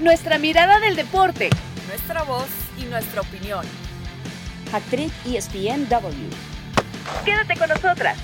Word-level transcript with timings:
nuestra 0.00 0.38
mirada 0.38 0.80
del 0.80 0.96
deporte, 0.96 1.50
nuestra 1.86 2.22
voz 2.22 2.48
y 2.78 2.84
nuestra 2.84 3.20
opinión. 3.20 3.66
Actriz 4.72 5.12
ESPNW. 5.26 6.30
Quédate 7.24 7.58
con 7.58 7.68
nosotras. 7.68 8.18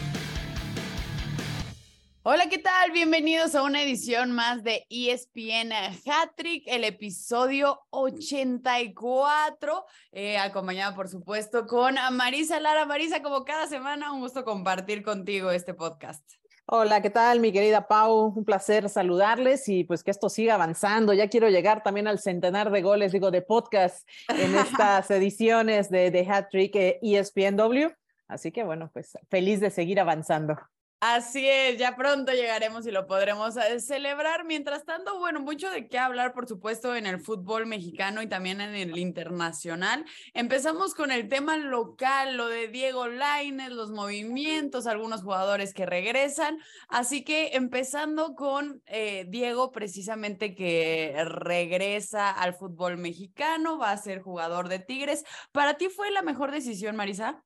Hola, 2.23 2.49
¿qué 2.49 2.59
tal? 2.59 2.93
Bienvenidos 2.93 3.55
a 3.55 3.63
una 3.63 3.83
edición 3.83 4.33
más 4.33 4.65
de 4.65 4.87
ESPN 4.89 5.71
Hattrick, 6.07 6.65
el 6.67 6.83
episodio 6.83 7.83
84, 7.91 9.85
eh, 10.13 10.39
acompañado 10.39 10.97
por 10.97 11.09
supuesto 11.09 11.67
con 11.67 11.97
Marisa 12.13 12.59
Lara. 12.59 12.87
Marisa, 12.87 13.23
como 13.23 13.45
cada 13.45 13.69
semana, 13.69 14.13
un 14.13 14.21
gusto 14.21 14.45
compartir 14.45 15.03
contigo 15.03 15.51
este 15.51 15.75
podcast. 15.75 16.25
Hola, 16.69 17.01
¿qué 17.01 17.11
tal, 17.11 17.39
mi 17.39 17.53
querida 17.53 17.87
Pau? 17.87 18.33
Un 18.35 18.45
placer 18.45 18.89
saludarles 18.89 19.69
y 19.69 19.85
pues 19.85 20.03
que 20.03 20.11
esto 20.11 20.29
siga 20.29 20.55
avanzando. 20.55 21.13
Ya 21.13 21.29
quiero 21.29 21.49
llegar 21.49 21.85
también 21.85 22.09
al 22.09 22.19
centenar 22.19 22.73
de 22.73 22.83
goles, 22.83 23.13
digo, 23.13 23.31
de 23.31 23.41
podcast 23.41 24.05
en 24.29 24.53
estas 24.59 25.09
ediciones 25.13 25.91
de, 25.91 26.11
de 26.11 26.27
Hat 26.29 26.49
Trick 26.51 26.75
ESPNW. 26.75 27.95
Así 28.27 28.51
que 28.51 28.65
bueno, 28.65 28.91
pues 28.93 29.17
feliz 29.31 29.61
de 29.61 29.71
seguir 29.71 30.01
avanzando. 30.01 30.57
Así 31.01 31.47
es, 31.47 31.79
ya 31.79 31.95
pronto 31.95 32.33
llegaremos 32.33 32.87
y 32.87 32.91
lo 32.91 33.07
podremos 33.07 33.55
eh, 33.59 33.81
celebrar. 33.81 34.47
Mientras 34.47 34.87
tanto, 34.87 35.19
bueno, 35.19 35.41
mucho 35.41 35.71
de 35.71 35.89
qué 35.89 35.99
hablar, 35.99 36.33
por 36.33 36.49
supuesto, 36.49 36.97
en 36.97 37.05
el 37.05 37.21
fútbol 37.21 37.67
mexicano 37.67 38.23
y 38.23 38.29
también 38.29 38.63
en 38.63 38.75
el 38.75 38.97
internacional. 38.97 40.07
Empezamos 40.33 40.95
con 40.95 41.11
el 41.13 41.29
tema 41.29 41.59
local, 41.59 42.39
lo 42.39 42.49
de 42.49 42.69
Diego 42.69 43.09
Lainez, 43.09 43.73
los 43.73 43.91
movimientos, 43.91 44.87
algunos 44.87 45.23
jugadores 45.23 45.75
que 45.75 45.85
regresan. 45.85 46.59
Así 46.89 47.25
que 47.25 47.51
empezando 47.53 48.35
con 48.35 48.83
eh, 48.87 49.27
Diego, 49.29 49.73
precisamente 49.73 50.55
que 50.55 51.15
regresa 51.27 52.31
al 52.31 52.55
fútbol 52.55 52.97
mexicano, 52.97 53.77
va 53.77 53.91
a 53.91 53.99
ser 53.99 54.23
jugador 54.23 54.71
de 54.71 54.79
Tigres. 54.79 55.25
¿Para 55.53 55.75
ti 55.75 55.91
fue 55.91 56.11
la 56.11 56.23
mejor 56.23 56.53
decisión, 56.53 56.97
Marisa? 56.97 57.45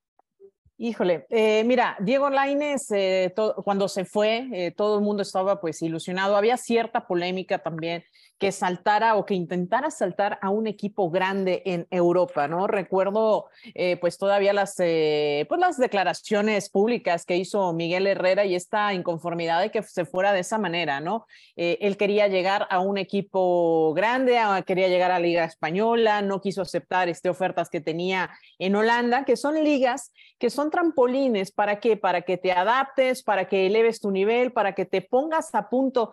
Híjole, 0.82 1.26
eh, 1.28 1.62
mira, 1.64 1.94
Diego 2.00 2.30
Laines, 2.30 2.90
eh, 2.90 3.34
cuando 3.64 3.86
se 3.86 4.06
fue, 4.06 4.48
eh, 4.50 4.70
todo 4.70 4.96
el 4.96 5.04
mundo 5.04 5.20
estaba 5.20 5.60
pues 5.60 5.82
ilusionado. 5.82 6.38
Había 6.38 6.56
cierta 6.56 7.06
polémica 7.06 7.58
también 7.58 8.02
que 8.38 8.50
saltara 8.50 9.16
o 9.16 9.26
que 9.26 9.34
intentara 9.34 9.90
saltar 9.90 10.38
a 10.40 10.48
un 10.48 10.66
equipo 10.66 11.10
grande 11.10 11.60
en 11.66 11.86
Europa, 11.90 12.48
¿no? 12.48 12.66
Recuerdo 12.66 13.50
eh, 13.74 13.98
pues 13.98 14.16
todavía 14.16 14.54
las, 14.54 14.76
pues 14.76 15.60
las 15.60 15.76
declaraciones 15.76 16.70
públicas 16.70 17.26
que 17.26 17.36
hizo 17.36 17.74
Miguel 17.74 18.06
Herrera 18.06 18.46
y 18.46 18.54
esta 18.54 18.94
inconformidad 18.94 19.60
de 19.60 19.70
que 19.70 19.82
se 19.82 20.06
fuera 20.06 20.32
de 20.32 20.40
esa 20.40 20.56
manera, 20.56 21.00
¿no? 21.00 21.26
Él 21.56 21.98
quería 21.98 22.28
llegar 22.28 22.66
a 22.70 22.80
un 22.80 22.96
equipo 22.96 23.92
grande, 23.92 24.38
quería 24.64 24.88
llegar 24.88 25.10
a 25.10 25.18
la 25.18 25.26
Liga 25.26 25.44
Española, 25.44 26.22
no 26.22 26.40
quiso 26.40 26.62
aceptar 26.62 27.10
este, 27.10 27.28
ofertas 27.28 27.68
que 27.68 27.82
tenía 27.82 28.30
en 28.58 28.74
Holanda, 28.74 29.26
que 29.26 29.36
son 29.36 29.62
ligas, 29.62 30.14
que 30.38 30.48
son 30.48 30.69
trampolines, 30.70 31.50
¿para 31.50 31.80
qué? 31.80 31.96
Para 31.96 32.22
que 32.22 32.36
te 32.36 32.52
adaptes, 32.52 33.22
para 33.22 33.48
que 33.48 33.66
eleves 33.66 34.00
tu 34.00 34.10
nivel, 34.10 34.52
para 34.52 34.74
que 34.74 34.84
te 34.84 35.02
pongas 35.02 35.54
a 35.54 35.68
punto 35.68 36.12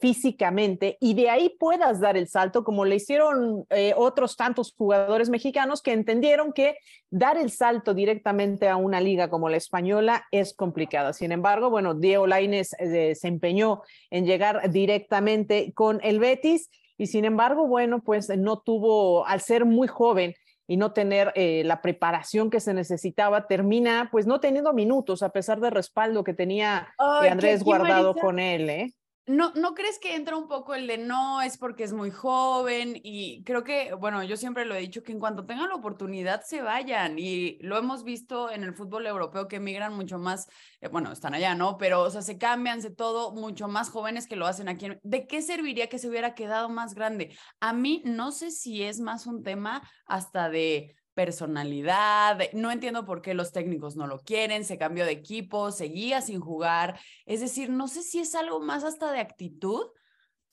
físicamente 0.00 0.96
y 1.00 1.14
de 1.14 1.30
ahí 1.30 1.50
puedas 1.58 2.00
dar 2.00 2.16
el 2.16 2.28
salto, 2.28 2.64
como 2.64 2.84
le 2.84 2.96
hicieron 2.96 3.66
eh, 3.70 3.94
otros 3.96 4.36
tantos 4.36 4.74
jugadores 4.76 5.28
mexicanos 5.28 5.82
que 5.82 5.92
entendieron 5.92 6.52
que 6.52 6.76
dar 7.10 7.36
el 7.36 7.50
salto 7.50 7.94
directamente 7.94 8.68
a 8.68 8.76
una 8.76 9.00
liga 9.00 9.28
como 9.28 9.48
la 9.48 9.56
española 9.56 10.26
es 10.30 10.54
complicada. 10.54 11.12
Sin 11.12 11.32
embargo, 11.32 11.70
bueno, 11.70 11.94
Diego 11.94 12.26
Lainez 12.26 12.74
eh, 12.78 13.14
se 13.14 13.28
empeñó 13.28 13.82
en 14.10 14.26
llegar 14.26 14.70
directamente 14.70 15.72
con 15.74 16.00
el 16.02 16.18
Betis 16.18 16.70
y 16.98 17.06
sin 17.06 17.24
embargo, 17.24 17.66
bueno, 17.66 18.02
pues 18.02 18.28
no 18.36 18.58
tuvo, 18.58 19.26
al 19.26 19.40
ser 19.40 19.64
muy 19.64 19.88
joven, 19.88 20.34
y 20.70 20.76
no 20.76 20.92
tener 20.92 21.32
eh, 21.34 21.64
la 21.64 21.82
preparación 21.82 22.48
que 22.48 22.60
se 22.60 22.72
necesitaba, 22.72 23.48
termina 23.48 24.08
pues 24.12 24.28
no 24.28 24.38
teniendo 24.38 24.72
minutos 24.72 25.24
a 25.24 25.30
pesar 25.30 25.58
del 25.58 25.72
respaldo 25.72 26.22
que 26.22 26.32
tenía 26.32 26.94
Andrés 26.96 27.64
guardado 27.64 28.14
con 28.14 28.38
él. 28.38 28.70
¿eh? 28.70 28.94
¿No, 29.26 29.52
¿No 29.54 29.74
crees 29.74 29.98
que 29.98 30.16
entra 30.16 30.36
un 30.36 30.48
poco 30.48 30.74
el 30.74 30.86
de 30.86 30.98
no, 30.98 31.40
es 31.40 31.56
porque 31.56 31.84
es 31.84 31.92
muy 31.92 32.10
joven? 32.10 32.98
Y 33.02 33.44
creo 33.44 33.62
que, 33.62 33.94
bueno, 33.94 34.24
yo 34.24 34.36
siempre 34.36 34.64
lo 34.64 34.74
he 34.74 34.80
dicho, 34.80 35.02
que 35.02 35.12
en 35.12 35.20
cuanto 35.20 35.46
tengan 35.46 35.68
la 35.68 35.76
oportunidad 35.76 36.42
se 36.42 36.62
vayan. 36.62 37.18
Y 37.18 37.58
lo 37.60 37.78
hemos 37.78 38.02
visto 38.02 38.50
en 38.50 38.64
el 38.64 38.74
fútbol 38.74 39.06
europeo 39.06 39.46
que 39.46 39.56
emigran 39.56 39.94
mucho 39.94 40.18
más, 40.18 40.48
eh, 40.80 40.88
bueno, 40.88 41.12
están 41.12 41.34
allá, 41.34 41.54
¿no? 41.54 41.78
Pero, 41.78 42.02
o 42.02 42.10
sea, 42.10 42.22
se 42.22 42.38
cambian, 42.38 42.82
se 42.82 42.90
todo, 42.90 43.32
mucho 43.32 43.68
más 43.68 43.90
jóvenes 43.90 44.26
que 44.26 44.36
lo 44.36 44.46
hacen 44.46 44.68
aquí. 44.68 44.88
¿De 45.02 45.26
qué 45.26 45.42
serviría 45.42 45.88
que 45.88 45.98
se 45.98 46.08
hubiera 46.08 46.34
quedado 46.34 46.68
más 46.68 46.94
grande? 46.94 47.36
A 47.60 47.72
mí 47.72 48.02
no 48.04 48.32
sé 48.32 48.50
si 48.50 48.82
es 48.82 49.00
más 49.00 49.26
un 49.26 49.44
tema 49.44 49.82
hasta 50.06 50.50
de 50.50 50.96
personalidad. 51.20 52.38
No 52.54 52.70
entiendo 52.70 53.04
por 53.04 53.20
qué 53.20 53.34
los 53.34 53.52
técnicos 53.52 53.94
no 53.94 54.06
lo 54.06 54.20
quieren, 54.20 54.64
se 54.64 54.78
cambió 54.78 55.04
de 55.04 55.12
equipo, 55.12 55.70
seguía 55.70 56.22
sin 56.22 56.40
jugar. 56.40 56.98
Es 57.26 57.40
decir, 57.40 57.68
no 57.68 57.88
sé 57.88 58.02
si 58.02 58.20
es 58.20 58.34
algo 58.34 58.60
más 58.60 58.84
hasta 58.84 59.12
de 59.12 59.20
actitud 59.20 59.88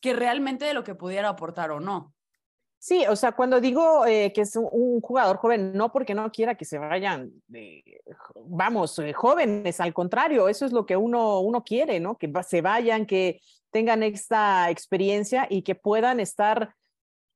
que 0.01 0.13
realmente 0.13 0.65
de 0.65 0.73
lo 0.73 0.83
que 0.83 0.93
pudiera 0.93 1.29
aportar 1.29 1.71
o 1.71 1.79
no. 1.79 2.13
Sí, 2.79 3.05
o 3.07 3.15
sea, 3.15 3.31
cuando 3.31 3.61
digo 3.61 4.05
eh, 4.05 4.33
que 4.33 4.41
es 4.41 4.57
un, 4.57 4.99
jugador 4.99 5.37
joven, 5.37 5.71
no 5.73 5.89
porque 5.89 6.13
no 6.13 6.29
quiera 6.33 6.55
que 6.55 6.65
se 6.65 6.77
vayan, 6.77 7.31
vamos, 8.35 8.99
eh, 8.99 9.13
jóvenes, 9.13 9.79
al 9.79 9.93
contrario, 9.93 10.49
eso 10.49 10.65
es 10.65 10.73
lo 10.73 10.85
que 10.85 10.97
uno, 10.97 11.39
uno 11.39 11.63
quiere, 11.63 12.01
¿no? 12.01 12.17
Que 12.17 12.29
se 12.45 12.61
vayan, 12.61 13.05
que 13.05 13.39
tengan 13.71 14.03
esta 14.03 14.69
experiencia 14.69 15.47
y 15.49 15.61
que 15.61 15.75
puedan 15.75 16.19
estar 16.19 16.75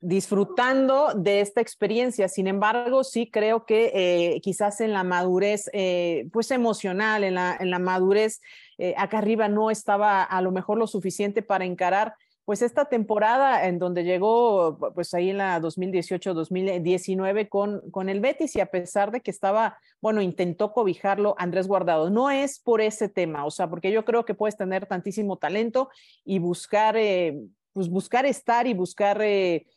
disfrutando 0.01 1.13
de 1.16 1.41
esta 1.41 1.62
experiencia. 1.62 2.28
Sin 2.28 2.47
embargo, 2.47 3.03
sí 3.03 3.29
creo 3.29 3.66
que 3.66 3.91
eh, 3.94 4.41
quizás 4.41 4.81
en 4.81 4.94
la 4.94 5.03
madurez, 5.03 5.69
eh, 5.73 6.28
pues 6.34 6.50
emocional, 6.50 7.23
en 7.23 7.35
la, 7.35 7.56
en 7.59 7.69
la 7.69 7.78
madurez, 7.78 8.41
eh, 8.79 8.95
acá 8.97 9.19
arriba 9.19 9.47
no 9.47 9.69
estaba 9.69 10.23
a 10.23 10.41
lo 10.41 10.51
mejor 10.51 10.79
lo 10.79 10.88
suficiente 10.88 11.44
para 11.44 11.66
encarar 11.66 12.16
pues 12.45 12.63
esta 12.63 12.85
temporada 12.85 13.67
en 13.67 13.78
donde 13.78 14.03
llegó 14.03 14.79
pues 14.95 15.13
ahí 15.13 15.29
en 15.29 15.38
la 15.38 15.61
2018-2019 15.61 17.47
con, 17.47 17.81
con 17.91 18.09
el 18.09 18.19
Betis 18.19 18.56
y 18.56 18.59
a 18.59 18.66
pesar 18.66 19.11
de 19.11 19.22
que 19.22 19.29
estaba, 19.29 19.78
bueno, 20.01 20.23
intentó 20.23 20.73
cobijarlo 20.73 21.35
Andrés 21.38 21.67
Guardado. 21.67 22.09
No 22.09 22.31
es 22.31 22.59
por 22.59 22.81
ese 22.81 23.07
tema, 23.07 23.45
o 23.45 23.51
sea, 23.51 23.69
porque 23.69 23.91
yo 23.91 24.03
creo 24.03 24.25
que 24.25 24.34
puedes 24.34 24.57
tener 24.57 24.88
tantísimo 24.88 25.38
talento 25.38 25.90
y 26.25 26.40
buscar, 26.40 26.95
pues 27.73 27.88
buscar 27.88 28.25
estar 28.25 28.66
y 28.66 28.73
buscar 28.73 29.22
eh, 29.22 29.67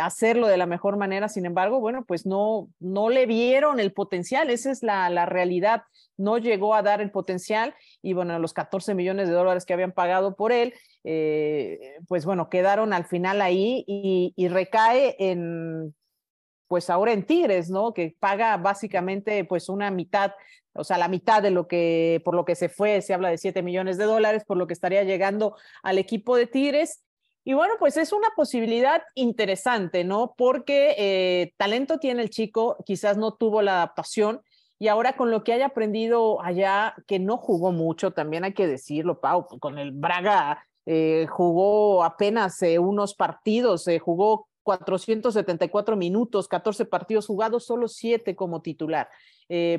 hacerlo 0.00 0.46
de 0.46 0.56
la 0.56 0.66
mejor 0.66 0.96
manera. 0.96 1.28
Sin 1.28 1.46
embargo, 1.46 1.80
bueno, 1.80 2.04
pues 2.04 2.26
no, 2.26 2.68
no 2.78 3.08
le 3.08 3.26
vieron 3.26 3.80
el 3.80 3.92
potencial, 3.92 4.50
esa 4.50 4.70
es 4.70 4.82
la, 4.82 5.26
realidad. 5.26 5.82
No 6.16 6.38
llegó 6.38 6.74
a 6.74 6.82
dar 6.82 7.00
el 7.00 7.10
potencial 7.10 7.74
y 8.02 8.12
bueno, 8.12 8.38
los 8.38 8.52
14 8.52 8.94
millones 8.94 9.28
de 9.28 9.34
dólares 9.34 9.64
que 9.64 9.72
habían 9.72 9.92
pagado 9.92 10.36
por 10.36 10.52
él, 10.52 10.74
eh, 11.04 11.96
pues 12.06 12.24
bueno, 12.24 12.48
quedaron 12.48 12.92
al 12.92 13.06
final 13.06 13.40
ahí 13.40 13.84
y, 13.86 14.32
y 14.36 14.48
recae 14.48 15.16
en, 15.18 15.94
pues 16.72 16.88
ahora 16.88 17.12
en 17.12 17.26
Tigres, 17.26 17.68
¿no? 17.68 17.92
Que 17.92 18.16
paga 18.18 18.56
básicamente 18.56 19.44
pues 19.44 19.68
una 19.68 19.90
mitad, 19.90 20.32
o 20.72 20.84
sea, 20.84 20.96
la 20.96 21.06
mitad 21.06 21.42
de 21.42 21.50
lo 21.50 21.68
que, 21.68 22.22
por 22.24 22.34
lo 22.34 22.46
que 22.46 22.54
se 22.54 22.70
fue, 22.70 23.02
se 23.02 23.12
habla 23.12 23.28
de 23.28 23.36
7 23.36 23.62
millones 23.62 23.98
de 23.98 24.04
dólares, 24.04 24.44
por 24.46 24.56
lo 24.56 24.66
que 24.66 24.72
estaría 24.72 25.04
llegando 25.04 25.54
al 25.82 25.98
equipo 25.98 26.34
de 26.34 26.46
Tigres. 26.46 27.02
Y 27.44 27.54
bueno, 27.54 27.74
pues 27.78 27.96
es 27.96 28.12
una 28.12 28.28
posibilidad 28.36 29.02
interesante, 29.14 30.04
¿no? 30.04 30.34
Porque 30.36 30.94
eh, 30.96 31.54
talento 31.56 31.98
tiene 31.98 32.22
el 32.22 32.30
chico, 32.30 32.76
quizás 32.86 33.16
no 33.16 33.34
tuvo 33.34 33.62
la 33.62 33.74
adaptación 33.74 34.42
y 34.78 34.88
ahora 34.88 35.16
con 35.16 35.30
lo 35.30 35.42
que 35.42 35.52
haya 35.52 35.66
aprendido 35.66 36.40
allá, 36.40 36.94
que 37.06 37.18
no 37.18 37.36
jugó 37.36 37.72
mucho, 37.72 38.12
también 38.12 38.44
hay 38.44 38.52
que 38.52 38.66
decirlo, 38.66 39.20
Pau, 39.20 39.46
con 39.60 39.78
el 39.78 39.90
Braga 39.92 40.64
eh, 40.86 41.26
jugó 41.30 42.04
apenas 42.04 42.60
eh, 42.62 42.78
unos 42.78 43.14
partidos, 43.14 43.86
jugó 44.00 44.48
474 44.62 45.96
minutos, 45.96 46.46
14 46.46 46.84
partidos 46.84 47.26
jugados, 47.26 47.64
solo 47.64 47.88
7 47.88 48.36
como 48.36 48.62
titular. 48.62 49.08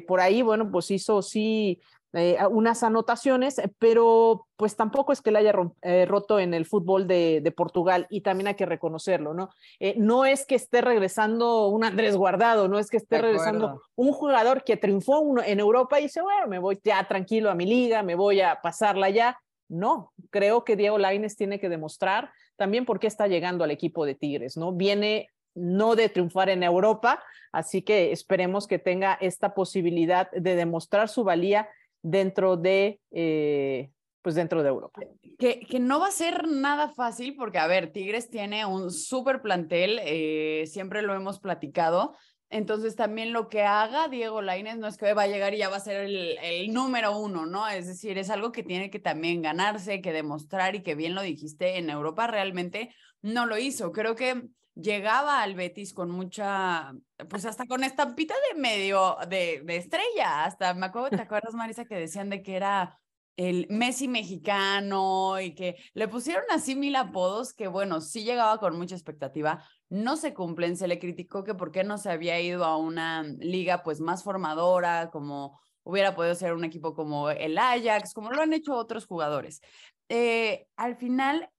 por 0.07 0.19
ahí, 0.19 0.41
bueno, 0.41 0.69
pues 0.69 0.91
hizo 0.91 1.21
sí 1.21 1.79
eh, 2.15 2.37
unas 2.51 2.83
anotaciones, 2.83 3.59
pero 3.79 4.45
pues 4.55 4.75
tampoco 4.75 5.11
es 5.13 5.21
que 5.21 5.31
le 5.31 5.39
haya 5.39 5.53
eh, 5.81 6.05
roto 6.05 6.39
en 6.39 6.53
el 6.53 6.67
fútbol 6.67 7.07
de, 7.07 7.53
Portugal 7.57 8.05
y 8.09 8.21
también 8.21 8.47
hay 8.47 8.53
que 8.53 8.67
reconocerlo, 8.67 9.33
¿no? 9.33 9.49
Eh, 9.79 9.95
no 9.97 10.23
es 10.23 10.45
que 10.45 10.53
esté 10.53 10.81
regresando 10.81 11.67
un 11.69 11.83
Andrés 11.83 12.15
Guardado, 12.15 12.67
no 12.67 12.77
es 12.77 12.91
que 12.91 12.97
esté 12.97 13.19
regresando 13.19 13.81
un 13.95 14.11
jugador 14.11 14.63
que 14.63 14.77
triunfó 14.77 15.23
en 15.43 15.59
Europa 15.59 15.99
y 15.99 16.03
dice, 16.03 16.21
bueno, 16.21 16.47
me 16.47 16.59
voy 16.59 16.79
ya 16.83 17.03
tranquilo 17.07 17.49
a 17.49 17.55
mi 17.55 17.65
liga, 17.65 18.03
me 18.03 18.13
voy 18.13 18.41
a 18.41 18.59
pasarla 18.61 19.09
ya. 19.09 19.39
No, 19.67 20.13
creo 20.29 20.63
que 20.63 20.75
Diego 20.75 20.99
Laines 20.99 21.35
tiene 21.35 21.59
que 21.59 21.69
demostrar 21.69 22.31
también 22.57 22.85
por 22.85 22.99
qué 22.99 23.07
está 23.07 23.27
llegando 23.27 23.63
al 23.63 23.71
equipo 23.71 24.05
de 24.05 24.13
Tigres, 24.13 24.55
¿no? 24.55 24.71
Viene 24.71 25.29
no 25.55 25.95
de 25.95 26.09
triunfar 26.09 26.49
en 26.49 26.63
Europa, 26.63 27.23
así 27.51 27.81
que 27.81 28.11
esperemos 28.11 28.67
que 28.67 28.79
tenga 28.79 29.17
esta 29.19 29.53
posibilidad 29.53 30.29
de 30.31 30.55
demostrar 30.55 31.09
su 31.09 31.23
valía 31.23 31.69
dentro 32.03 32.57
de, 32.57 32.99
eh, 33.09 33.89
pues 34.21 34.35
dentro 34.35 34.61
de 34.61 34.69
Europa. 34.69 35.01
Que, 35.39 35.61
que, 35.61 35.79
no 35.79 35.99
va 35.99 36.07
a 36.07 36.11
ser 36.11 36.47
nada 36.47 36.89
fácil 36.89 37.35
porque, 37.35 37.57
a 37.57 37.67
ver, 37.67 37.91
Tigres 37.91 38.29
tiene 38.29 38.65
un 38.65 38.91
súper 38.91 39.41
plantel, 39.41 39.99
eh, 40.03 40.65
siempre 40.67 41.01
lo 41.01 41.15
hemos 41.15 41.39
platicado. 41.39 42.15
Entonces 42.49 42.95
también 42.95 43.33
lo 43.33 43.49
que 43.49 43.63
haga 43.63 44.07
Diego 44.09 44.43
Lainez 44.43 44.77
no 44.77 44.87
es 44.87 44.97
que 44.97 45.11
va 45.15 45.23
a 45.23 45.27
llegar 45.27 45.55
y 45.55 45.57
ya 45.57 45.69
va 45.69 45.77
a 45.77 45.79
ser 45.79 46.05
el, 46.05 46.37
el, 46.37 46.71
número 46.71 47.17
uno, 47.17 47.47
¿no? 47.47 47.67
Es 47.67 47.87
decir, 47.87 48.19
es 48.19 48.29
algo 48.29 48.51
que 48.51 48.61
tiene 48.61 48.91
que 48.91 48.99
también 48.99 49.41
ganarse, 49.41 50.01
que 50.01 50.13
demostrar 50.13 50.75
y 50.75 50.83
que 50.83 50.93
bien 50.93 51.15
lo 51.15 51.23
dijiste, 51.23 51.79
en 51.79 51.89
Europa 51.89 52.27
realmente 52.27 52.93
no 53.23 53.47
lo 53.47 53.57
hizo. 53.57 53.91
Creo 53.91 54.15
que 54.15 54.49
llegaba 54.75 55.41
al 55.41 55.55
Betis 55.55 55.93
con 55.93 56.09
mucha, 56.09 56.93
pues 57.29 57.45
hasta 57.45 57.65
con 57.65 57.83
estampita 57.83 58.33
de 58.51 58.59
medio, 58.59 59.17
de, 59.29 59.61
de 59.63 59.77
estrella, 59.77 60.45
hasta 60.45 60.73
me 60.73 60.85
acuerdo, 60.87 61.09
¿te 61.09 61.21
acuerdas 61.21 61.53
Marisa 61.53 61.85
que 61.85 61.95
decían 61.95 62.29
de 62.29 62.41
que 62.41 62.55
era 62.55 62.99
el 63.35 63.67
Messi 63.69 64.07
mexicano 64.07 65.39
y 65.41 65.55
que 65.55 65.75
le 65.93 66.07
pusieron 66.07 66.43
así 66.51 66.75
mil 66.75 66.95
apodos 66.95 67.53
que 67.53 67.67
bueno, 67.67 67.99
sí 68.01 68.23
llegaba 68.23 68.59
con 68.59 68.77
mucha 68.77 68.95
expectativa, 68.95 69.63
no 69.89 70.17
se 70.17 70.33
cumplen, 70.33 70.77
se 70.77 70.87
le 70.87 70.99
criticó 70.99 71.43
que 71.43 71.55
por 71.55 71.71
qué 71.71 71.83
no 71.83 71.97
se 71.97 72.11
había 72.11 72.39
ido 72.39 72.63
a 72.65 72.77
una 72.77 73.23
liga 73.23 73.83
pues 73.83 74.01
más 74.01 74.23
formadora, 74.23 75.09
como 75.11 75.59
hubiera 75.83 76.15
podido 76.15 76.35
ser 76.35 76.53
un 76.53 76.63
equipo 76.63 76.93
como 76.93 77.29
el 77.29 77.57
Ajax, 77.57 78.13
como 78.13 78.31
lo 78.31 78.41
han 78.41 78.53
hecho 78.53 78.75
otros 78.75 79.05
jugadores. 79.05 79.61
Eh, 80.09 80.67
al 80.75 80.95
final, 80.95 81.49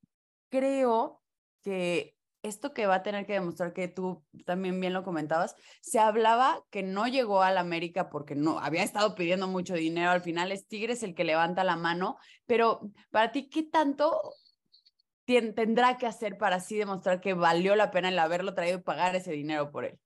creo 0.49 1.21
que 1.63 2.14
esto 2.45 2.73
que 2.73 2.87
va 2.87 2.97
a 2.97 3.03
tener 3.03 3.27
que 3.27 3.33
demostrar 3.33 3.73
que 3.73 3.89
tú 3.89 4.23
también 4.45 4.81
bien 4.81 4.93
lo 4.93 5.03
comentabas, 5.03 5.57
se 5.81 5.99
hablaba 5.99 6.63
que 6.71 6.83
no 6.83 7.09
llegó 7.09 7.43
al 7.43 7.59
América 7.59 8.11
porque 8.11 8.35
no 8.35 8.61
había 8.61 8.83
estado 8.83 9.15
pidiendo 9.15 9.49
mucho 9.49 9.75
dinero, 9.75 10.11
al 10.11 10.21
final 10.21 10.53
es 10.53 10.69
Tigres 10.69 11.03
el 11.03 11.15
que 11.15 11.25
levanta 11.25 11.65
la 11.65 11.77
mano, 11.77 12.19
pero 12.47 12.81
para 13.11 13.33
ti, 13.33 13.49
¿qué 13.49 13.63
tanto 13.63 14.21
tendrá 15.25 15.97
que 15.97 16.07
hacer 16.07 16.37
para 16.37 16.57
así 16.57 16.77
demostrar 16.77 17.21
que 17.21 17.35
valió 17.35 17.75
la 17.77 17.91
pena 17.91 18.11
el 18.11 18.19
haberlo 18.19 18.55
traído 18.55 18.79
y 18.79 18.83
pagar 18.83 19.17
ese 19.17 19.33
dinero 19.33 19.71
por 19.71 19.87
él? 19.87 19.99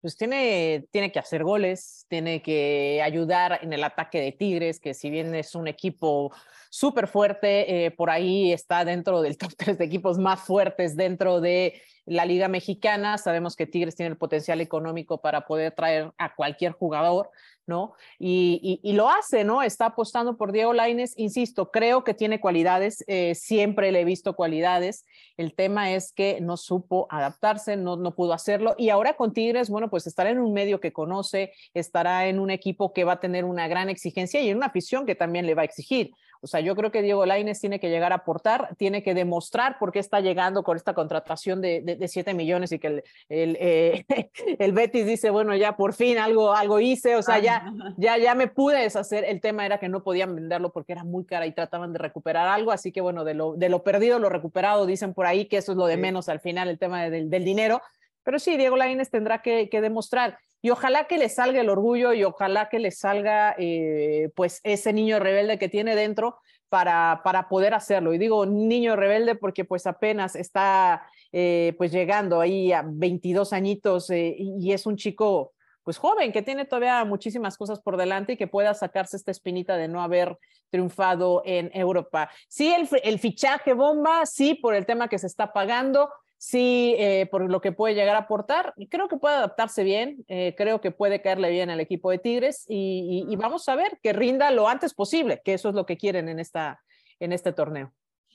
Pues 0.00 0.16
tiene, 0.16 0.86
tiene 0.90 1.10
que 1.10 1.18
hacer 1.18 1.42
goles, 1.42 2.06
tiene 2.08 2.42
que 2.42 3.00
ayudar 3.02 3.58
en 3.62 3.72
el 3.72 3.82
ataque 3.82 4.20
de 4.20 4.32
Tigres, 4.32 4.78
que 4.78 4.94
si 4.94 5.10
bien 5.10 5.34
es 5.34 5.54
un 5.54 5.68
equipo 5.68 6.32
súper 6.70 7.08
fuerte, 7.08 7.86
eh, 7.86 7.90
por 7.90 8.10
ahí 8.10 8.52
está 8.52 8.84
dentro 8.84 9.22
del 9.22 9.38
top 9.38 9.52
3 9.56 9.78
de 9.78 9.84
equipos 9.84 10.18
más 10.18 10.40
fuertes 10.40 10.96
dentro 10.96 11.40
de 11.40 11.80
la 12.06 12.24
Liga 12.24 12.48
Mexicana. 12.48 13.18
Sabemos 13.18 13.56
que 13.56 13.66
Tigres 13.66 13.96
tiene 13.96 14.10
el 14.10 14.16
potencial 14.16 14.60
económico 14.60 15.20
para 15.20 15.46
poder 15.46 15.72
traer 15.72 16.12
a 16.16 16.34
cualquier 16.34 16.72
jugador, 16.72 17.30
¿no? 17.66 17.94
Y, 18.18 18.80
lo 18.94 19.10
hace, 19.10 19.44
¿no? 19.44 19.62
Está 19.62 19.86
apostando 19.86 20.36
por 20.36 20.52
Diego 20.52 20.72
Laines, 20.72 21.12
insisto, 21.18 21.70
creo 21.70 22.04
que 22.04 22.14
tiene 22.14 22.40
cualidades, 22.40 23.04
eh, 23.08 23.34
siempre 23.34 23.92
le 23.92 24.00
he 24.00 24.04
visto 24.04 24.34
cualidades. 24.34 25.04
El 25.36 25.54
tema 25.54 25.92
es 25.92 26.12
que 26.12 26.40
no 26.40 26.56
supo 26.56 27.06
adaptarse, 27.10 27.76
no, 27.76 27.96
no 27.96 28.14
pudo 28.14 28.32
hacerlo. 28.32 28.74
Y 28.78 28.88
ahora 28.88 29.14
con 29.14 29.32
Tigres, 29.32 29.68
bueno, 29.68 29.90
pues 29.90 30.06
estará 30.06 30.30
en 30.30 30.38
un 30.38 30.52
medio 30.54 30.80
que 30.80 30.92
conoce, 30.92 31.52
estará 31.74 32.26
en 32.28 32.38
un 32.38 32.50
equipo 32.50 32.92
que 32.92 33.04
va 33.04 33.14
a 33.14 33.20
tener 33.20 33.44
una 33.44 33.68
gran 33.68 33.90
exigencia 33.90 34.40
y 34.40 34.48
en 34.48 34.56
una 34.56 34.66
afición 34.66 35.04
que 35.04 35.14
también 35.14 35.44
le 35.46 35.54
va 35.54 35.62
a 35.62 35.66
exigir. 35.66 36.12
O 36.40 36.46
sea, 36.46 36.60
yo 36.60 36.74
creo 36.76 36.90
que 36.90 37.02
Diego 37.02 37.26
Laines 37.26 37.60
tiene 37.60 37.80
que 37.80 37.88
llegar 37.88 38.12
a 38.12 38.16
aportar, 38.16 38.74
tiene 38.76 39.02
que 39.02 39.14
demostrar 39.14 39.78
por 39.78 39.92
qué 39.92 39.98
está 39.98 40.20
llegando 40.20 40.62
con 40.62 40.76
esta 40.76 40.94
contratación 40.94 41.60
de, 41.60 41.82
de, 41.82 42.08
7 42.08 42.34
millones 42.34 42.72
y 42.72 42.78
que 42.78 42.86
el, 42.86 43.04
el, 43.28 43.56
eh, 43.60 44.06
el, 44.58 44.72
Betis 44.72 45.06
dice, 45.06 45.30
bueno, 45.30 45.54
ya 45.56 45.76
por 45.76 45.92
fin 45.94 46.18
algo, 46.18 46.52
algo 46.52 46.80
hice, 46.80 47.16
o 47.16 47.22
sea, 47.22 47.38
ya, 47.38 47.72
ya, 47.96 48.18
ya 48.18 48.34
me 48.34 48.48
pude 48.48 48.80
deshacer. 48.80 49.24
El 49.24 49.40
tema 49.40 49.66
era 49.66 49.78
que 49.78 49.88
no 49.88 50.02
podían 50.02 50.34
venderlo 50.34 50.72
porque 50.72 50.92
era 50.92 51.04
muy 51.04 51.24
cara 51.24 51.46
y 51.46 51.52
trataban 51.52 51.92
de 51.92 51.98
recuperar 51.98 52.48
algo, 52.48 52.72
así 52.72 52.92
que 52.92 53.00
bueno, 53.00 53.24
de 53.24 53.34
lo, 53.34 53.54
de 53.54 53.68
lo 53.68 53.82
perdido, 53.82 54.18
lo 54.18 54.28
recuperado, 54.28 54.86
dicen 54.86 55.14
por 55.14 55.26
ahí 55.26 55.46
que 55.46 55.58
eso 55.58 55.72
es 55.72 55.78
lo 55.78 55.86
de 55.86 55.96
menos 55.96 56.28
al 56.28 56.40
final, 56.40 56.68
el 56.68 56.78
tema 56.78 57.08
del, 57.08 57.30
del 57.30 57.44
dinero. 57.44 57.80
Pero 58.22 58.38
sí, 58.40 58.56
Diego 58.56 58.76
Laines 58.76 59.10
tendrá 59.10 59.40
que, 59.40 59.68
que 59.68 59.80
demostrar 59.80 60.38
y 60.66 60.70
ojalá 60.70 61.04
que 61.04 61.16
le 61.16 61.28
salga 61.28 61.60
el 61.60 61.68
orgullo 61.68 62.12
y 62.12 62.24
ojalá 62.24 62.68
que 62.68 62.80
le 62.80 62.90
salga 62.90 63.54
eh, 63.56 64.30
pues 64.34 64.60
ese 64.64 64.92
niño 64.92 65.20
rebelde 65.20 65.60
que 65.60 65.68
tiene 65.68 65.94
dentro 65.94 66.40
para, 66.68 67.20
para 67.22 67.48
poder 67.48 67.72
hacerlo. 67.72 68.12
Y 68.12 68.18
digo 68.18 68.44
niño 68.46 68.96
rebelde 68.96 69.36
porque 69.36 69.64
pues 69.64 69.86
apenas 69.86 70.34
está 70.34 71.06
eh, 71.30 71.76
pues 71.78 71.92
llegando 71.92 72.40
ahí 72.40 72.72
a 72.72 72.82
22 72.84 73.52
añitos 73.52 74.10
eh, 74.10 74.34
y, 74.36 74.72
es 74.72 74.86
un 74.86 74.96
chico 74.96 75.52
pues 75.84 75.98
joven 75.98 76.32
que 76.32 76.42
tiene 76.42 76.64
todavía 76.64 77.04
muchísimas 77.04 77.56
cosas 77.56 77.78
por 77.78 77.96
delante 77.96 78.32
y 78.32 78.36
que 78.36 78.48
pueda 78.48 78.74
sacarse 78.74 79.16
esta 79.16 79.30
espinita 79.30 79.76
de 79.76 79.86
no 79.86 80.02
haber 80.02 80.36
triunfado 80.70 81.42
en 81.44 81.70
Europa. 81.74 82.28
Sí, 82.48 82.74
el, 82.74 82.88
el 83.04 83.20
fichaje 83.20 83.72
bomba, 83.72 84.26
sí, 84.26 84.54
por 84.54 84.74
el 84.74 84.84
tema 84.84 85.06
que 85.06 85.20
se 85.20 85.28
está 85.28 85.52
pagando, 85.52 86.10
sí, 86.46 86.94
eh, 86.96 87.26
por 87.28 87.50
lo 87.50 87.60
que 87.60 87.72
puede 87.72 87.96
llegar 87.96 88.14
a 88.14 88.20
aportar. 88.20 88.72
Creo 88.88 89.08
que 89.08 89.16
puede 89.16 89.34
adaptarse 89.34 89.82
bien, 89.82 90.24
eh, 90.28 90.54
creo 90.56 90.80
que 90.80 90.92
puede 90.92 91.20
caerle 91.20 91.50
bien 91.50 91.70
al 91.70 91.80
equipo 91.80 92.08
de 92.08 92.18
Tigres 92.18 92.64
y, 92.68 93.26
y, 93.28 93.34
vamos 93.34 93.68
a 93.68 93.74
ver 93.74 93.98
que 94.00 94.12
rinda 94.12 94.52
lo 94.52 94.68
antes 94.68 94.94
posible, 94.94 95.42
que 95.44 95.54
eso 95.54 95.70
es 95.70 95.74
lo 95.74 95.86
que 95.86 95.96
quieren 95.96 96.28
en, 96.28 96.38
esta, 96.38 96.80
en 97.18 97.32
este 97.32 97.52
torneo. 97.52 97.92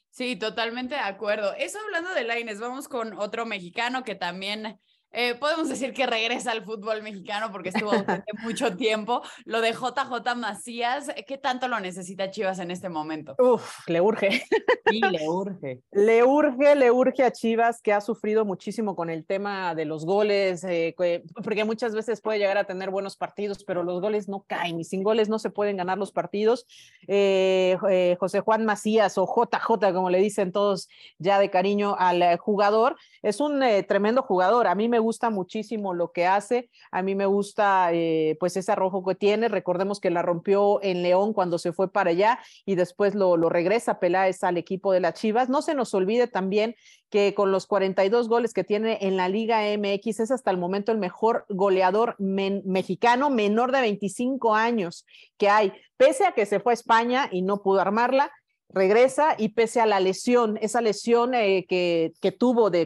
Sí, 0.09 0.35
totalmente 0.35 0.95
de 0.95 0.99
acuerdo. 0.99 1.53
Eso 1.53 1.79
hablando 1.85 2.13
de 2.13 2.25
Laines, 2.25 2.59
vamos 2.59 2.89
con 2.89 3.17
otro 3.17 3.45
mexicano 3.45 4.03
que 4.03 4.15
también 4.15 4.77
eh, 5.13 5.35
podemos 5.35 5.67
decir 5.67 5.93
que 5.93 6.05
regresa 6.05 6.51
al 6.51 6.63
fútbol 6.63 7.03
mexicano 7.03 7.51
porque 7.51 7.69
estuvo 7.69 7.91
durante 7.91 8.31
mucho 8.43 8.75
tiempo. 8.77 9.21
Lo 9.45 9.59
de 9.61 9.73
JJ 9.73 10.35
Macías, 10.37 11.11
¿qué 11.27 11.37
tanto 11.37 11.67
lo 11.67 11.79
necesita 11.79 12.31
Chivas 12.31 12.59
en 12.59 12.71
este 12.71 12.87
momento? 12.87 13.35
Uf, 13.37 13.87
le 13.87 14.01
urge. 14.01 14.43
Sí, 14.89 14.99
le 14.99 15.29
urge. 15.29 15.79
le 15.91 16.23
urge, 16.25 16.75
le 16.75 16.91
urge 16.91 17.23
a 17.23 17.31
Chivas 17.31 17.81
que 17.81 17.93
ha 17.93 18.01
sufrido 18.01 18.43
muchísimo 18.43 18.93
con 18.93 19.09
el 19.09 19.25
tema 19.25 19.73
de 19.73 19.85
los 19.85 20.05
goles, 20.05 20.65
eh, 20.65 20.93
porque 21.41 21.63
muchas 21.63 21.95
veces 21.95 22.19
puede 22.19 22.39
llegar 22.39 22.57
a 22.57 22.65
tener 22.65 22.89
buenos 22.89 23.15
partidos, 23.15 23.63
pero 23.63 23.83
los 23.83 24.01
goles 24.01 24.27
no 24.27 24.43
caen 24.47 24.81
y 24.81 24.83
sin 24.83 25.01
goles 25.01 25.29
no 25.29 25.39
se 25.39 25.49
pueden 25.49 25.77
ganar 25.77 25.97
los 25.97 26.11
partidos. 26.11 26.67
Eh, 27.07 27.77
José 28.19 28.41
Juan 28.41 28.65
Macías 28.65 29.17
o 29.17 29.25
JJ, 29.25 29.93
como 29.93 30.09
le 30.09 30.17
dicen 30.17 30.51
todos 30.51 30.89
ya 31.19 31.39
de 31.39 31.49
cariño 31.49 31.95
al 31.97 32.37
jugador, 32.37 32.97
es 33.21 33.39
un 33.39 33.63
tremendo 33.87 34.23
jugador. 34.23 34.67
A 34.67 34.75
mí 34.75 34.89
me 34.89 34.99
gusta 35.01 35.29
muchísimo 35.29 35.93
lo 35.93 36.13
que 36.13 36.25
hace, 36.25 36.69
a 36.91 37.01
mí 37.01 37.15
me 37.15 37.25
gusta 37.25 37.91
eh, 37.91 38.37
pues 38.39 38.55
ese 38.55 38.71
arrojo 38.71 39.03
que 39.03 39.15
tiene, 39.15 39.49
recordemos 39.49 39.99
que 39.99 40.09
la 40.09 40.21
rompió 40.21 40.81
en 40.81 41.03
León 41.03 41.33
cuando 41.33 41.57
se 41.57 41.73
fue 41.73 41.91
para 41.91 42.11
allá 42.11 42.39
y 42.65 42.75
después 42.75 43.15
lo, 43.15 43.37
regresa 43.49 43.99
Peláez 43.99 44.43
al 44.43 44.57
equipo 44.57 44.93
de 44.93 45.01
las 45.01 45.15
Chivas. 45.15 45.49
No 45.49 45.61
se 45.61 45.75
nos 45.75 45.93
olvide 45.93 46.27
también 46.27 46.75
que 47.09 47.33
con 47.33 47.51
los 47.51 47.67
42 47.67 48.29
goles 48.29 48.53
que 48.53 48.63
tiene 48.63 48.99
en 49.01 49.17
la 49.17 49.27
Liga 49.27 49.61
MX 49.77 50.21
es 50.21 50.31
hasta 50.31 50.51
el 50.51 50.57
momento 50.57 50.91
el 50.91 50.97
mejor 50.97 51.45
goleador 51.49 52.15
mexicano 52.19 53.29
menor 53.29 53.71
de 53.71 53.81
25 53.81 54.55
años 54.55 55.05
que 55.37 55.49
hay, 55.49 55.73
pese 55.97 56.25
a 56.25 56.31
que 56.31 56.45
se 56.45 56.59
fue 56.59 56.73
a 56.73 56.75
España 56.75 57.27
y 57.31 57.41
no 57.41 57.61
pudo 57.61 57.81
armarla 57.81 58.31
regresa 58.73 59.35
y 59.37 59.49
pese 59.49 59.81
a 59.81 59.85
la 59.85 59.99
lesión, 59.99 60.57
esa 60.61 60.81
lesión 60.81 61.33
eh, 61.33 61.65
que, 61.67 62.13
tuvo 62.37 62.69
de, 62.69 62.85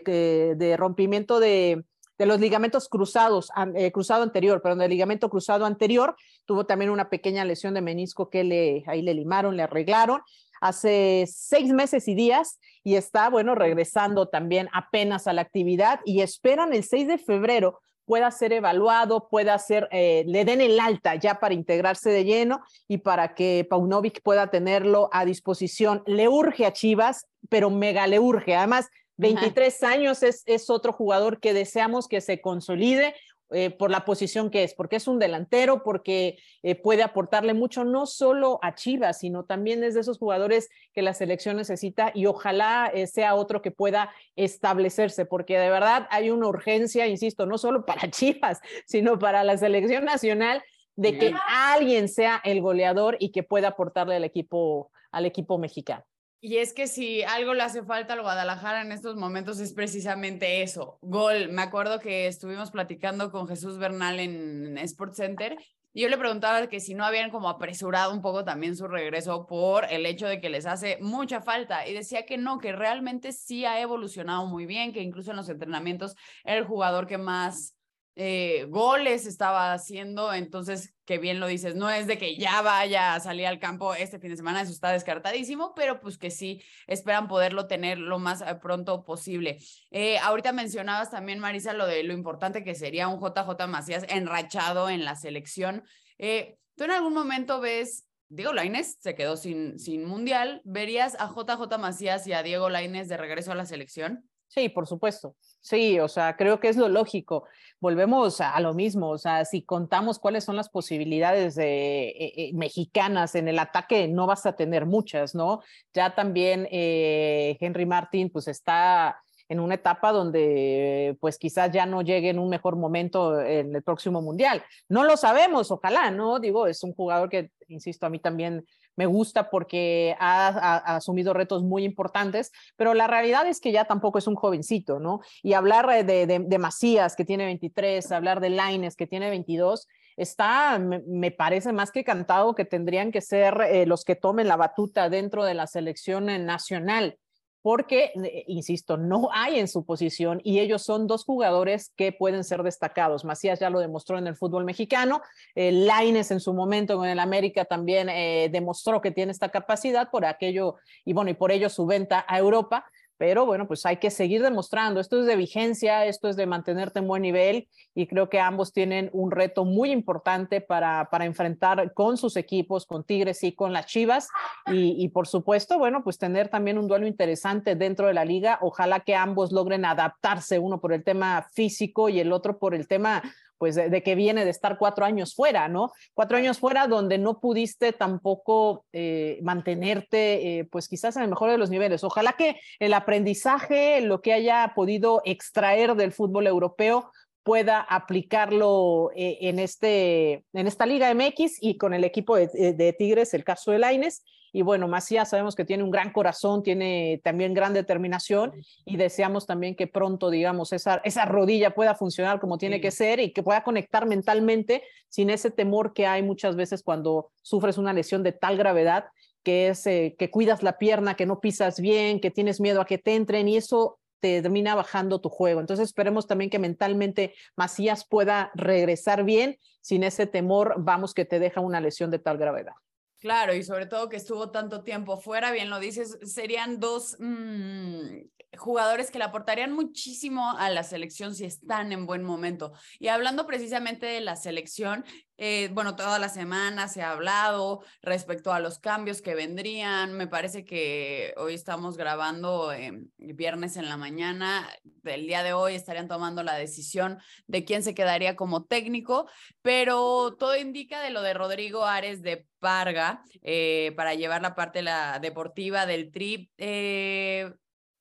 de 0.58 0.78
rompimiento 0.78 1.40
de, 1.40 1.84
de 2.18 2.26
los 2.26 2.40
ligamentos 2.40 2.88
cruzados, 2.88 3.50
eh, 3.76 3.92
cruzado 3.92 4.24
anterior, 4.24 4.62
perdón, 4.62 4.80
del 4.80 4.90
ligamento 4.90 5.30
cruzado 5.30 5.66
anterior, 5.66 6.16
tuvo 6.46 6.66
también 6.66 6.92
una 6.92 7.10
pequeña 7.10 7.46
lesión 7.46 7.74
de 7.74 7.82
menisco 7.82 8.30
que 8.30 8.44
le, 8.44 8.84
ahí 8.88 9.02
le 9.02 9.14
limaron, 9.14 9.58
le 9.58 9.64
arreglaron 9.64 10.22
hace 10.62 11.26
seis 11.28 11.72
meses 11.74 12.08
y 12.08 12.16
días 12.16 12.60
y 12.84 12.96
está, 12.96 13.30
bueno, 13.30 13.56
regresando 13.56 14.28
también 14.28 14.70
apenas 14.74 15.28
a 15.28 15.34
la 15.34 15.42
actividad 15.42 16.00
y 16.06 16.22
esperan 16.22 16.74
el 16.74 16.84
6 16.84 17.08
de 17.08 17.18
febrero 17.18 17.80
pueda 18.06 18.32
ser 18.32 18.54
evaluado, 18.54 19.28
pueda 19.30 19.58
ser, 19.58 19.88
eh, 19.92 20.24
le 20.28 20.46
den 20.46 20.62
el 20.62 20.80
alta 20.80 21.16
ya 21.16 21.40
para 21.40 21.54
integrarse 21.54 22.12
de 22.12 22.24
lleno 22.24 22.62
y 22.88 23.00
para 23.00 23.34
que 23.34 23.66
Paunovic 23.70 24.22
pueda 24.22 24.52
tenerlo 24.52 25.10
a 25.12 25.26
disposición. 25.26 26.04
Le 26.06 26.28
urge 26.28 26.66
a 26.66 26.74
Chivas, 26.74 27.26
pero 27.50 27.70
mega 27.70 28.08
le 28.08 28.20
urge. 28.20 28.56
Además, 28.56 28.90
23 29.18 29.84
años 29.84 30.24
es, 30.24 30.44
es 30.46 30.70
otro 30.70 30.92
jugador 30.92 31.40
que 31.40 31.54
deseamos 31.54 32.08
que 32.08 32.22
se 32.22 32.42
consolide, 32.42 33.16
eh, 33.52 33.70
por 33.70 33.92
la 33.92 34.06
posición 34.06 34.50
que 34.50 34.64
es, 34.64 34.74
porque 34.74 34.96
es 34.96 35.08
un 35.08 35.20
delantero, 35.20 35.84
porque 35.84 36.40
eh, 36.64 36.74
puede 36.74 37.04
aportarle 37.04 37.54
mucho 37.54 37.84
no 37.84 38.08
solo 38.08 38.58
a 38.64 38.74
Chivas, 38.74 39.20
sino 39.20 39.46
también 39.46 39.84
es 39.84 39.94
de 39.94 40.00
esos 40.00 40.18
jugadores 40.18 40.68
que 40.94 41.04
la 41.04 41.14
selección 41.14 41.58
necesita 41.58 42.12
y 42.16 42.26
ojalá 42.26 42.92
eh, 42.92 43.06
sea 43.06 43.36
otro 43.36 43.62
que 43.62 43.70
pueda 43.70 44.10
establecerse, 44.36 45.28
porque 45.28 45.60
de 45.60 45.70
verdad 45.70 46.08
hay 46.10 46.32
una 46.32 46.48
urgencia, 46.48 47.06
insisto, 47.06 47.46
no 47.46 47.60
solo 47.60 47.86
para 47.86 48.10
Chivas, 48.10 48.62
sino 48.88 49.20
para 49.20 49.44
la 49.44 49.60
selección 49.60 50.06
nacional 50.06 50.64
de 50.96 51.20
que 51.20 51.36
alguien 51.48 52.10
sea 52.10 52.42
el 52.44 52.62
goleador 52.62 53.16
y 53.20 53.32
que 53.32 53.44
pueda 53.44 53.70
aportarle 53.70 54.16
al 54.16 54.24
equipo, 54.24 54.92
al 55.12 55.28
equipo 55.28 55.60
mexicano. 55.60 56.04
Y 56.42 56.58
es 56.58 56.74
que 56.74 56.88
si 56.88 57.24
algo 57.24 57.54
le 57.54 57.64
hace 57.64 57.84
falta 57.84 58.14
al 58.14 58.22
Guadalajara 58.22 58.82
en 58.82 58.92
estos 58.92 59.16
momentos 59.16 59.60
es 59.60 59.74
precisamente 59.74 60.62
eso, 60.62 61.00
gol. 61.02 61.50
Me 61.50 61.64
acuerdo 61.64 62.00
que 62.00 62.28
estuvimos 62.28 62.72
platicando 62.72 63.32
con 63.32 63.48
Jesús 63.48 63.78
Bernal 63.80 64.20
en 64.20 64.78
Sports 64.78 65.18
Center 65.18 65.58
Y 65.92 66.02
yo 66.02 66.10
le 66.10 66.18
preguntaba 66.18 66.68
que 66.68 66.80
si 66.80 66.94
no 66.94 67.04
habían 67.04 67.32
como 67.32 67.50
apresurado 67.50 68.14
un 68.14 68.22
poco 68.22 68.44
también 68.44 68.76
su 68.76 68.88
regreso 68.88 69.48
por 69.48 69.86
el 69.92 70.06
hecho 70.06 70.28
de 70.28 70.40
que 70.40 70.50
les 70.50 70.66
hace 70.66 71.00
mucha 71.02 71.42
falta. 71.42 71.88
Y 71.88 71.94
decía 71.94 72.26
que 72.26 72.38
no, 72.38 72.60
que 72.60 72.74
realmente 72.74 73.32
sí 73.32 73.66
ha 73.66 73.82
evolucionado 73.82 74.46
muy 74.46 74.66
bien, 74.66 74.94
que 74.94 75.02
incluso 75.02 75.32
en 75.32 75.38
los 75.38 75.50
entrenamientos 75.50 76.16
era 76.44 76.58
el 76.58 76.66
jugador 76.66 77.08
que 77.08 77.18
más 77.18 77.76
eh, 78.18 78.66
goles 78.70 79.26
estaba 79.26 79.74
haciendo, 79.74 80.34
entonces, 80.34 80.95
que 81.06 81.18
bien 81.18 81.40
lo 81.40 81.48
dices, 81.48 81.76
no 81.76 81.90
es 81.90 82.08
de 82.08 82.18
que 82.18 82.36
ya 82.36 82.62
vaya 82.62 83.16
a 83.16 83.20
salir 83.20 83.48
al 83.48 83.60
campo 83.60 83.94
este 83.94 84.20
fin 84.20 84.32
de 84.32 84.38
semana, 84.38 84.62
eso 84.62 84.72
está 84.72 84.92
descartadísimo, 84.92 85.74
pero 85.76 86.00
pues 86.00 86.18
que 86.18 86.32
sí 86.32 86.62
esperan 86.88 87.28
poderlo 87.28 87.68
tener 87.68 87.98
lo 87.98 88.20
más 88.20 88.42
eh, 88.42 88.56
pronto 88.62 89.04
posible. 89.04 89.60
Eh, 89.92 90.18
ahorita 90.20 90.52
mencionabas 90.52 91.12
también, 91.12 91.40
Marisa, 91.40 91.74
lo 91.74 91.88
de 91.88 92.04
lo 92.04 92.14
importante 92.14 92.64
que 92.64 92.76
sería 92.76 93.08
un 93.08 93.20
JJ 93.20 93.68
Macías 93.68 94.06
enrachado 94.10 94.90
en 94.90 95.06
la 95.06 95.16
selección. 95.16 95.84
¿Tú 96.18 96.84
en 96.84 96.92
algún 96.92 97.14
momento 97.14 97.62
ves 97.62 98.06
Diego 98.30 98.54
Laines 98.54 98.98
se 99.00 99.16
quedó 99.16 99.38
sin, 99.38 99.80
sin 99.80 100.06
mundial. 100.06 100.62
¿Verías 100.66 101.16
a 101.20 101.28
JJ 101.28 101.78
Macías 101.78 102.26
y 102.28 102.34
a 102.34 102.44
Diego 102.44 102.70
Laines 102.70 103.08
de 103.08 103.18
regreso 103.18 103.52
a 103.52 103.56
la 103.56 103.66
selección? 103.66 104.30
Sí, 104.48 104.70
por 104.70 104.88
supuesto. 104.88 105.36
Sí, 105.62 106.00
o 106.00 106.08
sea, 106.08 106.36
creo 106.38 106.60
que 106.60 106.70
es 106.70 106.78
lo 106.78 106.88
lógico. 106.88 107.46
Volvemos 107.80 108.40
a, 108.40 108.60
lo 108.60 108.74
mismo, 108.74 109.10
o 109.10 109.18
sea, 109.18 109.44
si 109.46 109.64
contamos 109.64 110.20
cuáles 110.20 110.44
son 110.44 110.56
las 110.56 110.70
posibilidades 110.70 111.56
de, 111.56 112.10
eh, 112.10 112.34
eh, 112.38 112.52
mexicanas 112.54 113.36
en 113.36 113.48
el 113.48 113.60
ataque, 113.60 114.08
no 114.08 114.28
vas 114.28 114.46
a 114.46 114.56
tener 114.56 114.86
muchas, 114.86 115.36
¿no? 115.36 115.62
Ya 115.94 116.16
también 116.16 116.68
eh, 116.72 117.58
Henry 117.60 117.86
Martín, 117.86 118.30
pues 118.30 118.48
está 118.48 119.20
en 119.50 119.60
una 119.60 119.76
etapa 119.76 120.12
donde 120.12 121.18
pues 121.20 121.38
quizás 121.38 121.72
ya 121.72 121.86
no 121.86 122.02
llegue 122.02 122.30
en 122.30 122.40
un 122.40 122.50
mejor 122.50 122.76
momento 122.76 123.40
en 123.42 123.76
el 123.76 123.84
próximo 123.84 124.22
mundial. 124.22 124.64
No 124.90 125.04
lo 125.04 125.18
sabemos, 125.18 125.70
ojalá, 125.72 126.12
¿no? 126.12 126.40
Digo, 126.40 126.68
es 126.68 126.84
un 126.84 126.94
jugador 126.94 127.30
que, 127.30 127.52
insisto, 127.68 128.06
a 128.06 128.10
mí 128.10 128.20
también 128.20 128.66
me 128.96 129.06
gusta 129.06 129.50
porque 129.50 130.16
ha, 130.20 130.96
asumido 130.96 131.34
retos 131.34 131.64
muy 131.64 131.84
importantes, 131.84 132.52
pero 132.76 132.94
la 132.94 133.08
realidad 133.08 133.48
es 133.48 133.60
que 133.60 133.72
ya 133.72 133.86
tampoco 133.86 134.18
es 134.18 134.28
un 134.28 134.36
jovencito, 134.36 135.00
¿no? 135.00 135.22
Y 135.44 135.54
hablar 135.54 136.06
de, 136.06 136.26
de, 136.26 136.58
Macías, 136.58 137.16
que 137.16 137.26
tiene 137.26 137.46
23, 137.46 138.12
hablar 138.12 138.40
de 138.40 138.50
Laines, 138.50 138.96
que 138.96 139.08
tiene 139.08 139.30
22, 139.30 139.88
está, 140.16 140.80
me, 140.80 141.32
parece 141.32 141.74
más 141.74 141.92
que 141.92 142.04
cantado 142.04 142.56
que 142.56 142.66
tendrían 142.66 143.12
que 143.12 143.22
ser 143.22 143.60
eh, 143.62 143.86
los 143.86 144.04
que 144.06 144.16
tomen 144.16 144.48
la 144.48 144.56
batuta 144.56 145.10
dentro 145.10 145.44
de 145.44 145.54
la 145.54 145.68
selección 145.68 146.26
nacional 146.46 147.18
porque, 147.66 148.12
eh, 148.24 148.44
insisto, 148.46 148.96
no 148.96 149.30
hay 149.34 149.58
en 149.58 149.68
su 149.68 149.86
posición 149.86 150.40
y 150.44 150.60
ellos 150.60 150.84
son 150.84 151.08
dos 151.08 151.26
jugadores 151.26 151.92
que 151.98 152.12
pueden 152.12 152.44
ser 152.44 152.62
destacados. 152.62 153.26
Macías 153.26 153.60
ya 153.60 153.72
lo 153.72 153.80
demostró 153.80 154.20
en 154.20 154.28
el 154.28 154.36
fútbol 154.36 154.66
mexicano, 154.66 155.24
eh, 155.56 155.72
Laines 155.72 156.30
en 156.30 156.40
su 156.40 156.54
momento 156.54 157.04
en 157.04 157.10
el 157.10 157.18
América 157.18 157.66
también 157.66 158.08
eh, 158.08 158.50
demostró 158.52 159.02
que 159.02 159.10
tiene 159.10 159.32
esta 159.32 159.50
capacidad 159.50 160.12
por 160.12 160.26
aquello 160.26 160.76
y 161.06 161.14
bueno, 161.14 161.32
y 161.32 161.34
por 161.34 161.52
ello 161.52 161.68
su 161.72 161.88
venta 161.88 162.24
a 162.28 162.38
Europa 162.38 162.86
pero 163.18 163.46
bueno, 163.46 163.68
pues 163.68 163.86
hay 163.86 163.98
que 163.98 164.12
seguir 164.12 164.42
demostrando. 164.42 165.00
Esto 165.00 165.20
es 165.20 165.26
de 165.26 165.36
vigencia, 165.36 166.06
esto 166.06 166.28
es 166.28 166.36
de 166.36 166.46
mantenerte 166.46 167.00
en 167.00 167.08
buen 167.08 167.22
nivel 167.22 167.68
y 167.94 168.08
creo 168.08 168.30
que 168.30 168.40
ambos 168.40 168.74
tienen 168.74 169.10
un 169.14 169.32
reto 169.32 169.66
muy 169.66 169.92
importante 169.92 170.62
para, 170.62 171.10
para 171.10 171.26
enfrentar 171.26 171.94
con 171.94 172.18
sus 172.18 172.36
equipos, 172.36 172.86
con 172.86 173.04
Tigres 173.04 173.44
y 173.44 173.54
con 173.54 173.74
las 173.74 173.86
Chivas 173.86 174.28
y, 174.68 174.96
y, 175.04 175.10
por 175.10 175.28
supuesto, 175.28 175.78
bueno, 175.78 176.04
pues 176.04 176.18
tener 176.18 176.50
también 176.50 176.78
un 176.78 176.88
duelo 176.88 177.08
interesante 177.08 177.76
dentro 177.76 178.08
de 178.08 178.14
la 178.14 178.26
liga. 178.26 178.60
Ojalá 178.62 179.00
que 179.02 179.16
ambos 179.16 179.52
logren 179.52 179.86
adaptarse, 179.86 180.60
uno 180.60 180.80
por 180.82 180.94
el 180.94 181.04
tema 181.04 181.48
físico 181.54 182.10
y 182.10 182.20
el 182.20 182.32
otro 182.32 182.60
por 182.60 182.76
el 182.76 182.88
tema 182.88 183.24
pues 183.58 183.76
de, 183.76 184.04
que 184.04 184.16
viene 184.16 184.46
de 184.46 184.52
estar 184.52 184.78
cuatro 184.78 185.06
años 185.06 185.36
fuera, 185.36 185.68
¿no? 185.68 185.92
Cuatro 186.14 186.38
años 186.38 186.60
fuera 186.60 186.88
donde 186.88 187.18
no 187.18 187.40
pudiste 187.40 187.94
tampoco 187.94 188.86
eh, 188.94 189.40
mantenerte, 189.44 190.60
eh, 190.60 190.66
pues 190.66 190.88
quizás 190.88 191.16
en 191.16 191.24
el 191.24 191.30
mejor 191.30 191.52
de 191.52 191.58
los 191.58 191.70
niveles. 191.70 192.04
Ojalá 192.04 192.34
que 192.34 192.60
el 192.80 192.94
aprendizaje, 192.94 194.02
lo 194.02 194.22
que 194.22 194.34
haya 194.34 194.74
podido 194.76 195.22
extraer 195.26 195.96
del 195.96 196.12
fútbol 196.12 196.48
europeo, 196.48 197.12
pueda 197.46 197.80
aplicarlo 197.80 199.12
eh, 199.16 199.38
en, 199.42 199.60
este, 199.60 200.44
en 200.52 200.66
esta 200.66 200.88
Liga 200.88 201.14
MX 201.14 201.60
y 201.62 201.78
con 201.78 201.94
el 201.94 202.04
equipo 202.04 202.36
de, 202.36 202.74
de 202.74 202.94
Tigres, 202.94 203.36
el 203.36 203.44
caso 203.44 203.72
de 203.72 203.78
Laines, 203.78 204.24
y 204.52 204.64
bueno, 204.64 204.88
Macías 204.88 205.30
sabemos 205.30 205.54
que 205.54 205.64
tiene 205.64 205.84
un 205.84 205.92
gran 205.92 206.12
corazón, 206.12 206.64
tiene 206.64 207.22
también 207.24 207.54
gran 207.54 207.74
determinación 207.74 208.54
y 208.84 208.98
deseamos 208.98 209.46
también 209.46 209.76
que 209.76 209.86
pronto, 209.86 210.32
digamos, 210.32 210.74
esa, 210.74 211.02
esa 211.04 211.26
rodilla 211.26 211.76
pueda 211.76 211.94
funcionar 211.94 212.40
como 212.40 212.58
tiene 212.58 212.82
que 212.82 212.90
ser 212.90 213.20
y 213.20 213.32
que 213.32 213.44
pueda 213.44 213.64
conectar 213.64 214.08
mentalmente 214.08 214.82
sin 215.10 215.30
ese 215.30 215.52
temor 215.52 215.94
que 215.94 216.08
hay 216.08 216.24
muchas 216.24 216.56
veces 216.56 216.82
cuando 216.82 217.32
sufres 217.44 217.78
una 217.78 217.92
lesión 217.92 218.24
de 218.24 218.32
tal 218.32 218.58
gravedad 218.58 219.06
que 219.44 219.68
es 219.68 219.86
eh, 219.88 220.16
que 220.18 220.32
cuidas 220.32 220.64
la 220.64 220.78
pierna, 220.78 221.16
que 221.16 221.26
no 221.26 221.42
pisas 221.42 221.82
bien, 221.82 222.22
que 222.22 222.32
tienes 222.32 222.62
miedo 222.62 222.80
a 222.80 222.86
que 222.86 222.98
te 222.98 223.14
entren 223.14 223.50
y 223.50 223.58
eso 223.58 224.00
te 224.26 224.42
termina 224.42 224.74
bajando 224.74 225.22
tu 225.22 225.30
juego. 225.30 225.60
Entonces 225.60 225.86
esperemos 225.86 226.26
también 226.26 226.50
que 226.50 226.58
mentalmente 226.58 227.36
Macías 227.56 228.08
pueda 228.08 228.50
regresar 228.56 229.24
bien 229.24 229.60
sin 229.82 230.04
ese 230.04 230.26
temor, 230.26 230.74
vamos, 230.80 231.14
que 231.14 231.26
te 231.26 231.38
deja 231.38 231.62
una 231.62 231.80
lesión 231.80 232.10
de 232.10 232.18
tal 232.18 232.40
gravedad. 232.40 232.74
Claro, 233.20 233.54
y 233.54 233.62
sobre 233.62 233.86
todo 233.86 234.10
que 234.10 234.18
estuvo 234.18 234.50
tanto 234.50 234.84
tiempo 234.84 235.18
fuera, 235.18 235.52
bien 235.52 235.70
lo 235.70 235.80
dices, 235.80 236.18
serían 236.24 236.80
dos 236.80 237.18
mm, 237.20 238.18
jugadores 238.58 239.12
que 239.12 239.18
le 239.18 239.26
aportarían 239.26 239.72
muchísimo 239.72 240.52
a 240.58 240.70
la 240.70 240.84
selección 240.84 241.36
si 241.36 241.46
están 241.46 241.92
en 241.92 242.06
buen 242.06 242.24
momento. 242.24 242.74
Y 243.00 243.08
hablando 243.08 243.46
precisamente 243.46 244.06
de 244.06 244.22
la 244.22 244.36
selección, 244.36 245.06
eh, 245.38 245.70
bueno, 245.74 245.96
toda 245.96 246.18
la 246.18 246.30
semana 246.30 246.88
se 246.88 247.02
ha 247.02 247.12
hablado 247.12 247.84
respecto 248.02 248.54
a 248.54 248.60
los 248.60 248.80
cambios 248.80 249.22
que 249.22 249.36
vendrían. 249.36 250.14
Me 250.14 250.28
parece 250.28 250.64
que 250.64 251.34
hoy 251.38 251.54
estamos 251.54 251.98
grabando 251.98 252.72
viernes 253.18 253.76
en 253.78 253.90
la 253.90 253.98
mañana. 253.98 254.68
Del 254.84 255.28
día 255.28 255.44
de 255.44 255.54
hoy 255.54 255.76
estarían 255.76 256.08
tomando 256.08 256.42
la 256.42 256.56
decisión 256.56 257.20
de 257.48 257.66
quién 257.66 257.84
se 257.84 257.94
quedaría 257.94 258.36
como 258.36 258.64
técnico, 258.64 259.28
pero 259.62 260.36
todo 260.38 260.56
indica 260.56 261.02
de 261.02 261.12
lo 261.12 261.22
de 261.22 261.34
Rodrigo 261.34 261.86
Ares 261.86 262.22
de 262.22 262.48
Parga 262.60 263.24
eh, 263.44 263.94
para 263.96 264.16
llevar 264.16 264.42
la 264.42 264.56
parte 264.56 264.82
la 264.82 265.20
deportiva 265.20 265.86
del 265.86 266.12
trip. 266.12 266.50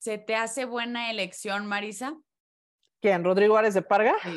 ¿Se 0.04 0.18
te 0.18 0.36
hace 0.36 0.66
buena 0.66 1.10
elección, 1.10 1.64
Marisa? 1.64 2.14
¿Quién? 3.00 3.24
¿Rodrigo 3.24 3.56
Ares 3.56 3.72
de 3.72 3.80
Parga? 3.80 4.14
Sí. 4.22 4.36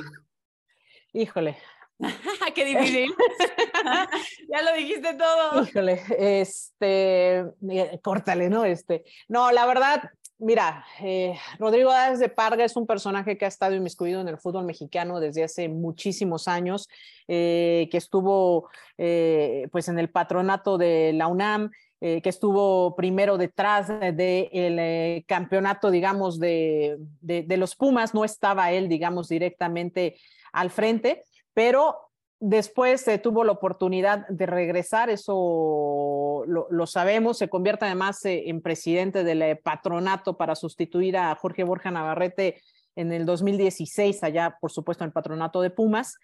Híjole, 1.12 1.58
Qué 2.56 2.64
difícil. 2.64 3.14
ya 4.50 4.62
lo 4.62 4.74
dijiste 4.78 5.14
todo. 5.16 5.64
Híjole, 5.64 6.02
este, 6.18 7.40
eh, 7.40 8.00
córtale, 8.02 8.50
¿no? 8.50 8.64
Este, 8.64 9.04
no, 9.28 9.52
la 9.52 9.66
verdad, 9.66 10.10
mira, 10.38 10.86
eh, 11.02 11.38
Rodrigo 11.60 11.92
Árez 11.92 12.20
de 12.20 12.30
Parga 12.30 12.64
es 12.64 12.78
un 12.78 12.88
personaje 12.88 13.38
que 13.38 13.44
ha 13.44 13.50
estado 13.50 13.76
inmiscuido 13.76 14.22
en 14.22 14.28
el 14.28 14.38
fútbol 14.38 14.64
mexicano 14.64 15.20
desde 15.20 15.44
hace 15.44 15.70
muchísimos 15.70 16.48
años, 16.48 16.88
eh, 17.28 17.90
que 17.92 17.98
estuvo 17.98 18.70
pues 18.96 19.90
en 19.90 20.00
el 20.00 20.10
patronato 20.10 20.78
de 20.78 21.12
la 21.14 21.28
UNAM, 21.28 21.72
que 22.00 22.22
estuvo 22.24 22.96
primero 22.96 23.38
detrás 23.38 23.88
del 23.88 25.25
campeonato, 25.25 25.89
digamos, 25.89 26.39
de, 26.39 26.98
de, 27.22 27.58
los 27.58 27.75
Pumas, 27.75 28.13
no 28.13 28.24
estaba 28.24 28.72
él, 28.72 28.88
digamos, 28.88 29.30
directamente 29.30 30.16
al 30.51 30.70
frente, 30.70 31.24
pero 31.54 32.08
después 32.39 33.06
tuvo 33.24 33.44
la 33.44 33.54
oportunidad 33.54 34.27
de 34.27 34.46
regresar, 34.46 35.10
eso 35.10 36.44
lo, 36.48 36.88
sabemos, 36.88 37.38
se 37.38 37.50
convierte 37.50 37.86
además 37.86 38.24
eh, 38.25 38.44
en 38.48 38.62
presidente 38.62 39.24
del 39.24 39.42
eh, 39.42 39.56
patronato 39.56 40.38
para 40.38 40.56
sustituir 40.56 41.18
a 41.18 41.36
Jorge 41.36 41.63
Borja 41.63 41.92
Navarrete 41.92 42.62
en 42.96 43.12
el 43.12 43.25
2016, 43.25 44.24
allá 44.24 44.58
por 44.60 44.72
supuesto 44.72 45.04
en 45.04 45.10
el 45.10 45.13
patronato 45.13 45.62
de 45.62 45.70
Pumas, 45.70 46.18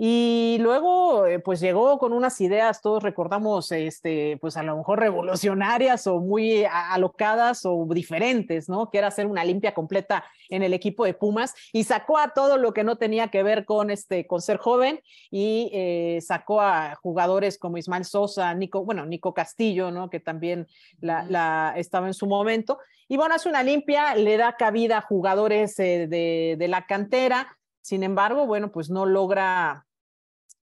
y 0.00 0.58
luego, 0.60 1.26
eh, 1.26 1.40
pues 1.40 1.58
llegó 1.58 1.98
con 1.98 2.12
unas 2.12 2.40
ideas, 2.40 2.80
todos 2.80 3.02
recordamos, 3.02 3.72
este, 3.72 4.38
pues 4.40 4.56
a 4.56 4.62
lo 4.62 4.76
mejor 4.76 5.00
revolucionarias 5.00 6.06
o 6.06 6.20
muy 6.20 6.64
alocadas 6.64 7.62
o 7.64 7.84
diferentes, 7.90 8.68
¿no? 8.68 8.90
Que 8.90 8.98
era 8.98 9.08
hacer 9.08 9.26
una 9.26 9.42
limpia 9.44 9.74
completa 9.74 10.24
en 10.50 10.62
el 10.62 10.72
equipo 10.72 11.04
de 11.04 11.14
Pumas 11.14 11.52
y 11.72 11.82
sacó 11.82 12.16
a 12.16 12.28
todo 12.28 12.58
lo 12.58 12.72
que 12.72 12.84
no 12.84 12.94
tenía 12.94 13.26
que 13.32 13.42
ver 13.42 13.64
con, 13.64 13.90
este, 13.90 14.24
con 14.28 14.40
ser 14.40 14.58
joven 14.58 15.00
y 15.32 15.68
eh, 15.72 16.20
sacó 16.22 16.60
a 16.60 16.94
jugadores 16.94 17.58
como 17.58 17.76
Ismael 17.76 18.04
Sosa, 18.04 18.54
Nico, 18.54 18.84
bueno, 18.84 19.04
Nico 19.04 19.34
Castillo, 19.34 19.90
¿no? 19.90 20.10
Que 20.10 20.20
también 20.20 20.68
la, 21.00 21.74
estaba 21.76 22.06
en 22.06 22.14
su 22.14 22.28
momento. 22.28 22.78
Y 23.08 23.16
bueno, 23.16 23.34
hace 23.34 23.48
una 23.48 23.64
limpia, 23.64 24.14
le 24.14 24.36
da 24.36 24.52
cabida 24.52 24.98
a 24.98 25.02
jugadores 25.02 25.76
eh, 25.80 26.06
de, 26.06 26.54
de 26.56 26.68
la 26.68 26.86
cantera. 26.86 27.58
Sin 27.80 28.04
embargo, 28.04 28.46
bueno, 28.46 28.70
pues 28.70 28.90
no 28.90 29.04
logra 29.04 29.86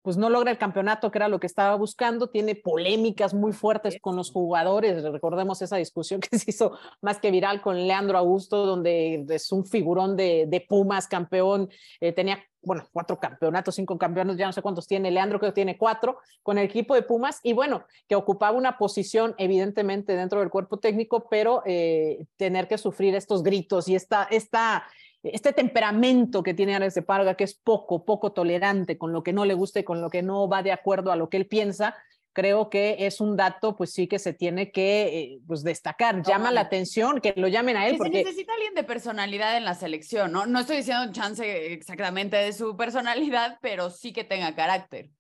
pues 0.05 0.19
no 0.19 0.29
logra 0.29 0.51
el 0.51 0.59
campeonato, 0.59 1.11
que 1.11 1.17
era 1.17 1.29
lo 1.29 1.41
que 1.41 1.47
estaba 1.47 1.75
buscando, 1.77 2.29
tiene 2.29 2.55
polémicas 2.55 3.33
muy 3.33 3.55
fuertes 3.55 3.97
con 4.03 4.17
los 4.17 4.31
jugadores, 4.31 5.03
recordemos 5.03 5.63
esa 5.63 5.79
discusión 5.79 6.21
que 6.31 6.39
se 6.39 6.51
hizo 6.51 6.77
más 7.01 7.19
que 7.19 7.31
viral 7.31 7.63
con 7.63 7.87
Leandro 7.87 8.19
Augusto, 8.19 8.67
donde 8.67 9.25
es 9.31 9.51
un 9.51 9.65
figurón 9.65 10.15
de, 10.15 10.45
de 10.47 10.61
Pumas, 10.61 11.09
campeón, 11.09 11.71
eh, 12.01 12.13
tenía, 12.13 12.39
bueno, 12.61 12.87
cuatro 12.93 13.19
campeonatos, 13.19 13.77
cinco 13.77 13.97
campeonatos, 13.97 14.37
ya 14.37 14.45
no 14.45 14.53
sé 14.53 14.61
cuántos 14.61 14.87
tiene, 14.87 15.11
Leandro 15.11 15.39
creo 15.39 15.53
que 15.53 15.55
tiene 15.55 15.79
cuatro, 15.79 16.19
con 16.43 16.59
el 16.59 16.67
equipo 16.67 16.95
de 16.95 17.01
Pumas, 17.01 17.41
y 17.43 17.55
bueno, 17.55 17.87
que 18.07 18.15
ocupaba 18.15 18.59
una 18.59 18.77
posición 18.77 19.35
evidentemente 19.39 20.15
dentro 20.15 20.41
del 20.41 20.51
cuerpo 20.51 20.81
técnico, 20.81 21.29
pero 21.31 21.63
eh, 21.65 22.27
tener 22.37 22.69
que 22.69 22.77
sufrir 22.77 23.15
estos 23.15 23.43
gritos 23.43 23.89
y 23.89 23.95
esta, 23.95 24.25
esta 24.25 24.85
este 25.25 25.53
temperamento 25.53 26.43
que 26.43 26.55
tiene 26.55 26.75
Ares 26.75 26.95
de 26.95 27.03
Parga, 27.03 27.35
que 27.35 27.45
es 27.45 27.55
poco, 27.55 28.05
poco 28.05 28.33
tolerante 28.33 28.99
con 28.99 29.13
lo 29.13 29.23
que 29.23 29.33
no 29.33 29.45
le 29.45 29.55
gusta 29.55 29.81
y 29.81 29.85
con 29.85 30.01
lo 30.01 30.11
que 30.11 30.23
no 30.23 30.49
va 30.49 30.63
de 30.63 30.73
acuerdo 30.73 31.11
a 31.13 31.17
lo 31.17 31.29
que 31.29 31.39
él 31.39 31.47
piensa, 31.47 31.97
creo 32.35 32.69
que 32.69 32.97
es 33.01 33.21
un 33.21 33.37
dato, 33.37 33.77
pues 33.77 33.93
sí 33.93 34.07
que 34.07 34.19
se 34.19 34.35
tiene 34.35 34.71
que 34.71 35.19
eh, 35.19 35.41
pues 35.47 35.63
destacar. 35.63 36.23
Llama 36.23 36.51
la 36.51 36.63
atención 36.63 37.21
que 37.21 37.33
lo 37.37 37.49
llamen 37.49 37.77
a 37.77 37.89
él. 37.89 37.97
porque... 37.97 38.19
Se 38.19 38.25
necesita 38.25 38.53
alguien 38.53 38.75
de 38.75 38.85
personalidad 38.85 39.57
en 39.57 39.65
la 39.65 39.75
selección, 39.75 40.33
¿no? 40.33 40.45
No 40.45 40.61
estoy 40.61 40.79
diciendo 40.79 41.11
chance 41.13 41.73
exactamente 41.73 42.37
de 42.37 42.53
su 42.53 42.77
personalidad, 42.77 43.59
pero 43.63 43.89
sí 43.89 44.13
que 44.13 44.25
tenga 44.25 44.55
carácter. 44.55 45.11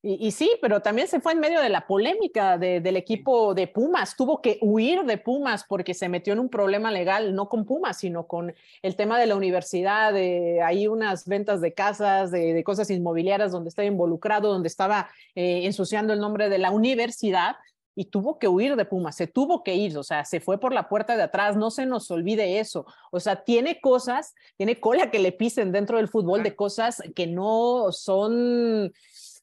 Y, 0.00 0.30
sí, 0.30 0.52
pero 0.62 0.80
también 0.80 1.08
se 1.08 1.20
fue 1.20 1.32
en 1.32 1.40
medio 1.40 1.60
de 1.60 1.68
la 1.68 1.88
polémica 1.88 2.56
del 2.56 2.96
equipo 2.96 3.52
de 3.52 3.66
Pumas. 3.66 4.14
Tuvo 4.14 4.40
que 4.40 4.58
huir 4.62 5.02
de 5.02 5.18
Pumas 5.18 5.64
porque 5.68 5.92
se 5.92 6.08
metió 6.08 6.32
en 6.32 6.38
un 6.38 6.48
problema 6.48 6.92
legal, 6.92 7.34
no 7.34 7.48
con 7.48 7.64
Pumas, 7.64 7.98
sino 7.98 8.28
con 8.28 8.54
el 8.82 8.94
tema 8.94 9.18
de 9.18 9.26
la 9.26 9.34
universidad, 9.34 10.12
de 10.12 10.62
ahí 10.62 10.86
unas 10.86 11.26
ventas 11.26 11.60
de 11.60 11.74
casas, 11.74 12.30
de, 12.30 12.62
cosas 12.62 12.90
inmobiliarias 12.90 13.50
donde 13.50 13.70
estaba 13.70 13.86
involucrado, 13.86 14.52
donde 14.52 14.68
estaba 14.68 15.08
eh, 15.34 15.62
ensuciando 15.64 16.12
el 16.12 16.20
nombre 16.20 16.48
de 16.48 16.58
la 16.58 16.70
universidad 16.70 17.56
y 17.96 18.04
tuvo 18.04 18.38
que 18.38 18.46
huir 18.46 18.76
de 18.76 18.84
Pumas, 18.84 19.16
se 19.16 19.26
tuvo 19.26 19.64
que 19.64 19.74
ir, 19.74 19.98
o 19.98 20.04
sea, 20.04 20.24
se 20.24 20.38
fue 20.38 20.60
por 20.60 20.72
la 20.72 20.88
puerta 20.88 21.16
de 21.16 21.24
atrás, 21.24 21.56
no 21.56 21.72
se 21.72 21.84
nos 21.84 22.08
olvide 22.12 22.60
eso, 22.60 22.86
o 23.10 23.18
sea, 23.18 23.42
tiene 23.42 23.80
cosas, 23.80 24.36
tiene 24.56 24.78
cola 24.78 25.10
que 25.10 25.18
le 25.18 25.32
pisen 25.32 25.72
dentro 25.72 25.96
del 25.96 26.06
fútbol 26.06 26.44
de 26.44 26.54
cosas 26.54 27.02
que 27.16 27.26
no 27.26 27.90
son 27.90 28.92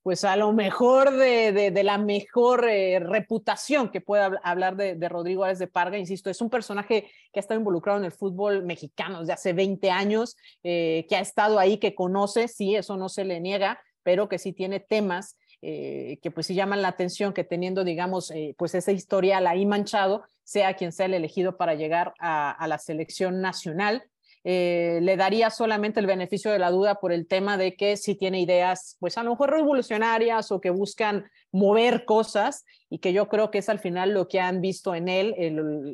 pues 0.06 0.24
a 0.24 0.36
lo 0.36 0.54
mejor 0.54 1.18
de, 1.18 1.52
de, 1.52 1.84
la 1.84 1.98
mejor 1.98 2.70
eh, 2.70 3.00
reputación 3.00 3.90
que 3.90 4.02
pueda 4.02 4.40
hablar 4.44 4.76
de, 4.76 4.94
de, 4.94 5.10
Rodrigo 5.10 5.44
Árez 5.44 5.58
de 5.58 5.66
Parga, 5.66 5.98
insisto, 5.98 6.30
es 6.30 6.42
un 6.42 6.52
personaje 6.52 7.10
que 7.34 7.40
ha 7.40 7.42
estado 7.42 7.60
involucrado 7.60 7.98
en 7.98 8.06
el 8.06 8.12
fútbol 8.12 8.62
mexicano 8.62 9.22
desde 9.22 9.34
hace 9.34 9.54
20 9.54 9.90
años, 9.90 10.38
eh, 10.62 11.08
que 11.10 11.16
ha 11.16 11.22
estado 11.22 11.58
ahí, 11.58 11.80
que 11.80 11.96
conoce, 11.96 12.48
sí, 12.48 12.76
eso 12.76 12.98
no 12.98 13.10
se 13.10 13.26
le 13.26 13.40
niega, 13.40 13.82
pero 14.04 14.30
que 14.30 14.38
sí 14.38 14.54
tiene 14.54 14.80
temas 14.80 15.40
eh, 15.64 16.20
que 16.22 16.30
pues 16.30 16.46
sí 16.46 16.54
llaman 16.54 16.84
la 16.84 16.90
atención, 16.90 17.34
que 17.34 17.44
teniendo, 17.44 17.84
digamos, 17.84 18.32
pues 18.58 18.76
ese 18.76 18.94
historial 18.94 19.48
ahí 19.48 19.66
manchado, 19.66 20.22
sea 20.44 20.76
quien 20.76 20.92
sea 20.92 21.08
el 21.08 21.16
elegido 21.16 21.58
para 21.58 21.74
llegar 21.74 22.14
a, 22.20 22.52
a 22.52 22.68
la 22.68 22.78
selección 22.78 23.42
nacional. 23.42 24.04
Eh, 24.48 25.00
le 25.02 25.18
daría 25.18 25.50
solamente 25.50 26.00
el 26.00 26.06
beneficio 26.06 26.52
de 26.52 26.60
la 26.60 26.70
duda 26.70 26.96
por 26.96 27.12
el 27.12 27.28
tema 27.28 27.58
de 27.58 27.76
que 27.76 27.98
si 27.98 28.14
tiene 28.14 28.40
ideas, 28.40 28.96
pues 29.00 29.18
a 29.18 29.24
lo 29.24 29.32
mejor 29.32 29.50
revolucionarias 29.50 30.52
o 30.52 30.62
que 30.62 30.70
buscan 30.70 31.26
mover 31.52 32.06
cosas 32.06 32.64
y 32.88 33.00
que 33.00 33.12
yo 33.12 33.28
creo 33.28 33.50
que 33.50 33.58
es 33.58 33.70
al 33.70 33.80
final 33.80 34.12
lo 34.12 34.28
que 34.28 34.40
han 34.40 34.62
visto 34.62 34.94
en 34.94 35.10
él 35.10 35.34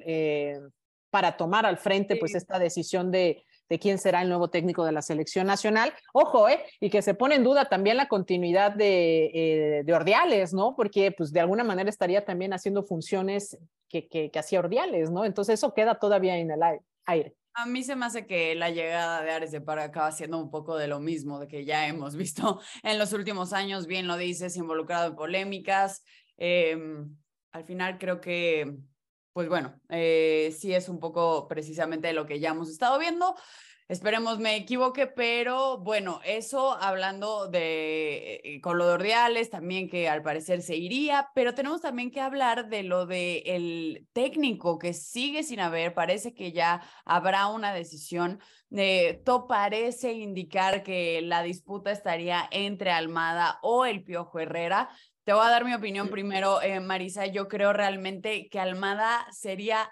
eh, 0.05 0.59
para 1.09 1.37
tomar 1.37 1.65
al 1.65 1.77
frente 1.77 2.17
pues 2.17 2.35
esta 2.35 2.59
decisión 2.59 3.09
de, 3.09 3.45
de 3.69 3.79
quién 3.79 3.97
será 3.97 4.21
el 4.21 4.27
nuevo 4.27 4.49
técnico 4.49 4.83
de 4.83 4.91
la 4.91 5.01
selección 5.01 5.47
nacional. 5.47 5.93
Ojo, 6.11 6.49
¿eh? 6.49 6.61
Y 6.81 6.89
que 6.89 7.01
se 7.01 7.13
pone 7.13 7.35
en 7.35 7.45
duda 7.45 7.69
también 7.69 7.95
la 7.95 8.09
continuidad 8.09 8.73
de, 8.73 9.31
eh, 9.33 9.83
de 9.85 9.93
Ordiales, 9.93 10.53
¿no? 10.53 10.75
Porque 10.75 11.13
pues 11.13 11.31
de 11.31 11.39
alguna 11.39 11.63
manera 11.63 11.89
estaría 11.89 12.25
también 12.25 12.51
haciendo 12.51 12.83
funciones 12.83 13.57
que, 13.87 14.09
que, 14.09 14.29
que 14.29 14.39
hacía 14.39 14.59
Ordiales, 14.59 15.09
¿no? 15.09 15.23
Entonces 15.23 15.53
eso 15.53 15.73
queda 15.73 15.95
todavía 15.99 16.35
en 16.35 16.51
el 16.51 16.59
aire. 17.05 17.33
A 17.53 17.65
mí 17.65 17.83
se 17.83 17.95
me 17.95 18.05
hace 18.05 18.25
que 18.25 18.55
la 18.55 18.69
llegada 18.69 19.21
de 19.21 19.31
Ares 19.31 19.51
de 19.51 19.61
Parga 19.61 19.85
acaba 19.85 20.11
siendo 20.11 20.37
un 20.37 20.49
poco 20.49 20.77
de 20.77 20.87
lo 20.87 20.99
mismo, 20.99 21.39
de 21.39 21.47
que 21.47 21.65
ya 21.65 21.87
hemos 21.87 22.15
visto 22.17 22.61
en 22.83 22.97
los 22.97 23.13
últimos 23.13 23.53
años, 23.53 23.87
bien 23.87 24.07
lo 24.07 24.17
dices, 24.17 24.55
involucrado 24.55 25.07
en 25.07 25.15
polémicas. 25.15 26.03
Em, 26.37 27.15
al 27.51 27.65
final 27.65 27.97
creo 27.97 28.21
que, 28.21 28.77
pues 29.33 29.49
bueno, 29.49 29.79
eh, 29.89 30.55
sí 30.57 30.73
es 30.73 30.87
un 30.87 30.99
poco 30.99 31.47
precisamente 31.47 32.13
lo 32.13 32.25
que 32.25 32.39
ya 32.39 32.49
hemos 32.51 32.69
estado 32.69 32.97
viendo. 32.97 33.35
Esperemos 33.91 34.39
me 34.39 34.55
equivoque, 34.55 35.05
pero 35.05 35.77
bueno, 35.79 36.21
eso 36.23 36.81
hablando 36.81 37.49
de 37.49 38.39
eh, 38.41 38.61
con 38.61 38.77
lo 38.77 38.87
de 38.87 38.93
Ordiales, 38.93 39.49
también 39.49 39.89
que 39.89 40.07
al 40.07 40.21
parecer 40.21 40.61
se 40.61 40.77
iría, 40.77 41.29
pero 41.35 41.53
tenemos 41.53 41.81
también 41.81 42.09
que 42.09 42.21
hablar 42.21 42.69
de 42.69 42.83
lo 42.83 43.05
de 43.05 43.39
el 43.47 44.07
técnico 44.13 44.79
que 44.79 44.93
sigue 44.93 45.43
sin 45.43 45.59
haber, 45.59 45.93
parece 45.93 46.33
que 46.33 46.53
ya 46.53 46.81
habrá 47.03 47.47
una 47.47 47.73
decisión. 47.73 48.39
Eh, 48.73 49.21
todo 49.25 49.45
parece 49.45 50.13
indicar 50.13 50.83
que 50.83 51.21
la 51.21 51.43
disputa 51.43 51.91
estaría 51.91 52.47
entre 52.49 52.91
Almada 52.91 53.59
o 53.61 53.85
el 53.85 54.05
Piojo 54.05 54.39
Herrera. 54.39 54.87
Te 55.25 55.33
voy 55.33 55.45
a 55.45 55.49
dar 55.49 55.65
mi 55.65 55.73
opinión 55.73 56.07
primero, 56.07 56.61
eh, 56.61 56.79
Marisa. 56.79 57.25
Yo 57.25 57.49
creo 57.49 57.73
realmente 57.73 58.47
que 58.47 58.57
Almada 58.57 59.27
sería 59.33 59.89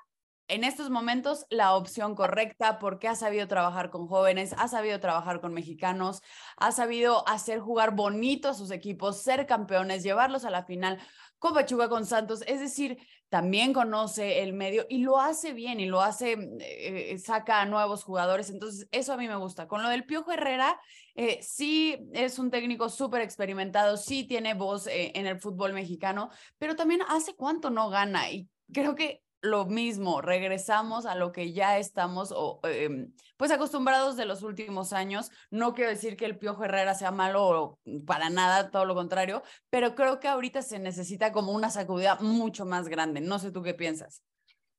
en 0.50 0.64
estos 0.64 0.90
momentos 0.90 1.46
la 1.50 1.76
opción 1.76 2.16
correcta 2.16 2.80
porque 2.80 3.08
ha 3.08 3.16
sabido 3.16 3.48
trabajar 3.48 3.90
con 3.90 4.08
jóvenes, 4.08 4.54
ha 4.58 4.68
sabido 4.68 5.00
trabajar 5.00 5.40
con 5.42 5.54
mexicanos, 5.54 6.22
ha 6.58 6.72
sabido 6.72 7.28
hacer 7.28 7.60
jugar 7.60 7.96
bonito 7.96 8.50
a 8.50 8.54
sus 8.54 8.72
equipos, 8.72 9.22
ser 9.22 9.46
campeones, 9.46 10.04
llevarlos 10.04 10.46
a 10.46 10.50
la 10.50 10.66
final 10.66 11.00
con 11.38 11.54
Pachuca, 11.54 11.88
con 11.88 12.06
Santos, 12.06 12.44
es 12.48 12.60
decir, 12.60 12.98
también 13.30 13.74
conoce 13.74 14.42
el 14.42 14.54
medio 14.54 14.86
y 14.90 15.04
lo 15.04 15.20
hace 15.20 15.54
bien 15.54 15.80
y 15.80 15.86
lo 15.86 16.02
hace, 16.02 16.36
eh, 16.60 17.18
saca 17.20 17.62
a 17.62 17.66
nuevos 17.66 18.04
jugadores, 18.04 18.50
entonces 18.50 18.88
eso 18.92 19.14
a 19.14 19.18
mí 19.18 19.28
me 19.28 19.38
gusta. 19.38 19.68
Con 19.68 19.82
lo 19.82 19.90
del 19.90 20.04
Piojo 20.04 20.32
Herrera, 20.32 20.80
eh, 21.16 21.40
sí 21.42 21.98
es 22.14 22.40
un 22.40 22.52
técnico 22.52 22.90
súper 22.90 23.22
experimentado, 23.22 23.98
sí 23.98 24.26
tiene 24.26 24.54
voz 24.54 24.88
eh, 24.88 25.12
en 25.16 25.28
el 25.28 25.40
fútbol 25.40 25.74
mexicano, 25.74 26.30
pero 26.58 26.76
también 26.76 27.02
hace 27.08 27.36
cuánto 27.36 27.70
no 27.70 27.90
gana 27.90 28.30
y 28.32 28.50
creo 28.74 28.96
que 28.96 29.22
lo 29.42 29.66
mismo, 29.66 30.22
regresamos 30.22 31.06
a 31.06 31.16
lo 31.16 31.32
que 31.32 31.54
ya 31.54 31.78
estamos 31.78 32.34
em, 32.64 33.14
pues 33.38 33.52
acostumbrados 33.52 34.18
de 34.18 34.26
los 34.26 34.44
últimos 34.44 34.94
años. 34.94 35.32
No 35.50 35.74
quiero 35.74 35.90
decir 35.90 36.18
que 36.18 36.26
el 36.26 36.38
Piojo 36.38 36.66
Herrera 36.66 36.94
sea 36.94 37.12
malo 37.12 37.48
o 37.48 37.80
para 38.06 38.30
nada, 38.30 38.70
todo 38.70 38.86
lo 38.86 38.96
contrario, 38.96 39.44
pero 39.70 39.96
creo 39.96 40.20
que 40.20 40.28
ahorita 40.28 40.62
se 40.62 40.80
necesita 40.80 41.32
como 41.32 41.52
una 41.54 41.70
sacudida 41.70 42.18
mucho 42.20 42.66
más 42.66 42.90
grande. 42.90 43.22
No 43.22 43.40
sé 43.40 43.52
tú 43.52 43.64
qué 43.64 43.74
piensas. 43.74 44.24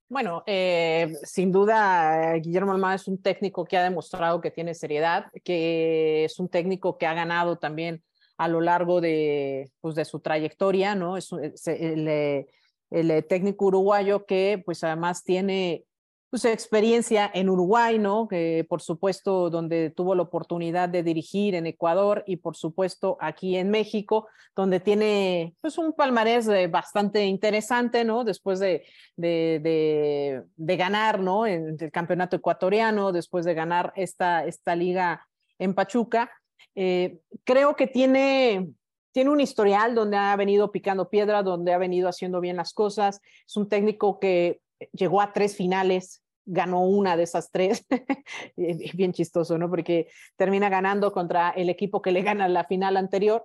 Bueno, 0.09 0.43
eh, 0.47 1.15
sin 1.23 1.53
duda, 1.53 2.35
Guillermo 2.35 2.73
Almada 2.73 2.97
es 2.97 3.07
un 3.07 3.23
técnico 3.23 3.65
que 3.65 3.79
ha 3.79 3.85
demostrado 3.85 4.41
que 4.41 4.51
tiene 4.51 4.75
seriedad, 4.75 5.27
que 5.45 6.25
es 6.25 6.41
un 6.41 6.49
técnico 6.49 6.99
que 6.99 7.07
ha 7.07 7.15
ganado 7.15 7.59
también 7.59 8.03
a 8.37 8.49
lo 8.49 8.61
largo 8.61 9.01
de, 9.01 9.71
pues, 9.81 9.95
de 9.95 10.05
su 10.05 10.19
trayectoria, 10.19 10.97
¿no? 10.97 11.17
Es, 11.17 11.31
le, 11.31 12.49
el 12.91 13.11
eh, 13.11 13.23
técnico 13.23 13.67
uruguayo 13.67 14.27
que 14.27 14.63
pues 14.65 14.83
además 14.85 15.25
tiene 15.25 15.85
pues, 16.31 16.45
experiencia 16.45 17.31
en 17.33 17.49
Uruguay, 17.49 17.99
¿no? 17.99 18.29
Que 18.29 18.65
por 18.69 18.81
supuesto 18.81 19.51
donde 19.51 19.91
tuvo 19.91 20.15
la 20.15 20.23
oportunidad 20.23 20.89
de 20.89 21.03
dirigir 21.03 21.55
en 21.55 21.67
Ecuador 21.67 22.23
y 22.27 22.37
por 22.37 22.57
supuesto 22.57 23.17
aquí 23.21 23.57
en 23.57 23.71
México, 23.71 24.29
donde 24.55 24.81
tiene 24.81 25.55
pues 25.61 25.77
un 25.77 25.93
palmarés 25.93 26.47
eh, 26.49 26.69
bastante 26.69 27.25
interesante, 27.25 28.05
¿no? 28.05 28.25
Después 28.25 28.61
de, 28.61 28.85
de, 29.17 30.43
de, 30.57 30.77
ganar, 30.77 31.21
¿no? 31.21 31.47
En 31.47 31.77
el 31.79 31.91
campeonato 31.91 32.37
ecuatoriano, 32.37 33.13
después 33.13 33.45
de 33.45 33.55
ganar 33.55 33.93
esta, 33.97 34.45
esta 34.47 34.77
liga 34.77 35.27
en 35.59 35.75
Pachuca. 35.75 36.31
Eh, 36.75 37.19
creo 37.45 37.75
que 37.75 37.87
tiene 37.87 38.71
tiene 39.13 39.31
un 39.31 39.41
historial 39.41 39.95
donde 39.95 40.17
ha 40.17 40.37
venido 40.37 40.71
picando 40.71 41.09
piedra, 41.09 41.43
donde 41.43 41.73
ha 41.73 41.79
venido 41.79 42.09
haciendo 42.09 42.41
bien 42.41 42.57
las 42.57 42.73
cosas. 42.73 43.21
Es 43.47 43.57
un 43.57 43.69
técnico 43.69 44.19
que 44.21 44.61
llegó 44.93 45.21
a 45.21 45.33
tres 45.33 45.57
finales, 45.57 46.23
ganó 46.45 46.83
una 46.83 47.17
de 47.17 47.25
esas 47.25 47.51
tres. 47.51 47.87
bien 48.57 49.13
chistoso, 49.13 49.59
¿no? 49.59 49.69
Porque 49.69 50.09
termina 50.37 50.69
ganando 50.69 51.13
contra 51.13 51.51
el 51.51 51.69
equipo 51.69 52.03
que 52.03 52.13
le 52.13 52.23
gana 52.23 52.49
la 52.49 52.65
final 52.65 52.97
anterior. 52.97 53.45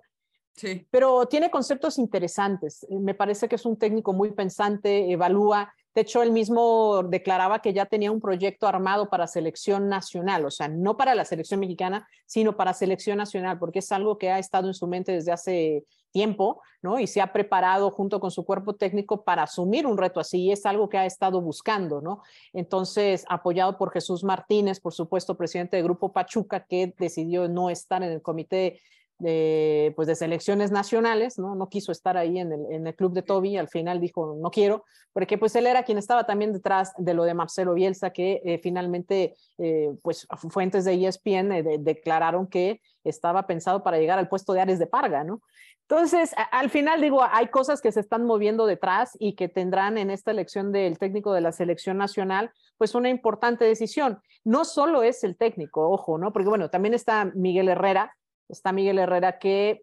Sí. 0.54 0.86
Pero 0.90 1.26
tiene 1.26 1.50
conceptos 1.50 1.98
interesantes. 1.98 2.86
Me 2.88 3.14
parece 3.14 3.48
que 3.48 3.56
es 3.56 3.66
un 3.66 3.78
técnico 3.78 4.12
muy 4.12 4.32
pensante, 4.32 5.10
evalúa, 5.10 5.72
de 5.96 6.02
hecho, 6.02 6.22
él 6.22 6.30
mismo 6.30 7.04
declaraba 7.04 7.62
que 7.62 7.72
ya 7.72 7.86
tenía 7.86 8.12
un 8.12 8.20
proyecto 8.20 8.68
armado 8.68 9.08
para 9.08 9.26
selección 9.26 9.88
nacional, 9.88 10.44
o 10.44 10.50
sea, 10.50 10.68
no 10.68 10.98
para 10.98 11.14
la 11.14 11.24
selección 11.24 11.58
mexicana, 11.58 12.06
sino 12.26 12.54
para 12.54 12.74
selección 12.74 13.16
nacional, 13.16 13.58
porque 13.58 13.78
es 13.78 13.90
algo 13.92 14.18
que 14.18 14.30
ha 14.30 14.38
estado 14.38 14.68
en 14.68 14.74
su 14.74 14.86
mente 14.86 15.12
desde 15.12 15.32
hace 15.32 15.86
tiempo, 16.10 16.60
¿no? 16.82 16.98
Y 16.98 17.06
se 17.06 17.22
ha 17.22 17.32
preparado 17.32 17.90
junto 17.90 18.20
con 18.20 18.30
su 18.30 18.44
cuerpo 18.44 18.74
técnico 18.74 19.24
para 19.24 19.44
asumir 19.44 19.86
un 19.86 19.96
reto 19.96 20.20
así, 20.20 20.42
y 20.42 20.52
es 20.52 20.66
algo 20.66 20.90
que 20.90 20.98
ha 20.98 21.06
estado 21.06 21.40
buscando, 21.40 22.02
¿no? 22.02 22.20
Entonces, 22.52 23.24
apoyado 23.30 23.78
por 23.78 23.90
Jesús 23.90 24.22
Martínez, 24.22 24.80
por 24.80 24.92
supuesto, 24.92 25.38
presidente 25.38 25.78
del 25.78 25.84
Grupo 25.84 26.12
Pachuca, 26.12 26.66
que 26.66 26.92
decidió 26.98 27.48
no 27.48 27.70
estar 27.70 28.02
en 28.02 28.12
el 28.12 28.20
comité 28.20 28.80
de, 29.18 29.92
pues 29.96 30.08
de 30.08 30.14
selecciones 30.14 30.70
nacionales, 30.70 31.38
¿no? 31.38 31.54
No 31.54 31.68
quiso 31.68 31.92
estar 31.92 32.16
ahí 32.16 32.38
en 32.38 32.52
el, 32.52 32.66
en 32.70 32.86
el 32.86 32.94
club 32.94 33.12
de 33.12 33.22
Toby, 33.22 33.56
al 33.56 33.68
final 33.68 34.00
dijo, 34.00 34.36
no 34.40 34.50
quiero, 34.50 34.84
porque 35.12 35.38
pues 35.38 35.56
él 35.56 35.66
era 35.66 35.82
quien 35.82 35.98
estaba 35.98 36.26
también 36.26 36.52
detrás 36.52 36.92
de 36.98 37.14
lo 37.14 37.24
de 37.24 37.34
Marcelo 37.34 37.74
Bielsa, 37.74 38.10
que 38.10 38.42
eh, 38.44 38.58
finalmente, 38.62 39.34
eh, 39.58 39.94
pues 40.02 40.26
fuentes 40.50 40.84
de 40.84 41.06
ESPN 41.06 41.52
eh, 41.52 41.78
declararon 41.80 42.46
que 42.46 42.82
estaba 43.02 43.46
pensado 43.46 43.82
para 43.82 43.98
llegar 43.98 44.18
al 44.18 44.28
puesto 44.28 44.52
de 44.52 44.60
Ares 44.60 44.78
de 44.78 44.86
Parga, 44.86 45.24
¿no? 45.24 45.40
Entonces, 45.88 46.34
al 46.50 46.68
final 46.68 47.00
digo, 47.00 47.22
hay 47.22 47.46
cosas 47.46 47.80
que 47.80 47.92
se 47.92 48.00
están 48.00 48.26
moviendo 48.26 48.66
detrás 48.66 49.16
y 49.20 49.36
que 49.36 49.48
tendrán 49.48 49.98
en 49.98 50.10
esta 50.10 50.32
elección 50.32 50.72
del 50.72 50.98
técnico 50.98 51.32
de 51.32 51.40
la 51.40 51.52
selección 51.52 51.96
nacional, 51.96 52.50
pues 52.76 52.96
una 52.96 53.08
importante 53.08 53.64
decisión. 53.64 54.18
No 54.42 54.64
solo 54.64 55.04
es 55.04 55.22
el 55.22 55.36
técnico, 55.36 55.88
ojo, 55.88 56.18
¿no? 56.18 56.32
Porque 56.32 56.48
bueno, 56.48 56.70
también 56.70 56.92
está 56.92 57.26
Miguel 57.36 57.68
Herrera, 57.68 58.16
está 58.48 58.72
Miguel 58.72 58.98
Herrera 58.98 59.38
que 59.38 59.82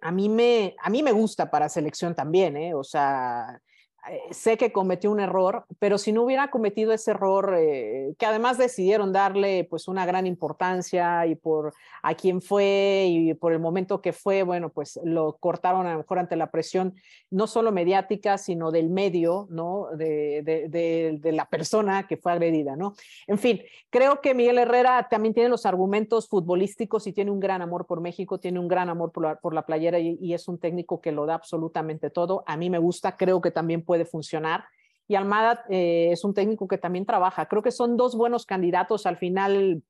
a 0.00 0.12
mí 0.12 0.28
me, 0.28 0.76
a 0.80 0.90
mí 0.90 1.02
me 1.02 1.12
gusta 1.12 1.50
para 1.50 1.68
selección 1.68 2.14
también, 2.14 2.56
¿eh? 2.56 2.74
O 2.74 2.84
sea, 2.84 3.60
eh, 4.06 4.20
sé 4.30 4.56
que 4.56 4.72
cometió 4.72 5.10
un 5.10 5.20
error, 5.20 5.66
pero 5.78 5.98
si 5.98 6.12
no 6.12 6.22
hubiera 6.22 6.50
cometido 6.50 6.92
ese 6.92 7.10
error, 7.10 7.54
eh, 7.58 8.14
que 8.18 8.26
además 8.26 8.56
decidieron 8.56 9.12
darle 9.12 9.66
pues 9.68 9.88
una 9.88 10.06
gran 10.06 10.26
importancia 10.26 11.26
y 11.26 11.34
por 11.34 11.74
a 12.02 12.14
quién 12.14 12.40
fue 12.40 13.06
y 13.08 13.34
por 13.34 13.52
el 13.52 13.58
momento 13.58 14.00
que 14.00 14.12
fue, 14.12 14.44
bueno, 14.44 14.70
pues 14.70 14.98
lo 15.04 15.36
cortaron 15.38 15.86
a 15.86 15.92
lo 15.92 15.98
mejor 15.98 16.20
ante 16.20 16.36
la 16.36 16.50
presión 16.50 16.94
no 17.30 17.46
solo 17.46 17.72
mediática, 17.72 18.38
sino 18.38 18.70
del 18.70 18.88
medio, 18.88 19.46
¿no? 19.50 19.88
De, 19.96 20.42
de, 20.42 21.18
de, 21.20 21.32
la 21.32 21.46
persona 21.46 22.06
que 22.06 22.16
fue 22.16 22.32
agredida, 22.32 22.76
¿no? 22.76 22.94
En 23.26 23.38
fin, 23.38 23.60
creo 23.90 24.20
que 24.20 24.32
Miguel 24.32 24.58
Herrera 24.58 25.08
también 25.10 25.34
tiene 25.34 25.48
los 25.50 25.66
argumentos 25.66 26.28
futbolísticos 26.28 27.06
y 27.06 27.12
tiene 27.12 27.30
un 27.30 27.40
gran 27.40 27.62
amor 27.62 27.84
por 27.84 28.00
México, 28.00 28.38
tiene 28.38 28.58
un 28.58 28.68
gran 28.68 28.88
amor 28.88 29.12
por 29.12 29.24
la, 29.24 29.36
por 29.36 29.52
la 29.54 29.66
playera 29.66 29.98
y, 29.98 30.16
y 30.20 30.32
es 30.32 30.48
un 30.48 30.58
técnico 30.58 31.00
que 31.00 31.12
lo 31.12 31.26
da 31.26 31.34
absolutamente 31.34 32.10
todo. 32.10 32.44
A 32.46 32.56
mí 32.56 32.70
me 32.70 32.78
gusta, 32.78 33.16
creo 33.16 33.40
que 33.40 33.50
también 33.50 33.82
puede 33.88 34.04
funcionar. 34.04 34.66
Y 35.08 35.14
Almada 35.14 35.64
eh, 35.70 36.10
es 36.12 36.22
un 36.22 36.34
técnico 36.34 36.68
que 36.68 36.76
también 36.76 37.06
trabaja. 37.06 37.46
Creo 37.46 37.62
que 37.62 37.70
son 37.70 37.96
dos 37.96 38.14
buenos 38.14 38.44
candidatos 38.44 39.06
al 39.06 39.16
final. 39.16 39.82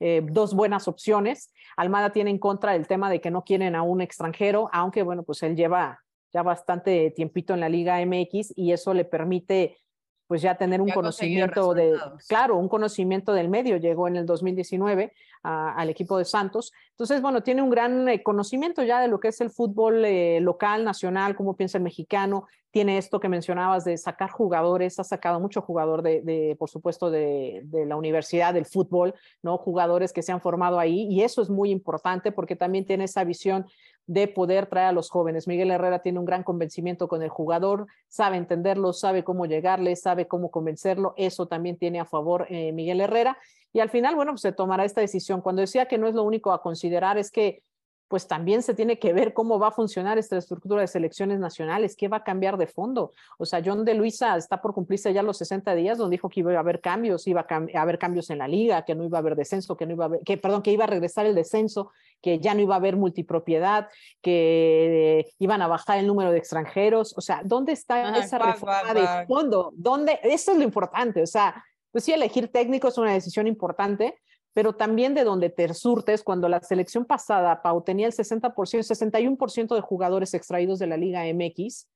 Eh, 0.00 0.22
dos 0.30 0.52
buenas 0.52 0.88
opciones. 0.88 1.54
Almada 1.76 2.10
tiene 2.10 2.30
en 2.30 2.38
contra 2.38 2.74
el 2.74 2.88
tema 2.88 3.08
de 3.08 3.20
que 3.20 3.30
no 3.30 3.44
quieren 3.44 3.76
a 3.76 3.82
un 3.82 4.00
extranjero, 4.00 4.68
aunque 4.72 5.02
bueno, 5.04 5.22
pues 5.22 5.42
él 5.44 5.54
lleva 5.54 6.00
ya 6.34 6.42
bastante 6.42 7.12
tiempito 7.12 7.54
en 7.54 7.60
la 7.60 7.68
Liga 7.68 8.04
MX 8.04 8.52
y 8.56 8.72
eso 8.72 8.92
le 8.92 9.04
permite 9.04 9.78
pues 10.26 10.42
ya 10.42 10.56
tener 10.56 10.80
un 10.80 10.88
conocimiento 10.88 11.72
de, 11.72 11.96
claro, 12.28 12.56
un 12.56 12.68
conocimiento 12.68 13.32
del 13.32 13.48
medio. 13.48 13.76
Llegó 13.76 14.08
en 14.08 14.16
el 14.16 14.26
2019 14.26 15.12
al 15.42 15.88
equipo 15.88 16.18
de 16.18 16.24
Santos. 16.24 16.72
Entonces, 16.90 17.22
bueno, 17.22 17.42
tiene 17.42 17.62
un 17.62 17.70
gran 17.70 18.08
eh, 18.08 18.22
conocimiento 18.22 18.82
ya 18.82 19.00
de 19.00 19.08
lo 19.08 19.20
que 19.20 19.28
es 19.28 19.40
el 19.40 19.50
fútbol 19.50 20.04
eh, 20.04 20.40
local, 20.40 20.84
nacional, 20.84 21.36
cómo 21.36 21.56
piensa 21.56 21.78
el 21.78 21.84
mexicano. 21.84 22.46
Tiene 22.72 22.98
esto 22.98 23.20
que 23.20 23.28
mencionabas 23.28 23.84
de 23.84 23.96
sacar 23.96 24.30
jugadores, 24.30 24.98
ha 24.98 25.04
sacado 25.04 25.38
mucho 25.38 25.62
jugador 25.62 26.02
de, 26.02 26.20
de 26.22 26.56
por 26.58 26.68
supuesto, 26.68 27.10
de, 27.10 27.62
de, 27.64 27.86
la 27.86 27.96
universidad 27.96 28.52
del 28.52 28.66
fútbol, 28.66 29.14
¿no? 29.42 29.56
Jugadores 29.56 30.12
que 30.12 30.22
se 30.22 30.32
han 30.32 30.40
formado 30.40 30.78
ahí 30.78 31.06
y 31.08 31.22
eso 31.22 31.40
es 31.40 31.48
muy 31.48 31.70
importante 31.70 32.32
porque 32.32 32.56
también 32.56 32.84
tiene 32.84 33.04
esa 33.04 33.24
visión 33.24 33.66
de 34.06 34.28
poder 34.28 34.66
traer 34.66 34.88
a 34.88 34.92
los 34.92 35.10
jóvenes. 35.10 35.48
Miguel 35.48 35.70
Herrera 35.70 36.00
tiene 36.00 36.18
un 36.18 36.24
gran 36.24 36.42
convencimiento 36.42 37.08
con 37.08 37.22
el 37.22 37.28
jugador, 37.28 37.86
sabe 38.08 38.36
entenderlo, 38.36 38.92
sabe 38.92 39.24
cómo 39.24 39.46
llegarle, 39.46 39.96
sabe 39.96 40.28
cómo 40.28 40.50
convencerlo. 40.50 41.14
Eso 41.16 41.46
también 41.46 41.76
tiene 41.76 42.00
a 42.00 42.04
favor 42.04 42.46
eh, 42.48 42.72
Miguel 42.72 43.00
Herrera. 43.00 43.36
Y 43.72 43.80
al 43.80 43.90
final, 43.90 44.14
bueno, 44.14 44.32
pues 44.32 44.42
se 44.42 44.52
tomará 44.52 44.84
esta 44.84 45.00
decisión. 45.00 45.40
Cuando 45.40 45.60
decía 45.60 45.86
que 45.86 45.98
no 45.98 46.06
es 46.06 46.14
lo 46.14 46.22
único 46.22 46.52
a 46.52 46.62
considerar, 46.62 47.18
es 47.18 47.30
que 47.30 47.62
pues 48.08 48.28
también 48.28 48.62
se 48.62 48.74
tiene 48.74 48.98
que 48.98 49.12
ver 49.12 49.32
cómo 49.32 49.58
va 49.58 49.68
a 49.68 49.72
funcionar 49.72 50.16
esta 50.18 50.36
estructura 50.36 50.80
de 50.80 50.86
selecciones 50.86 51.40
nacionales, 51.40 51.96
qué 51.96 52.08
va 52.08 52.18
a 52.18 52.24
cambiar 52.24 52.56
de 52.56 52.66
fondo. 52.66 53.12
O 53.38 53.46
sea, 53.46 53.60
John 53.64 53.84
de 53.84 53.94
Luisa 53.94 54.36
está 54.36 54.62
por 54.62 54.74
cumplirse 54.74 55.12
ya 55.12 55.22
los 55.22 55.38
60 55.38 55.74
días, 55.74 55.98
donde 55.98 56.14
dijo 56.14 56.28
que 56.28 56.40
iba 56.40 56.52
a 56.52 56.60
haber 56.60 56.80
cambios, 56.80 57.26
iba 57.26 57.46
a, 57.48 57.80
haber 57.80 57.98
cambios 57.98 58.30
en 58.30 58.38
la 58.38 58.48
liga, 58.48 58.84
que 58.84 58.94
no 58.94 59.04
iba 59.04 59.18
a 59.18 59.20
haber 59.20 59.34
descenso, 59.34 59.76
que 59.76 59.86
no 59.86 59.94
iba 59.94 60.04
a 60.04 60.08
haber, 60.08 60.20
que 60.20 60.36
perdón, 60.38 60.62
que 60.62 60.72
iba 60.72 60.84
a 60.84 60.88
regresar 60.88 61.26
el 61.26 61.34
descenso, 61.34 61.90
que 62.22 62.38
ya 62.38 62.54
no 62.54 62.60
iba 62.60 62.74
a 62.74 62.78
haber 62.78 62.96
multipropiedad, 62.96 63.88
que 64.22 65.26
iban 65.38 65.62
a 65.62 65.66
bajar 65.66 65.98
el 65.98 66.06
número 66.06 66.30
de 66.30 66.38
extranjeros. 66.38 67.14
O 67.16 67.20
sea, 67.20 67.40
¿dónde 67.44 67.72
está 67.72 68.16
esa 68.18 68.38
reforma 68.38 68.94
de 68.94 69.26
fondo? 69.26 69.72
¿Dónde? 69.74 70.20
Eso 70.22 70.52
es 70.52 70.58
lo 70.58 70.64
importante. 70.64 71.22
O 71.22 71.26
sea, 71.26 71.64
pues 71.90 72.04
sí, 72.04 72.12
elegir 72.12 72.48
técnico 72.48 72.88
es 72.88 72.98
una 72.98 73.12
decisión 73.12 73.46
importante, 73.46 74.18
pero 74.56 74.72
también 74.72 75.12
de 75.12 75.22
donde 75.22 75.50
te 75.50 75.74
surtes, 75.74 76.22
cuando 76.22 76.48
la 76.48 76.62
selección 76.62 77.04
pasada, 77.04 77.60
Pau, 77.60 77.82
tenía 77.82 78.06
el 78.06 78.14
60%, 78.14 78.54
61% 78.54 79.74
de 79.74 79.82
jugadores 79.82 80.32
extraídos 80.32 80.78
de 80.78 80.86
la 80.86 80.96
Liga 80.96 81.24
MX, 81.26 81.90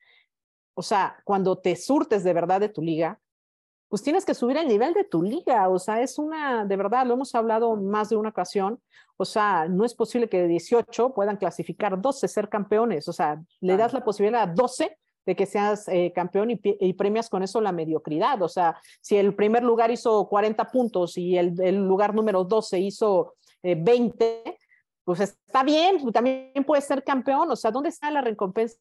o 0.74 0.82
sea, 0.82 1.16
cuando 1.24 1.56
te 1.56 1.74
surtes 1.74 2.22
de 2.22 2.34
verdad 2.34 2.60
de 2.60 2.68
tu 2.68 2.82
liga, 2.82 3.18
pues 3.88 4.02
tienes 4.02 4.26
que 4.26 4.34
subir 4.34 4.58
el 4.58 4.68
nivel 4.68 4.92
de 4.92 5.04
tu 5.04 5.22
liga, 5.22 5.70
o 5.70 5.78
sea, 5.78 6.02
es 6.02 6.18
una, 6.18 6.66
de 6.66 6.76
verdad, 6.76 7.06
lo 7.06 7.14
hemos 7.14 7.34
hablado 7.34 7.76
más 7.76 8.10
de 8.10 8.16
una 8.16 8.28
ocasión, 8.28 8.78
o 9.16 9.24
sea, 9.24 9.66
no 9.66 9.86
es 9.86 9.94
posible 9.94 10.28
que 10.28 10.42
de 10.42 10.48
18 10.48 11.14
puedan 11.14 11.38
clasificar 11.38 11.98
12, 11.98 12.28
ser 12.28 12.50
campeones, 12.50 13.08
o 13.08 13.14
sea, 13.14 13.42
le 13.62 13.78
das 13.78 13.94
la 13.94 14.04
posibilidad 14.04 14.42
a 14.42 14.52
12 14.52 14.98
de 15.26 15.36
que 15.36 15.46
seas 15.46 15.86
eh, 15.88 16.12
campeón 16.14 16.50
y, 16.50 16.92
premias 16.94 17.28
con 17.28 17.42
eso 17.42 17.60
la 17.60 17.72
mediocridad. 17.72 18.40
O 18.42 18.48
sea, 18.48 18.80
si 19.00 19.16
el 19.16 19.34
primer 19.34 19.62
lugar 19.62 19.90
hizo 19.90 20.28
40 20.28 20.64
puntos 20.70 21.16
y 21.16 21.36
el, 21.36 21.54
lugar 21.76 22.14
número 22.14 22.44
12 22.44 22.78
hizo 22.80 23.34
20, 23.62 24.24
eh, 24.24 24.56
pues 25.04 25.20
está 25.20 25.62
bien, 25.62 25.98
pues 26.00 26.12
también 26.12 26.64
puede 26.66 26.82
ser 26.82 27.04
campeón. 27.04 27.50
O 27.50 27.56
sea, 27.56 27.70
¿dónde 27.70 27.90
está 27.90 28.10
la 28.10 28.20
recompensa? 28.20 28.78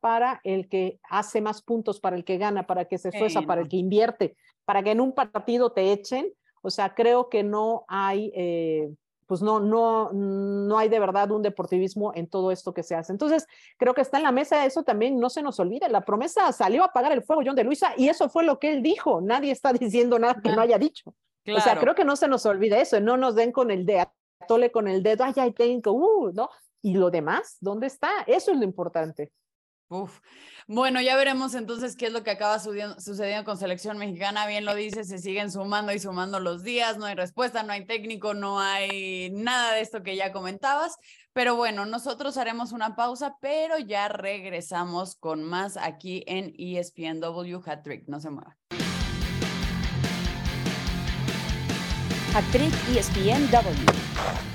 para 0.00 0.40
el 0.44 0.68
que 0.68 1.00
hace 1.10 1.40
más 1.40 1.62
puntos, 1.62 2.00
para 2.00 2.16
el 2.16 2.24
que 2.24 2.38
gana, 2.38 2.66
para 2.66 2.82
el 2.82 2.88
que 2.88 2.98
se 2.98 3.08
esfuerza, 3.08 3.42
para 3.42 3.60
el 3.60 3.68
que 3.68 3.76
invierte, 3.76 4.36
para 4.64 4.82
que 4.82 4.92
en 4.92 5.00
un 5.00 5.12
partido 5.12 5.72
te 5.72 5.92
echen. 5.92 6.32
O 6.62 6.70
sea, 6.70 6.94
creo 6.94 7.28
que 7.28 7.42
no 7.42 7.84
hay 7.88 8.32
eh, 8.34 8.94
pues 9.26 9.42
no, 9.42 9.60
no, 9.60 10.10
no 10.12 10.78
hay 10.78 10.88
de 10.88 10.98
verdad 10.98 11.30
un 11.30 11.42
deportivismo 11.42 12.12
en 12.14 12.28
todo 12.28 12.50
esto 12.50 12.74
que 12.74 12.82
se 12.82 12.94
hace. 12.94 13.12
Entonces, 13.12 13.46
creo 13.76 13.94
que 13.94 14.00
está 14.00 14.18
en 14.18 14.24
la 14.24 14.32
mesa, 14.32 14.64
eso 14.64 14.82
también 14.82 15.18
no 15.18 15.30
se 15.30 15.42
nos 15.42 15.58
olvide. 15.60 15.88
La 15.88 16.02
promesa 16.02 16.52
salió 16.52 16.82
a 16.82 16.86
apagar 16.86 17.12
el 17.12 17.22
fuego 17.22 17.42
John 17.44 17.56
de 17.56 17.64
Luisa 17.64 17.92
y 17.96 18.08
eso 18.08 18.28
fue 18.28 18.44
lo 18.44 18.58
que 18.58 18.72
él 18.72 18.82
dijo. 18.82 19.20
Nadie 19.20 19.52
está 19.52 19.72
diciendo 19.72 20.18
nada 20.18 20.40
que 20.42 20.50
no 20.50 20.60
haya 20.60 20.78
dicho. 20.78 21.14
O 21.46 21.60
sea, 21.60 21.78
creo 21.78 21.94
que 21.94 22.04
no 22.04 22.16
se 22.16 22.28
nos 22.28 22.46
olvide 22.46 22.80
eso, 22.80 23.00
no 23.00 23.16
nos 23.16 23.34
den 23.34 23.52
con 23.52 23.70
el 23.70 23.84
dedo, 23.84 24.10
tole 24.48 24.70
con 24.70 24.88
el 24.88 25.02
dedo, 25.02 25.24
ay, 25.24 25.34
ay, 25.36 25.52
tengo, 25.52 25.92
uh, 25.92 26.32
¿no? 26.32 26.48
Y 26.80 26.94
lo 26.94 27.10
demás, 27.10 27.58
¿dónde 27.60 27.86
está? 27.86 28.10
Eso 28.26 28.50
es 28.50 28.56
lo 28.56 28.64
importante. 28.64 29.30
Bueno, 30.66 31.00
ya 31.00 31.14
veremos 31.14 31.54
entonces 31.54 31.94
qué 31.96 32.06
es 32.06 32.12
lo 32.12 32.24
que 32.24 32.30
acaba 32.32 32.58
sucediendo 32.58 33.44
con 33.44 33.58
selección 33.58 33.98
mexicana. 33.98 34.46
Bien 34.46 34.64
lo 34.64 34.74
dice, 34.74 35.04
se 35.04 35.18
siguen 35.18 35.50
sumando 35.50 35.92
y 35.92 35.98
sumando 35.98 36.40
los 36.40 36.64
días, 36.64 36.98
no 36.98 37.04
hay 37.04 37.14
respuesta, 37.14 37.62
no 37.62 37.72
hay 37.72 37.86
técnico, 37.86 38.34
no 38.34 38.60
hay 38.60 39.30
nada 39.30 39.74
de 39.74 39.82
esto 39.82 40.02
que 40.02 40.16
ya 40.16 40.32
comentabas. 40.32 40.96
Pero 41.32 41.56
bueno, 41.56 41.84
nosotros 41.84 42.36
haremos 42.36 42.72
una 42.72 42.96
pausa, 42.96 43.36
pero 43.40 43.78
ya 43.78 44.08
regresamos 44.08 45.16
con 45.16 45.42
más 45.42 45.76
aquí 45.76 46.24
en 46.26 46.54
ESPNW 46.56 47.60
Hat 47.66 47.82
Trick. 47.82 48.04
No 48.08 48.20
se 48.20 48.30
mueva. 48.30 48.56
Hat 52.34 52.44
Trick 52.52 52.72
ESPNW. 52.96 54.53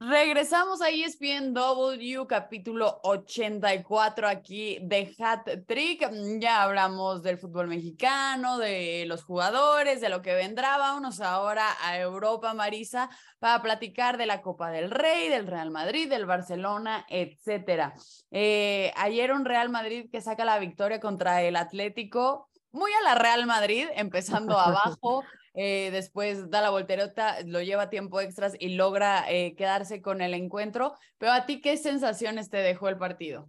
Regresamos 0.00 0.80
a 0.80 0.90
ESPN 0.90 1.52
W, 1.54 2.24
capítulo 2.28 3.00
84 3.02 4.28
aquí 4.28 4.78
de 4.80 5.12
Hat 5.18 5.48
Trick. 5.66 6.08
Ya 6.38 6.62
hablamos 6.62 7.20
del 7.24 7.36
fútbol 7.36 7.66
mexicano, 7.66 8.58
de 8.58 9.06
los 9.08 9.24
jugadores, 9.24 10.00
de 10.00 10.08
lo 10.08 10.22
que 10.22 10.34
vendrá. 10.34 10.78
Vámonos 10.78 11.20
ahora 11.20 11.66
a 11.82 11.98
Europa, 11.98 12.54
Marisa, 12.54 13.10
para 13.40 13.60
platicar 13.60 14.18
de 14.18 14.26
la 14.26 14.40
Copa 14.40 14.70
del 14.70 14.92
Rey, 14.92 15.30
del 15.30 15.48
Real 15.48 15.72
Madrid, 15.72 16.08
del 16.08 16.26
Barcelona, 16.26 17.04
etcétera. 17.08 17.92
Eh, 18.30 18.92
ayer 18.94 19.32
un 19.32 19.44
Real 19.44 19.68
Madrid 19.68 20.08
que 20.12 20.20
saca 20.20 20.44
la 20.44 20.60
victoria 20.60 21.00
contra 21.00 21.42
el 21.42 21.56
Atlético, 21.56 22.48
muy 22.70 22.92
a 22.92 23.02
la 23.02 23.16
Real 23.16 23.46
Madrid, 23.46 23.88
empezando 23.96 24.60
abajo. 24.60 25.24
Eh, 25.54 25.90
después 25.92 26.50
da 26.50 26.60
la 26.60 26.70
voltereta, 26.70 27.36
lo 27.44 27.62
lleva 27.62 27.90
tiempo 27.90 28.20
extras 28.20 28.54
y 28.58 28.76
logra 28.76 29.24
eh, 29.30 29.54
quedarse 29.56 30.02
con 30.02 30.20
el 30.20 30.34
encuentro. 30.34 30.94
Pero 31.18 31.32
a 31.32 31.46
ti, 31.46 31.60
¿qué 31.60 31.76
sensaciones 31.76 32.50
te 32.50 32.58
dejó 32.58 32.88
el 32.88 32.98
partido? 32.98 33.48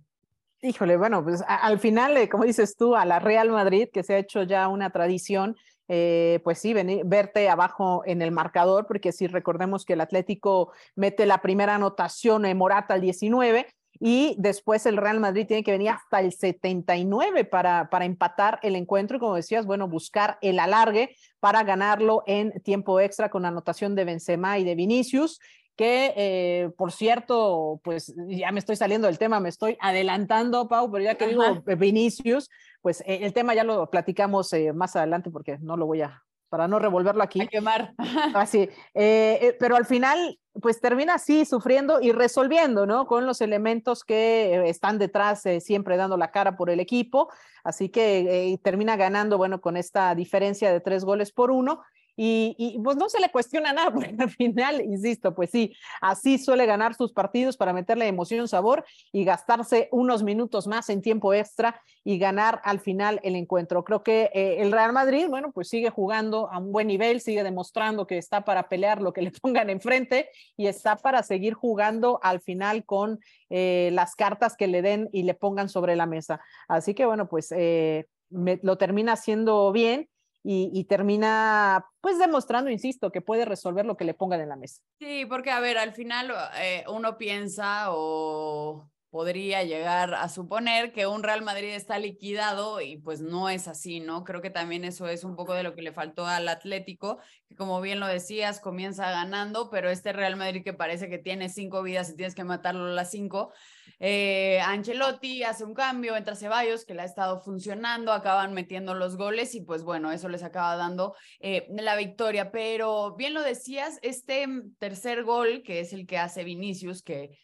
Híjole, 0.62 0.98
bueno, 0.98 1.24
pues 1.24 1.44
al 1.48 1.80
final, 1.80 2.18
eh, 2.18 2.28
como 2.28 2.44
dices 2.44 2.76
tú, 2.76 2.96
a 2.96 3.06
la 3.06 3.20
Real 3.20 3.50
Madrid, 3.50 3.88
que 3.92 4.04
se 4.04 4.16
ha 4.16 4.18
hecho 4.18 4.44
ya 4.44 4.68
una 4.68 4.92
tradición, 4.92 5.56
pues 5.88 6.60
sí, 6.60 6.76
verte 7.04 7.50
abajo 7.50 8.04
en 8.06 8.22
el 8.22 8.30
marcador, 8.32 8.86
porque 8.86 9.12
si 9.12 9.26
recordemos 9.26 9.86
que 9.86 9.94
el 9.94 10.02
Atlético 10.02 10.72
mete 10.96 11.26
la 11.26 11.42
primera 11.42 11.76
anotación 11.76 12.46
en 12.46 12.58
Morata 12.58 12.94
al 12.94 13.02
19 13.02 13.66
y 14.00 14.36
después 14.38 14.86
el 14.86 14.98
Real 14.98 15.20
Madrid 15.20 15.46
tiene 15.46 15.64
que 15.64 15.72
venir 15.72 15.90
hasta 15.90 16.22
el 16.22 16.32
79 16.32 17.44
para, 17.46 17.90
para 17.90 18.06
empatar 18.06 18.60
el 18.64 18.76
encuentro 18.76 19.18
y 19.18 19.20
como 19.20 19.36
decías, 19.36 19.66
bueno, 19.66 19.88
buscar 19.88 20.38
el 20.42 20.60
alargue 20.60 21.16
para 21.40 21.64
ganarlo 21.64 22.24
en 22.26 22.52
tiempo 22.64 23.00
extra 23.00 23.30
con 23.30 23.46
anotación 23.46 23.96
de 23.96 24.06
Benzema 24.06 24.58
y 24.58 24.64
de 24.64 24.76
Vinicius 24.76 25.40
que 25.80 26.14
eh, 26.18 26.72
por 26.76 26.92
cierto, 26.92 27.80
pues 27.86 28.14
ya 28.28 28.52
me 28.52 28.60
estoy 28.60 28.76
saliendo 28.76 29.08
del 29.08 29.18
tema, 29.18 29.40
me 29.40 29.48
estoy 29.48 29.78
adelantando, 29.80 30.68
Pau, 30.68 30.92
pero 30.92 31.06
ya 31.06 31.16
que 31.16 31.28
digo 31.28 31.42
Vinicius, 31.78 32.50
pues 32.82 33.00
eh, 33.08 33.20
el 33.22 33.32
tema 33.32 33.54
ya 33.54 33.64
lo 33.64 33.90
platicamos 33.90 34.52
eh, 34.52 34.74
más 34.74 34.98
adelante 34.98 35.32
porque 35.32 35.58
no 35.60 35.78
lo 35.78 35.86
voy 35.86 36.02
a, 36.02 36.22
para 36.50 36.68
no 36.68 36.80
revolverlo 36.80 37.24
aquí. 37.24 37.40
A 37.40 37.48
quemar. 37.48 37.94
Así, 38.36 38.70
pero 38.94 39.78
al 39.78 39.86
final, 39.86 40.38
pues 40.62 40.82
termina 40.82 41.16
así, 41.16 41.46
sufriendo 41.46 42.02
y 42.02 42.12
resolviendo, 42.12 42.86
¿no? 42.86 43.08
Con 43.08 43.26
los 43.26 43.42
elementos 43.42 44.04
que 44.04 44.70
están 44.70 44.98
detrás, 44.98 45.44
siempre 45.60 45.98
dando 45.98 46.18
la 46.18 46.32
cara 46.32 46.56
por 46.56 46.70
el 46.70 46.80
equipo. 46.80 47.30
Así 47.64 47.90
que 47.90 48.60
termina 48.64 48.96
ganando, 48.96 49.38
bueno, 49.38 49.62
con 49.62 49.78
esta 49.78 50.14
diferencia 50.16 50.72
de 50.72 50.80
tres 50.80 51.04
goles 51.06 51.32
por 51.32 51.52
uno 51.52 51.82
y, 52.22 52.78
pues 52.84 52.98
no 52.98 53.08
se 53.08 53.22
le 53.22 53.32
cuestiona 53.32 53.72
nada, 53.72 53.92
porque 53.94 54.14
al 54.20 54.30
final, 54.30 54.82
insisto, 54.82 55.34
pues 55.34 55.52
sí, 55.52 55.74
así 56.02 56.38
suele 56.38 56.66
ganar 56.66 56.94
sus 56.94 57.14
partidos 57.14 57.56
para 57.56 57.72
meterle 57.72 58.08
emoción, 58.08 58.50
sabor 58.50 58.84
y 59.14 59.24
gastarse 59.24 59.88
unos 59.94 60.22
minutos 60.22 60.68
más 60.68 60.90
en 60.90 61.02
tiempo 61.02 61.34
extra 61.34 61.82
y 62.04 62.18
ganar 62.20 62.60
al 62.66 62.82
final 62.82 63.22
el 63.24 63.38
encuentro. 63.38 63.86
Creo 63.86 64.04
que 64.04 64.32
eh, 64.34 64.58
el 64.60 64.74
Real 64.74 64.92
Madrid, 64.92 65.28
bueno, 65.30 65.54
pues 65.54 65.70
sigue 65.70 65.92
jugando 65.92 66.52
a 66.52 66.58
un 66.58 66.74
buen 66.74 66.88
nivel, 66.88 67.22
sigue 67.22 67.42
demostrando 67.42 68.06
que 68.06 68.18
está 68.18 68.44
para 68.44 68.68
pelear 68.68 69.02
lo 69.02 69.14
que 69.14 69.22
le 69.22 69.32
pongan 69.42 69.70
enfrente 69.70 70.30
y 70.58 70.68
está 70.68 70.98
para 70.98 71.24
seguir 71.24 71.54
jugando 71.54 72.20
al 72.22 72.42
final 72.42 72.84
con 72.84 73.20
eh, 73.50 73.92
las 73.94 74.16
cartas 74.16 74.58
que 74.58 74.68
le 74.68 74.82
den 74.82 75.08
y 75.14 75.24
le 75.24 75.36
pongan 75.36 75.70
sobre 75.70 75.96
la 75.96 76.06
mesa. 76.06 76.42
Así 76.68 76.94
que 76.94 77.06
bueno, 77.06 77.30
pues 77.30 77.54
eh, 77.56 78.08
lo 78.30 78.78
termina 78.78 79.14
haciendo 79.14 79.72
bien 79.72 80.10
y, 80.44 80.84
termina 80.86 81.86
pues 82.02 82.18
demostrando, 82.18 82.72
insisto, 82.72 83.12
que 83.12 83.22
puede 83.22 83.46
resolver 83.46 83.86
lo 83.86 83.98
que 83.98 84.06
le 84.06 84.14
pongan 84.14 84.42
en 84.42 84.50
la 84.50 84.56
mesa. 84.56 84.82
Sí, 85.00 85.26
porque 85.26 85.52
a 85.52 85.60
ver, 85.60 85.78
al 85.78 85.94
final 85.94 86.34
eh, 86.62 86.84
uno 86.88 87.18
piensa 87.18 87.88
o 87.90 88.90
podría 89.10 89.64
llegar 89.64 90.14
a 90.14 90.30
suponer 90.30 90.92
que 90.92 91.08
un 91.08 91.24
Real 91.24 91.42
Madrid 91.42 91.70
está 91.70 91.98
liquidado 92.00 92.82
y 92.82 92.98
pues 92.98 93.22
no 93.22 93.50
es 93.50 93.68
así, 93.68 94.00
¿no? 94.00 94.24
Creo 94.24 94.42
que 94.42 94.50
también 94.50 94.86
eso 94.86 95.08
es 95.08 95.24
un 95.24 95.36
poco 95.36 95.54
de 95.54 95.64
lo 95.64 95.76
que 95.76 95.82
le 95.82 95.92
faltó 95.92 96.26
al 96.26 96.48
Atlético, 96.48 97.20
que 97.48 97.56
como 97.56 97.82
bien 97.82 98.00
lo 98.00 98.08
decías, 98.08 98.60
comienza 98.60 99.10
ganando, 99.10 99.70
pero 99.70 99.90
este 99.90 100.14
Real 100.14 100.36
Madrid 100.36 100.64
que 100.64 100.74
parece 100.74 101.10
que 101.10 101.18
tiene 101.18 101.50
cinco 101.50 101.82
vidas 101.82 102.10
y 102.10 102.16
tienes 102.16 102.36
que 102.36 102.44
matarlo 102.44 102.86
a 102.86 102.90
las 102.90 103.10
cinco, 103.10 103.52
eh, 104.00 104.62
Ancelotti 104.62 105.44
hace 105.44 105.66
un 105.66 105.74
cambio, 105.74 106.16
entra 106.16 106.36
Ceballos, 106.36 106.86
que 106.86 106.94
le 106.94 107.02
ha 107.02 107.06
estado 107.06 107.42
funcionando, 107.42 108.14
acaban 108.14 108.54
metiendo 108.54 108.94
los 108.94 109.18
goles 109.18 109.56
y 109.56 109.62
pues 109.62 109.84
bueno, 109.84 110.12
eso 110.12 110.30
les 110.30 110.44
acaba 110.44 110.78
dando 110.78 111.16
eh, 111.42 111.68
la 111.70 111.98
victoria, 111.98 112.52
pero 112.52 113.16
bien 113.16 113.34
lo 113.34 113.42
decías, 113.42 114.00
este 114.02 114.48
tercer 114.78 115.24
gol, 115.24 115.64
que 115.64 115.82
es 115.82 115.92
el 115.92 116.08
que 116.08 116.18
hace 116.18 116.46
Vinicius, 116.46 117.04
que 117.04 117.38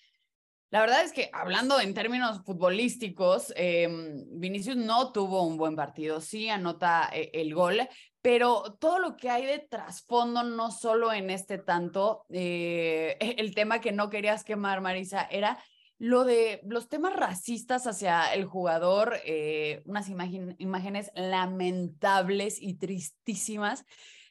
la 0.76 0.82
verdad 0.82 1.06
es 1.06 1.14
que 1.14 1.30
hablando 1.32 1.80
en 1.80 1.94
términos 1.94 2.42
futbolísticos, 2.44 3.54
em, 3.56 4.26
Vinicius 4.28 4.76
no 4.76 5.14
tuvo 5.14 5.48
un 5.48 5.56
buen 5.56 5.74
partido, 5.74 6.20
sí 6.20 6.50
anota 6.50 7.10
eh, 7.14 7.32
el 7.34 7.56
gol, 7.56 7.88
pero 8.22 8.76
todo 8.78 9.00
lo 9.00 9.16
que 9.16 9.30
hay 9.30 9.46
de 9.46 9.60
trasfondo, 9.60 10.44
no 10.44 10.72
solo 10.72 11.14
en 11.14 11.30
este 11.30 11.60
tanto, 11.60 12.26
eh, 12.30 13.16
el 13.38 13.56
tema 13.56 13.80
que 13.80 13.94
no 13.94 14.10
querías 14.10 14.44
quemar, 14.44 14.82
Marisa, 14.82 15.26
era 15.32 15.58
lo 15.98 16.26
de 16.26 16.60
los 16.66 16.90
temas 16.90 17.16
racistas 17.16 17.88
hacia 17.88 18.34
el 18.34 18.44
jugador, 18.44 19.14
eh, 19.24 19.82
unas 19.86 20.10
imágenes 20.10 21.10
lamentables 21.16 22.62
y 22.62 22.74
tristísimas 22.74 23.86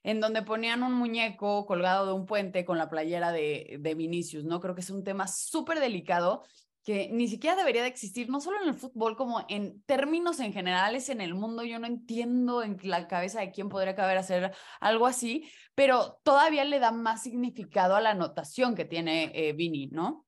en 0.04 0.20
donde 0.20 0.42
ponían 0.42 0.84
un 0.84 0.92
muñeco 0.92 1.66
colgado 1.66 2.06
de 2.06 2.12
un 2.12 2.26
puente 2.26 2.64
con 2.64 2.78
la 2.78 2.88
playera 2.88 3.32
de, 3.32 3.78
de 3.80 3.94
Vinicius, 3.94 4.44
¿no? 4.44 4.60
Creo 4.60 4.76
que 4.76 4.82
es 4.82 4.90
un 4.90 5.02
tema 5.02 5.26
súper 5.26 5.80
delicado 5.80 6.44
que 6.84 7.08
ni 7.10 7.28
siquiera 7.28 7.56
debería 7.56 7.80
de 7.82 7.88
existir, 7.88 8.28
no 8.28 8.40
solo 8.42 8.60
en 8.62 8.68
el 8.68 8.74
fútbol, 8.74 9.16
como 9.16 9.44
en 9.48 9.82
términos 9.84 10.38
en 10.38 10.52
generales 10.52 11.08
en 11.08 11.22
el 11.22 11.34
mundo. 11.34 11.64
Yo 11.64 11.78
no 11.78 11.86
entiendo 11.86 12.62
en 12.62 12.76
la 12.82 13.08
cabeza 13.08 13.40
de 13.40 13.50
quién 13.50 13.70
podría 13.70 13.94
caber 13.94 14.18
hacer 14.18 14.52
algo 14.80 15.06
así, 15.06 15.48
pero 15.74 16.20
todavía 16.22 16.64
le 16.64 16.78
da 16.78 16.92
más 16.92 17.22
significado 17.22 17.96
a 17.96 18.02
la 18.02 18.10
anotación 18.10 18.74
que 18.74 18.84
tiene 18.84 19.32
eh, 19.34 19.88
¿no? 19.92 20.26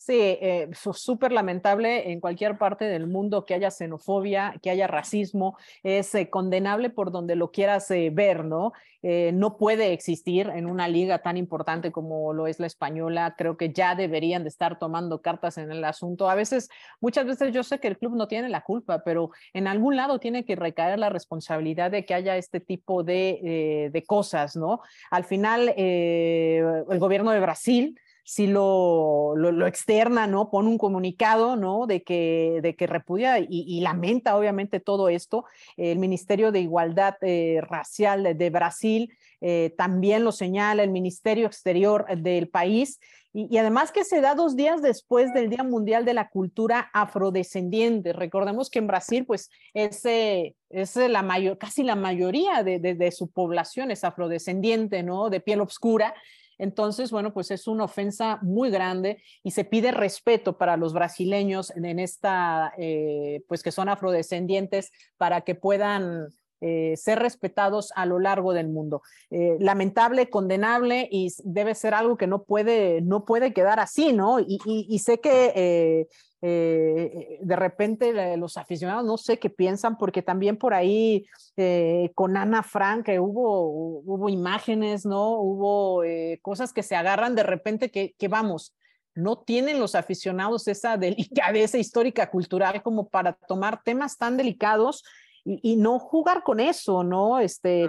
Sí, 0.00 0.14
eh, 0.16 0.70
súper 0.94 1.32
lamentable 1.32 2.12
en 2.12 2.20
cualquier 2.20 2.56
parte 2.56 2.84
del 2.84 3.08
mundo 3.08 3.44
que 3.44 3.54
haya 3.54 3.72
xenofobia, 3.72 4.54
que 4.62 4.70
haya 4.70 4.86
racismo, 4.86 5.58
es 5.82 6.14
eh, 6.14 6.30
condenable 6.30 6.88
por 6.88 7.10
donde 7.10 7.34
lo 7.34 7.50
quieras 7.50 7.90
eh, 7.90 8.10
ver, 8.12 8.44
¿no? 8.44 8.72
Eh, 9.02 9.32
no 9.34 9.56
puede 9.56 9.92
existir 9.92 10.50
en 10.54 10.66
una 10.66 10.86
liga 10.86 11.18
tan 11.18 11.36
importante 11.36 11.90
como 11.90 12.32
lo 12.32 12.46
es 12.46 12.60
la 12.60 12.68
española. 12.68 13.34
Creo 13.36 13.56
que 13.56 13.72
ya 13.72 13.96
deberían 13.96 14.44
de 14.44 14.50
estar 14.50 14.78
tomando 14.78 15.20
cartas 15.20 15.58
en 15.58 15.72
el 15.72 15.84
asunto. 15.84 16.30
A 16.30 16.36
veces, 16.36 16.68
muchas 17.00 17.26
veces 17.26 17.52
yo 17.52 17.64
sé 17.64 17.80
que 17.80 17.88
el 17.88 17.98
club 17.98 18.14
no 18.14 18.28
tiene 18.28 18.48
la 18.48 18.62
culpa, 18.62 19.02
pero 19.04 19.30
en 19.52 19.66
algún 19.66 19.96
lado 19.96 20.20
tiene 20.20 20.44
que 20.44 20.54
recaer 20.54 21.00
la 21.00 21.10
responsabilidad 21.10 21.90
de 21.90 22.04
que 22.04 22.14
haya 22.14 22.36
este 22.36 22.60
tipo 22.60 23.02
de, 23.02 23.90
de 23.92 24.04
cosas, 24.04 24.54
¿no? 24.54 24.80
Al 25.10 25.24
final, 25.24 25.74
el 25.76 26.98
gobierno 27.00 27.32
de 27.32 27.40
Brasil 27.40 27.98
si 28.28 28.46
lo, 28.46 29.36
lo, 29.36 29.66
externa, 29.66 30.26
¿no? 30.26 30.50
Pone 30.50 30.68
un 30.68 30.76
comunicado, 30.76 31.56
¿no? 31.56 31.86
De 31.86 32.02
que, 32.02 32.60
de 32.62 32.76
que 32.76 32.86
repudia 32.86 33.38
y, 33.38 33.80
lamenta 33.80 34.36
obviamente 34.36 34.80
todo 34.80 35.08
esto. 35.08 35.46
El 35.78 35.98
Ministerio 35.98 36.52
de 36.52 36.60
Igualdad 36.60 37.14
eh, 37.22 37.62
Racial 37.62 38.36
de 38.36 38.50
Brasil 38.50 39.16
eh, 39.40 39.72
también 39.78 40.24
lo 40.24 40.32
señala, 40.32 40.82
el 40.82 40.90
Ministerio 40.90 41.46
Exterior 41.46 42.04
del 42.18 42.50
país. 42.50 43.00
Y, 43.32 43.56
además 43.56 43.92
que 43.92 44.04
se 44.04 44.20
da 44.20 44.34
dos 44.34 44.56
días 44.56 44.82
después 44.82 45.32
del 45.32 45.48
Día 45.48 45.64
Mundial 45.64 46.04
de 46.04 46.12
la 46.12 46.28
Cultura 46.28 46.90
Afrodescendiente. 46.92 48.12
Recordemos 48.12 48.68
que 48.68 48.80
en 48.80 48.88
Brasil, 48.88 49.24
pues, 49.24 49.48
es, 49.72 50.02
es 50.04 50.96
la 50.96 51.22
mayor, 51.22 51.56
casi 51.56 51.82
la 51.82 51.96
mayoría 51.96 52.62
de, 52.62 52.78
de, 52.78 52.94
de, 52.94 53.10
su 53.10 53.30
población 53.30 53.90
es 53.90 54.04
afrodescendiente, 54.04 55.02
¿no? 55.02 55.30
De 55.30 55.40
piel 55.40 55.62
oscura. 55.62 56.14
Entonces, 56.58 57.10
bueno, 57.10 57.32
pues 57.32 57.50
es 57.50 57.66
una 57.66 57.84
ofensa 57.84 58.38
muy 58.42 58.70
grande 58.70 59.22
y 59.42 59.52
se 59.52 59.64
pide 59.64 59.92
respeto 59.92 60.58
para 60.58 60.76
los 60.76 60.92
brasileños 60.92 61.70
en, 61.76 61.98
esta, 61.98 62.72
eh, 62.78 63.42
pues 63.48 63.62
que 63.62 63.72
son 63.72 63.88
afrodescendientes, 63.88 64.90
para 65.16 65.42
que 65.42 65.54
puedan 65.54 66.28
eh, 66.60 66.94
ser 66.96 67.20
respetados 67.20 67.92
a 67.94 68.04
lo 68.04 68.18
largo 68.18 68.52
del 68.52 68.68
mundo. 68.68 69.02
Eh, 69.30 69.56
lamentable, 69.60 70.28
condenable 70.28 71.08
y 71.10 71.32
debe 71.44 71.76
ser 71.76 71.94
algo 71.94 72.16
que 72.16 72.26
no 72.26 72.42
puede, 72.42 73.00
no 73.00 73.24
puede 73.24 73.52
quedar 73.52 73.78
así, 73.78 74.12
¿no? 74.12 74.40
Y, 74.40 74.98
sé 74.98 75.20
que 75.20 76.08
de 76.40 77.56
repente 77.56 78.36
los 78.36 78.56
aficionados 78.56 79.04
no 79.04 79.16
sé 79.16 79.38
qué 79.38 79.50
piensan, 79.50 79.98
porque 79.98 80.22
también 80.22 80.56
por 80.56 80.72
ahí 80.74 81.26
eh, 81.56 82.12
con 82.14 82.36
Ana 82.36 82.62
Frank 82.62 83.08
hubo, 83.18 83.68
hubo 83.68 84.28
imágenes, 84.28 85.04
¿no? 85.04 85.40
Hubo 85.40 86.04
eh, 86.04 86.38
cosas 86.42 86.72
que 86.72 86.82
se 86.82 86.96
agarran 86.96 87.34
de 87.34 87.42
repente 87.42 87.90
que 87.90 88.28
vamos, 88.28 88.74
no 89.18 89.38
tienen 89.38 89.80
los 89.80 89.94
aficionados 89.94 90.68
esa 90.68 90.96
delicadeza 90.96 91.78
histórica 91.78 92.30
cultural 92.30 92.82
como 92.82 93.08
para 93.08 93.32
tomar 93.32 93.82
temas 93.82 94.16
tan 94.16 94.36
delicados 94.36 95.04
y, 95.48 95.76
no 95.76 95.98
jugar 95.98 96.42
con 96.42 96.60
eso, 96.60 97.02
¿no? 97.02 97.38
Este, 97.38 97.88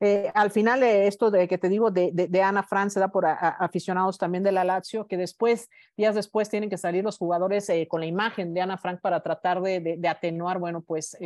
eh, 0.00 0.30
al 0.34 0.50
final, 0.50 0.82
eh, 0.82 1.06
esto 1.06 1.30
de 1.30 1.48
que 1.48 1.56
te 1.56 1.70
digo 1.70 1.90
de, 1.90 2.10
de, 2.12 2.42
Ana 2.42 2.62
Frank 2.62 2.90
se 2.90 3.00
da 3.00 3.08
por 3.08 3.24
aficionados 3.26 4.18
también 4.18 4.44
de 4.44 4.52
la 4.52 4.64
Lazio, 4.64 5.06
que 5.06 5.16
después, 5.16 5.70
días 5.96 6.14
después, 6.14 6.50
tienen 6.50 6.68
que 6.68 6.76
salir 6.76 7.02
los 7.04 7.16
jugadores 7.16 7.68
eh, 7.70 7.88
con 7.88 8.00
la 8.00 8.06
imagen 8.06 8.52
de 8.52 8.60
Ana 8.60 8.76
Frank 8.76 9.00
para 9.00 9.22
tratar 9.22 9.62
de, 9.62 9.96
de 9.98 10.08
atenuar, 10.08 10.58
bueno, 10.58 10.82
pues, 10.82 11.16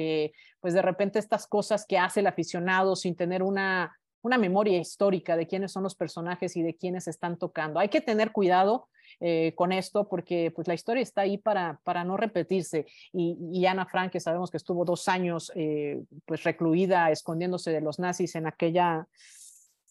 pues 0.60 0.74
de 0.74 0.82
repente 0.82 1.18
estas 1.18 1.46
cosas 1.48 1.84
que 1.84 1.98
hace 1.98 2.20
el 2.20 2.28
aficionado 2.28 2.94
sin 2.94 3.16
tener 3.16 3.42
una, 3.42 3.92
una 4.22 4.38
memoria 4.38 4.78
histórica 4.78 5.36
de 5.36 5.46
quiénes 5.46 5.72
son 5.72 5.82
los 5.82 5.94
personajes 5.94 6.56
y 6.56 6.62
de 6.62 6.74
quiénes 6.76 7.08
están 7.08 7.38
tocando. 7.38 7.80
Hay 7.80 7.88
que 7.88 8.00
tener 8.00 8.32
cuidado 8.32 8.88
eh, 9.20 9.52
con 9.56 9.72
esto 9.72 10.08
porque 10.08 10.50
pues 10.54 10.66
la 10.68 10.74
historia 10.74 11.02
está 11.02 11.22
ahí 11.22 11.38
para, 11.38 11.80
para 11.84 12.04
no 12.04 12.16
repetirse. 12.16 12.86
Y, 13.12 13.66
Ana 13.66 13.86
Frank, 13.86 14.12
que 14.12 14.20
sabemos 14.20 14.50
que 14.50 14.56
estuvo 14.56 14.84
dos 14.84 15.08
años 15.08 15.52
eh, 15.54 16.00
pues 16.24 16.44
recluida, 16.44 17.10
escondiéndose 17.10 17.70
de 17.72 17.80
los 17.80 17.98
nazis 17.98 18.34
en 18.36 18.46
aquella 18.46 19.06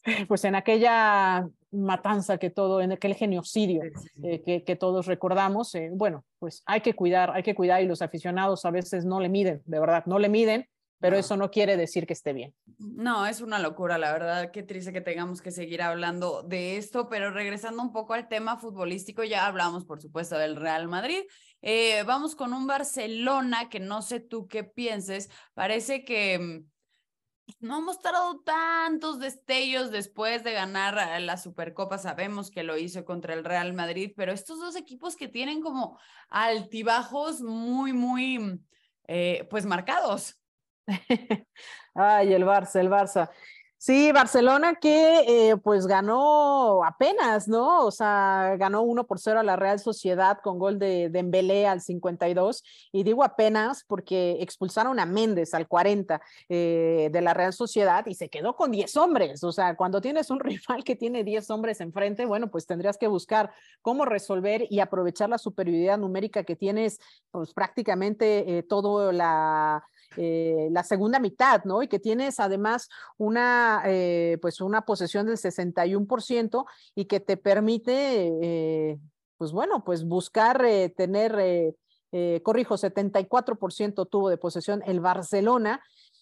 pues 0.27 0.43
en 0.45 0.55
aquella 0.55 1.47
matanza 1.71 2.37
que 2.39 2.49
todo, 2.49 2.81
en 2.81 2.91
aquel 2.91 3.13
genocidio 3.13 3.83
eh, 4.23 4.41
que, 4.41 4.63
que, 4.63 4.75
todos 4.75 5.05
recordamos, 5.05 5.73
bueno, 5.91 6.25
pues 6.39 6.63
hay 6.65 6.81
que 6.81 6.95
cuidar, 6.95 7.31
hay 7.31 7.43
que 7.43 7.53
cuidar 7.53 7.83
y 7.83 7.85
los 7.85 8.01
aficionados 8.01 8.65
a 8.65 8.71
veces 8.71 9.05
no 9.05 9.19
le 9.19 9.29
miden, 9.29 9.61
de 9.65 9.79
verdad, 9.79 10.03
no 10.07 10.17
le 10.17 10.27
miden 10.27 10.67
pero 11.01 11.17
eso 11.17 11.35
no 11.35 11.49
quiere 11.49 11.75
decir 11.77 12.05
que 12.05 12.13
esté 12.13 12.31
bien. 12.31 12.53
No, 12.77 13.25
es 13.25 13.41
una 13.41 13.57
locura, 13.57 13.97
la 13.97 14.13
verdad, 14.13 14.51
qué 14.51 14.61
triste 14.61 14.93
que 14.93 15.01
tengamos 15.01 15.41
que 15.41 15.51
seguir 15.51 15.81
hablando 15.81 16.43
de 16.43 16.77
esto, 16.77 17.09
pero 17.09 17.31
regresando 17.31 17.81
un 17.81 17.91
poco 17.91 18.13
al 18.13 18.27
tema 18.27 18.57
futbolístico, 18.57 19.23
ya 19.23 19.47
hablamos, 19.47 19.83
por 19.83 19.99
supuesto, 19.99 20.37
del 20.37 20.55
Real 20.55 20.87
Madrid. 20.87 21.23
Eh, 21.63 22.03
vamos 22.03 22.35
con 22.35 22.53
un 22.53 22.67
Barcelona 22.67 23.67
que 23.67 23.79
no 23.79 24.03
sé 24.03 24.19
tú 24.19 24.47
qué 24.47 24.63
pienses, 24.63 25.29
parece 25.55 26.05
que 26.05 26.37
mm, 26.39 26.71
no 27.59 27.77
ha 27.77 27.81
mostrado 27.81 28.39
tantos 28.41 29.19
destellos 29.19 29.91
después 29.91 30.43
de 30.43 30.53
ganar 30.53 31.21
la 31.21 31.37
Supercopa. 31.37 31.97
Sabemos 31.97 32.51
que 32.51 32.63
lo 32.63 32.77
hizo 32.77 33.05
contra 33.05 33.33
el 33.33 33.43
Real 33.43 33.73
Madrid, 33.73 34.13
pero 34.15 34.31
estos 34.31 34.59
dos 34.59 34.75
equipos 34.75 35.15
que 35.15 35.27
tienen 35.27 35.61
como 35.61 35.99
altibajos 36.29 37.41
muy, 37.41 37.91
muy, 37.91 38.61
eh, 39.07 39.47
pues 39.49 39.65
marcados. 39.65 40.40
Ay, 41.95 42.33
el 42.33 42.43
Barça, 42.43 42.79
el 42.79 42.89
Barça. 42.89 43.29
Sí, 43.83 44.11
Barcelona 44.11 44.75
que 44.75 45.49
eh, 45.49 45.57
pues 45.57 45.87
ganó 45.87 46.85
apenas, 46.85 47.47
¿no? 47.47 47.83
O 47.87 47.89
sea, 47.89 48.55
ganó 48.59 48.83
1 48.83 49.07
por 49.07 49.17
0 49.17 49.39
a 49.39 49.43
la 49.43 49.55
Real 49.55 49.79
Sociedad 49.79 50.37
con 50.43 50.59
gol 50.59 50.77
de 50.77 51.09
Dembélé 51.09 51.65
al 51.65 51.81
52 51.81 52.63
y 52.91 53.01
digo 53.01 53.23
apenas 53.23 53.83
porque 53.87 54.37
expulsaron 54.39 54.99
a 54.99 55.07
Méndez 55.07 55.55
al 55.55 55.67
40 55.67 56.21
eh, 56.47 57.09
de 57.11 57.21
la 57.21 57.33
Real 57.33 57.53
Sociedad 57.53 58.05
y 58.05 58.13
se 58.13 58.29
quedó 58.29 58.55
con 58.55 58.69
10 58.69 58.95
hombres. 58.97 59.43
O 59.43 59.51
sea, 59.51 59.75
cuando 59.75 59.99
tienes 59.99 60.29
un 60.29 60.39
rival 60.41 60.83
que 60.83 60.95
tiene 60.95 61.23
10 61.23 61.49
hombres 61.49 61.81
enfrente, 61.81 62.27
bueno, 62.27 62.51
pues 62.51 62.67
tendrías 62.67 62.99
que 62.99 63.07
buscar 63.07 63.51
cómo 63.81 64.05
resolver 64.05 64.67
y 64.69 64.79
aprovechar 64.79 65.27
la 65.27 65.39
superioridad 65.39 65.97
numérica 65.97 66.43
que 66.43 66.55
tienes 66.55 66.99
pues 67.31 67.51
prácticamente 67.51 68.59
eh, 68.59 68.61
todo 68.61 69.11
la 69.11 69.83
eh, 70.17 70.69
la 70.71 70.83
segunda 70.83 71.19
mitad, 71.19 71.63
¿no? 71.63 71.81
Y 71.83 71.87
que 71.87 71.99
tienes 71.99 72.39
además 72.39 72.89
una, 73.17 73.83
eh, 73.85 74.37
pues 74.41 74.59
una 74.61 74.81
posesión 74.81 75.27
del 75.27 75.37
61% 75.37 76.65
y 76.95 77.05
que 77.05 77.19
te 77.19 77.37
permite, 77.37 78.29
eh, 78.41 78.99
pues 79.37 79.51
bueno, 79.51 79.83
pues 79.83 80.03
buscar 80.03 80.61
tener, 80.95 81.75
corrijo, 82.43 82.77
74% 82.77 84.05
tuvo 84.09 84.29
de 84.29 84.37
posesión 84.37 84.83
el 84.85 84.99
Barcelona 84.99 85.81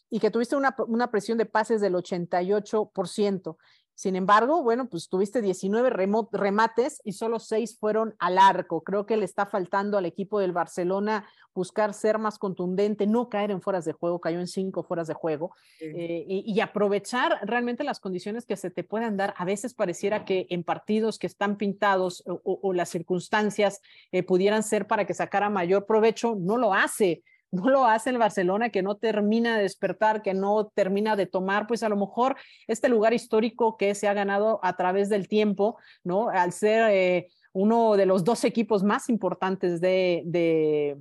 y 0.09 0.19
que 0.19 0.31
tuviste 0.31 0.55
una, 0.55 0.75
una 0.87 1.11
presión 1.11 1.37
de 1.37 1.45
pases 1.45 1.81
del 1.81 1.95
88%. 1.95 3.57
Sin 3.99 4.15
embargo, 4.15 4.63
bueno, 4.63 4.87
pues 4.87 5.09
tuviste 5.09 5.41
19 5.41 5.89
remates 5.89 7.01
y 7.03 7.11
solo 7.11 7.37
6 7.37 7.77
fueron 7.77 8.15
al 8.17 8.37
arco. 8.37 8.81
Creo 8.81 9.05
que 9.05 9.17
le 9.17 9.25
está 9.25 9.45
faltando 9.45 9.97
al 9.97 10.05
equipo 10.05 10.39
del 10.39 10.53
Barcelona 10.53 11.27
buscar 11.53 11.93
ser 11.93 12.17
más 12.17 12.39
contundente, 12.39 13.07
no 13.07 13.27
caer 13.27 13.51
en 13.51 13.61
fueras 13.61 13.83
de 13.83 13.91
juego, 13.91 14.21
cayó 14.21 14.39
en 14.39 14.47
5 14.47 14.83
fueras 14.83 15.09
de 15.09 15.15
juego, 15.15 15.53
eh, 15.81 16.23
y, 16.25 16.61
aprovechar 16.61 17.41
realmente 17.43 17.83
las 17.83 17.99
condiciones 17.99 18.45
que 18.45 18.55
se 18.55 18.71
te 18.71 18.85
puedan 18.85 19.17
dar. 19.17 19.33
A 19.35 19.43
veces 19.43 19.73
pareciera 19.73 20.23
que 20.23 20.47
en 20.49 20.63
partidos 20.63 21.19
que 21.19 21.27
están 21.27 21.57
pintados 21.57 22.23
o, 22.25 22.71
las 22.71 22.87
circunstancias 22.87 23.81
eh, 24.13 24.23
pudieran 24.23 24.63
ser 24.63 24.87
para 24.87 25.03
que 25.03 25.13
sacara 25.13 25.49
mayor 25.49 25.85
provecho, 25.85 26.37
no 26.39 26.55
lo 26.55 26.73
hace 26.73 27.21
no 27.51 27.69
lo 27.69 27.85
hace 27.85 28.09
el 28.09 28.17
Barcelona, 28.17 28.69
que 28.69 28.83
no 28.83 28.97
termina 28.97 29.57
de 29.57 29.63
despertar, 29.63 30.21
que 30.21 30.33
no 30.33 30.71
termina 30.73 31.15
de 31.15 31.25
tomar, 31.25 31.67
pues 31.67 31.83
a 31.83 31.89
lo 31.89 31.95
mejor 31.95 32.35
este 32.67 32.89
lugar 32.89 33.13
histórico 33.13 33.77
que 33.77 33.95
se 33.95 34.07
ha 34.07 34.13
ganado 34.13 34.59
a 34.63 34.75
través 34.75 35.09
del 35.09 35.27
tiempo, 35.27 35.77
¿no? 36.03 36.29
Al 36.29 36.51
ser 36.51 36.91
eh, 36.91 37.27
uno 37.53 37.97
de 37.97 38.05
los 38.05 38.23
dos 38.23 38.43
equipos 38.43 38.83
más 38.83 39.09
importantes 39.09 39.81
de, 39.81 40.21
de, 40.25 40.97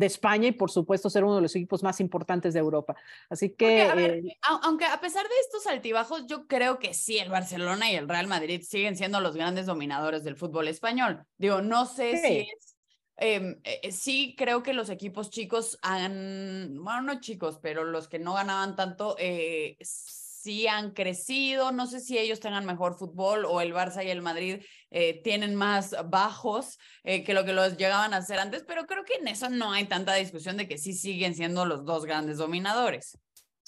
España 0.00 0.46
y 0.46 0.52
por 0.52 0.70
supuesto 0.70 1.10
ser 1.10 1.24
uno 1.24 1.34
de 1.34 1.42
los 1.42 1.56
equipos 1.56 1.82
más 1.82 1.98
importantes 1.98 2.54
de 2.54 2.60
Europa. 2.60 2.94
Así 3.28 3.50
que... 3.50 3.82
Eh, 3.82 4.38
aunque 4.62 4.84
a 4.84 5.00
pesar 5.00 5.24
de 5.24 5.34
estos 5.40 5.66
altibajos, 5.66 6.24
yo 6.28 6.46
creo 6.46 6.78
que 6.78 6.94
sí, 6.94 7.18
el 7.18 7.30
Barcelona 7.30 7.90
y 7.90 7.96
el 7.96 8.08
Real 8.08 8.28
Madrid 8.28 8.62
siguen 8.62 8.96
siendo 8.96 9.18
los 9.18 9.34
grandes 9.34 9.66
dominadores 9.66 10.22
del 10.22 10.36
fútbol 10.36 10.68
español. 10.68 11.24
Digo, 11.36 11.62
no 11.62 11.84
sé 11.84 12.16
si 12.16 12.38
es 12.38 12.77
eh, 13.18 13.58
eh, 13.64 13.92
sí 13.92 14.34
creo 14.38 14.62
que 14.62 14.72
los 14.72 14.90
equipos 14.90 15.30
chicos 15.30 15.78
han, 15.82 16.76
bueno, 16.82 17.02
no 17.02 17.20
chicos, 17.20 17.58
pero 17.60 17.84
los 17.84 18.08
que 18.08 18.18
no 18.18 18.34
ganaban 18.34 18.76
tanto, 18.76 19.16
eh, 19.18 19.76
sí 19.80 20.66
han 20.68 20.92
crecido. 20.92 21.72
No 21.72 21.86
sé 21.86 22.00
si 22.00 22.16
ellos 22.16 22.40
tengan 22.40 22.64
mejor 22.64 22.96
fútbol 22.96 23.44
o 23.44 23.60
el 23.60 23.74
Barça 23.74 24.04
y 24.04 24.10
el 24.10 24.22
Madrid 24.22 24.62
tienen 25.22 25.54
más 25.54 25.94
bajos 26.08 26.78
que 27.02 27.34
lo 27.34 27.44
que 27.44 27.52
los 27.52 27.76
llegaban 27.76 28.14
a 28.14 28.18
hacer 28.18 28.38
antes, 28.38 28.64
pero 28.66 28.86
creo 28.86 29.04
que 29.04 29.14
en 29.20 29.28
eso 29.28 29.50
no 29.50 29.72
hay 29.72 29.84
tanta 29.84 30.14
discusión 30.14 30.56
de 30.56 30.66
que 30.66 30.78
sí 30.78 30.94
siguen 30.94 31.34
siendo 31.34 31.66
los 31.66 31.84
dos 31.84 32.06
grandes 32.06 32.38
dominadores. 32.38 33.18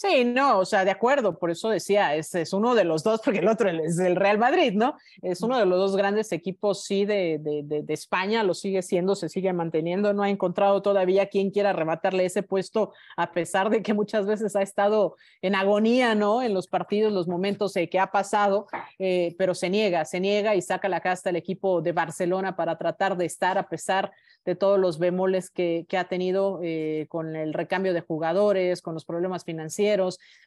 Sí, 0.01 0.25
no, 0.25 0.61
o 0.61 0.65
sea, 0.65 0.87
de 0.87 0.91
acuerdo, 0.91 1.39
por 1.39 1.51
eso 1.51 1.69
decía, 1.69 2.15
es, 2.15 2.55
uno 2.55 2.75
de 2.75 2.85
los 2.85 3.05
dos, 3.05 3.21
porque 3.23 3.41
el 3.41 3.49
otro 3.49 3.69
es 3.69 3.99
el 3.99 4.17
Real 4.17 4.39
Madrid, 4.39 4.73
¿no? 4.75 4.97
Es 5.21 5.43
uno 5.43 5.59
de 5.59 5.67
los 5.67 5.79
dos 5.79 5.95
grandes 5.95 6.33
equipos, 6.33 6.85
sí, 6.85 7.05
de, 7.05 7.39
de, 7.39 7.83
de, 7.83 7.93
España, 7.93 8.43
lo 8.43 8.55
sigue 8.55 8.81
siendo, 8.81 9.15
se 9.15 9.29
sigue 9.29 9.53
manteniendo, 9.53 10.15
no 10.15 10.23
ha 10.23 10.31
encontrado 10.31 10.81
todavía 10.81 11.27
quien 11.27 11.51
quiera 11.51 11.69
arrebatarle 11.69 12.25
ese 12.25 12.43
puesto, 12.43 12.95
a 13.15 13.33
pesar 13.33 13.69
de 13.69 13.83
que 13.83 13.93
muchas 13.93 14.25
veces 14.25 14.57
ha 14.57 14.63
estado 14.63 15.17
en 15.43 15.55
agonía, 15.55 16.15
¿no? 16.15 16.41
En 16.41 16.55
los 16.55 16.67
partidos, 16.67 17.13
los 17.13 17.29
momentos 17.29 17.77
eh, 17.77 17.91
que 17.91 17.99
ha 17.99 18.11
pasado, 18.11 18.69
eh, 18.99 19.35
pero 19.37 19.55
se 19.55 19.69
niega, 19.69 20.07
se 20.07 20.19
niega 20.19 20.55
y 20.55 20.63
saca 20.63 20.89
la 20.89 21.01
casta 21.01 21.29
el 21.29 21.37
equipo 21.37 21.83
de 21.83 21.93
Barcelona 21.93 22.57
para 22.57 22.79
tratar 22.79 23.19
de 23.19 23.27
estar, 23.27 23.59
a 23.59 23.69
pesar 23.69 24.13
de 24.45 24.55
todos 24.55 24.79
los 24.79 24.99
bemoles 24.99 25.51
que, 25.51 25.85
que 25.89 25.99
ha 25.99 26.09
tenido 26.09 26.61
eh, 26.63 27.07
con 27.11 27.37
el 27.37 27.53
recambio 27.53 27.93
de 27.93 28.01
jugadores, 28.01 28.81
con 28.81 28.95
los 28.95 29.05
problemas 29.05 29.45
financieros. 29.45 29.90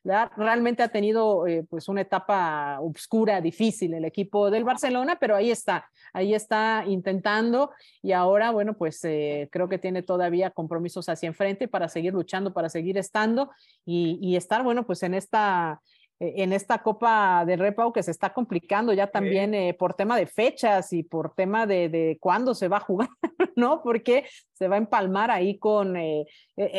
Realmente 0.03 0.83
ha 0.83 0.89
tenido 0.89 1.47
eh, 1.47 1.65
pues 1.69 1.87
una 1.87 2.01
etapa 2.01 2.79
oscura, 2.81 3.39
difícil 3.39 3.93
el 3.93 4.05
equipo 4.05 4.51
del 4.51 4.63
Barcelona, 4.63 5.17
pero 5.19 5.35
ahí 5.35 5.49
está, 5.49 5.89
ahí 6.11 6.33
está 6.33 6.83
intentando 6.85 7.71
y 8.01 8.11
ahora, 8.11 8.51
bueno, 8.51 8.73
pues 8.73 9.03
eh, 9.05 9.47
creo 9.51 9.69
que 9.69 9.77
tiene 9.77 10.03
todavía 10.03 10.51
compromisos 10.51 11.07
hacia 11.07 11.27
enfrente 11.27 11.67
para 11.67 11.87
seguir 11.87 12.13
luchando, 12.13 12.53
para 12.53 12.69
seguir 12.69 12.97
estando 12.97 13.51
y, 13.85 14.35
estar, 14.35 14.63
bueno, 14.63 14.85
pues 14.85 15.03
en 15.03 15.13
esta 15.13 15.81
en 16.19 16.53
esta 16.53 16.79
Copa 16.81 17.43
de 17.45 17.57
Repau 17.57 17.91
que 17.91 18.03
se 18.03 18.11
está 18.11 18.33
complicando 18.33 18.93
ya 18.93 19.07
también 19.07 19.53
eh, 19.53 19.73
por 19.73 19.93
tema 19.93 20.17
de 20.17 20.25
fechas 20.25 20.93
y 20.93 21.03
por 21.03 21.33
tema 21.35 21.65
de, 21.65 21.89
de, 21.89 22.17
cuándo 22.19 22.55
se 22.55 22.67
va 22.67 22.77
a 22.77 22.81
jugar, 22.81 23.09
¿no? 23.55 23.81
Porque 23.83 24.25
se 24.53 24.67
va 24.67 24.75
a 24.75 24.79
empalmar 24.79 25.31
ahí 25.31 25.57
con, 25.57 25.97
eh, 25.97 26.25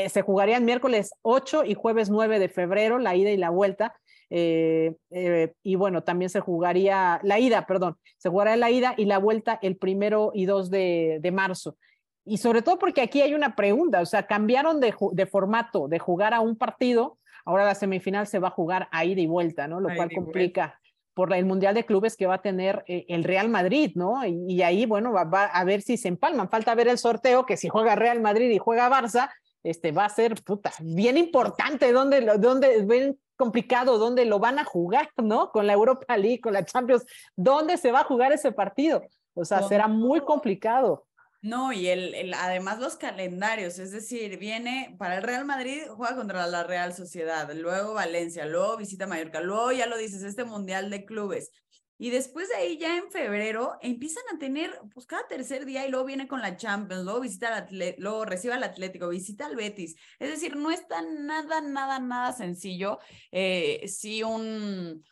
se 0.08 0.22
jugarían 0.22 0.64
miércoles 0.64 1.12
8 1.22 1.64
y 1.64 1.74
jueves 1.74 2.10
9 2.10 2.38
de 2.38 2.48
febrero, 2.48 2.98
la 2.98 3.16
ida 3.16 3.30
y 3.30 3.36
la 3.36 3.50
vuelta. 3.50 3.94
y 4.30 5.74
bueno, 5.76 6.02
también 6.02 6.30
se 6.30 6.40
jugaría 6.40 7.20
la 7.22 7.38
ida, 7.38 7.66
perdón, 7.66 7.96
se 8.16 8.30
jugará 8.30 8.56
la 8.56 8.70
ida 8.70 8.94
y 8.96 9.04
la 9.04 9.18
vuelta 9.18 9.58
el 9.62 9.76
primero 9.76 10.30
y 10.34 10.46
2 10.46 10.70
de, 10.70 11.18
de 11.20 11.32
marzo. 11.32 11.76
Y 12.24 12.38
sobre 12.38 12.62
todo 12.62 12.78
porque 12.78 13.02
aquí 13.02 13.20
hay 13.20 13.34
una 13.34 13.54
pregunta, 13.54 14.00
o 14.00 14.06
sea, 14.06 14.26
cambiaron 14.26 14.80
de, 14.80 14.94
de 15.12 15.26
formato 15.26 15.88
de 15.88 15.98
jugar 15.98 16.32
a 16.32 16.40
un 16.40 16.56
partido 16.56 17.18
Ahora 17.44 17.64
la 17.64 17.74
semifinal 17.74 18.26
se 18.26 18.38
va 18.38 18.48
a 18.48 18.52
jugar 18.52 18.88
a 18.90 19.04
ida 19.04 19.20
y 19.20 19.26
vuelta, 19.26 19.68
¿no? 19.68 19.80
Lo 19.80 19.94
cual 19.94 20.10
complica 20.12 20.80
por 21.14 21.32
el 21.32 21.44
Mundial 21.44 21.74
de 21.74 21.84
Clubes 21.84 22.16
que 22.16 22.26
va 22.26 22.34
a 22.34 22.42
tener 22.42 22.84
eh, 22.88 23.06
el 23.08 23.24
Real 23.24 23.48
Madrid, 23.48 23.92
¿no? 23.94 24.24
Y, 24.26 24.62
ahí, 24.62 24.84
bueno, 24.84 25.12
va, 25.12 25.44
a 25.44 25.64
ver 25.64 25.80
si 25.82 25.96
se 25.96 26.08
empalman. 26.08 26.48
Falta 26.48 26.74
ver 26.74 26.88
el 26.88 26.98
sorteo, 26.98 27.46
que 27.46 27.56
si 27.56 27.68
juega 27.68 27.94
Real 27.94 28.20
Madrid 28.20 28.50
y 28.50 28.58
juega 28.58 28.90
Barça, 28.90 29.30
este 29.62 29.92
va 29.92 30.04
a 30.04 30.10
ser, 30.10 30.42
puta, 30.42 30.72
bien 30.80 31.16
importante, 31.16 31.92
dónde, 31.92 32.20
dónde, 32.38 32.84
bien 32.84 33.18
complicado, 33.36 33.98
dónde 33.98 34.24
lo 34.24 34.38
van 34.38 34.58
a 34.58 34.64
jugar, 34.64 35.08
¿no? 35.16 35.50
Con 35.50 35.66
la 35.66 35.72
Europa 35.72 36.16
League, 36.16 36.40
con 36.40 36.52
la 36.52 36.64
Champions, 36.64 37.04
¿dónde 37.36 37.76
se 37.76 37.92
va 37.92 38.00
a 38.00 38.04
jugar 38.04 38.32
ese 38.32 38.52
partido? 38.52 39.02
O 39.34 39.44
sea, 39.44 39.62
será 39.62 39.88
muy 39.88 40.20
complicado. 40.20 41.06
No, 41.44 41.74
y 41.74 41.88
el, 41.88 42.32
además 42.32 42.78
los 42.80 42.96
calendarios, 42.96 43.78
es 43.78 43.90
decir, 43.92 44.38
viene 44.38 44.96
para 44.98 45.18
el 45.18 45.22
Real 45.22 45.44
Madrid, 45.44 45.82
juega 45.94 46.16
contra 46.16 46.46
la 46.46 46.64
Real 46.64 46.94
Sociedad, 46.94 47.52
luego 47.54 47.92
Valencia, 47.92 48.46
luego 48.46 48.78
visita 48.78 49.06
Mallorca, 49.06 49.42
luego 49.42 49.70
ya 49.70 49.84
lo 49.84 49.98
dices, 49.98 50.22
este 50.22 50.44
Mundial 50.44 50.88
de 50.88 51.04
Clubes. 51.04 51.50
Y 51.98 52.08
después 52.08 52.48
de 52.48 52.56
ahí, 52.56 52.78
ya 52.78 52.96
en 52.96 53.10
febrero, 53.10 53.76
empiezan 53.82 54.22
a 54.34 54.38
tener, 54.38 54.72
pues 54.94 55.04
cada 55.04 55.26
tercer 55.28 55.66
día 55.66 55.86
y 55.86 55.90
luego 55.90 56.06
viene 56.06 56.26
con 56.26 56.40
la 56.40 56.56
Champions, 56.56 57.04
luego 57.04 57.20
visita 57.20 57.54
al 57.54 57.94
luego 57.98 58.24
recibe 58.24 58.54
al 58.54 58.64
Atlético, 58.64 59.10
visita 59.10 59.44
al 59.44 59.54
Betis. 59.54 59.96
Es 60.18 60.30
decir, 60.30 60.56
no 60.56 60.70
está 60.70 61.02
nada, 61.02 61.60
nada, 61.60 61.98
nada 61.98 62.32
sencillo. 62.32 63.00
Eh, 63.30 63.86
sí, 63.86 64.22
un, 64.22 65.04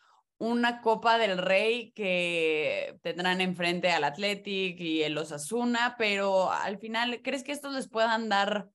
una 0.42 0.80
Copa 0.80 1.18
del 1.18 1.38
Rey 1.38 1.92
que 1.92 2.98
tendrán 3.02 3.40
enfrente 3.40 3.92
al 3.92 4.02
Athletic 4.02 4.80
y 4.80 5.04
el 5.04 5.16
Osasuna, 5.16 5.94
pero 5.96 6.50
al 6.50 6.78
final, 6.78 7.20
¿crees 7.22 7.44
que 7.44 7.52
estos 7.52 7.72
les 7.72 7.88
puedan 7.88 8.28
dar 8.28 8.68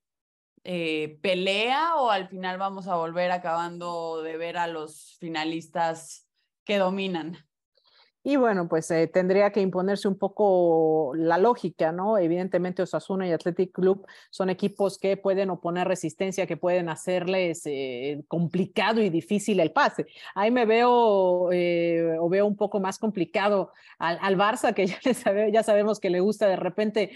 eh, 0.63 1.19
pelea 1.21 1.95
o 1.97 2.09
al 2.09 2.29
final 2.29 2.57
vamos 2.57 2.87
a 2.87 2.95
volver 2.95 3.31
acabando 3.31 4.21
de 4.21 4.37
ver 4.37 4.57
a 4.57 4.67
los 4.67 5.17
finalistas 5.19 6.29
que 6.63 6.77
dominan? 6.77 7.46
Y 8.29 8.35
bueno, 8.35 8.67
pues 8.67 8.91
eh, 8.91 9.07
tendría 9.07 9.51
que 9.53 9.61
imponerse 9.61 10.05
un 10.05 10.17
poco 10.17 11.13
la 11.15 11.37
lógica, 11.37 11.93
¿no? 11.93 12.17
Evidentemente 12.17 12.81
Osasuna 12.81 13.25
y 13.25 13.31
Athletic 13.31 13.71
Club 13.71 14.05
son 14.31 14.49
equipos 14.49 14.97
que 14.99 15.15
pueden 15.15 15.49
oponer 15.49 15.87
resistencia, 15.87 16.45
que 16.45 16.57
pueden 16.57 16.89
hacerles 16.89 17.61
eh, 17.63 18.25
complicado 18.27 19.01
y 19.01 19.09
difícil 19.09 19.61
el 19.61 19.71
pase. 19.71 20.07
Ahí 20.35 20.51
me 20.51 20.65
veo 20.65 21.53
eh, 21.53 22.17
o 22.19 22.27
veo 22.27 22.45
un 22.45 22.57
poco 22.57 22.81
más 22.81 22.99
complicado 22.99 23.71
al, 23.97 24.19
al 24.21 24.35
Barça, 24.35 24.73
que 24.73 24.87
ya, 25.05 25.13
sabe, 25.13 25.49
ya, 25.53 25.63
sabemos 25.63 26.01
que 26.01 26.09
le 26.09 26.19
gusta 26.19 26.47
de 26.47 26.57
repente 26.57 27.11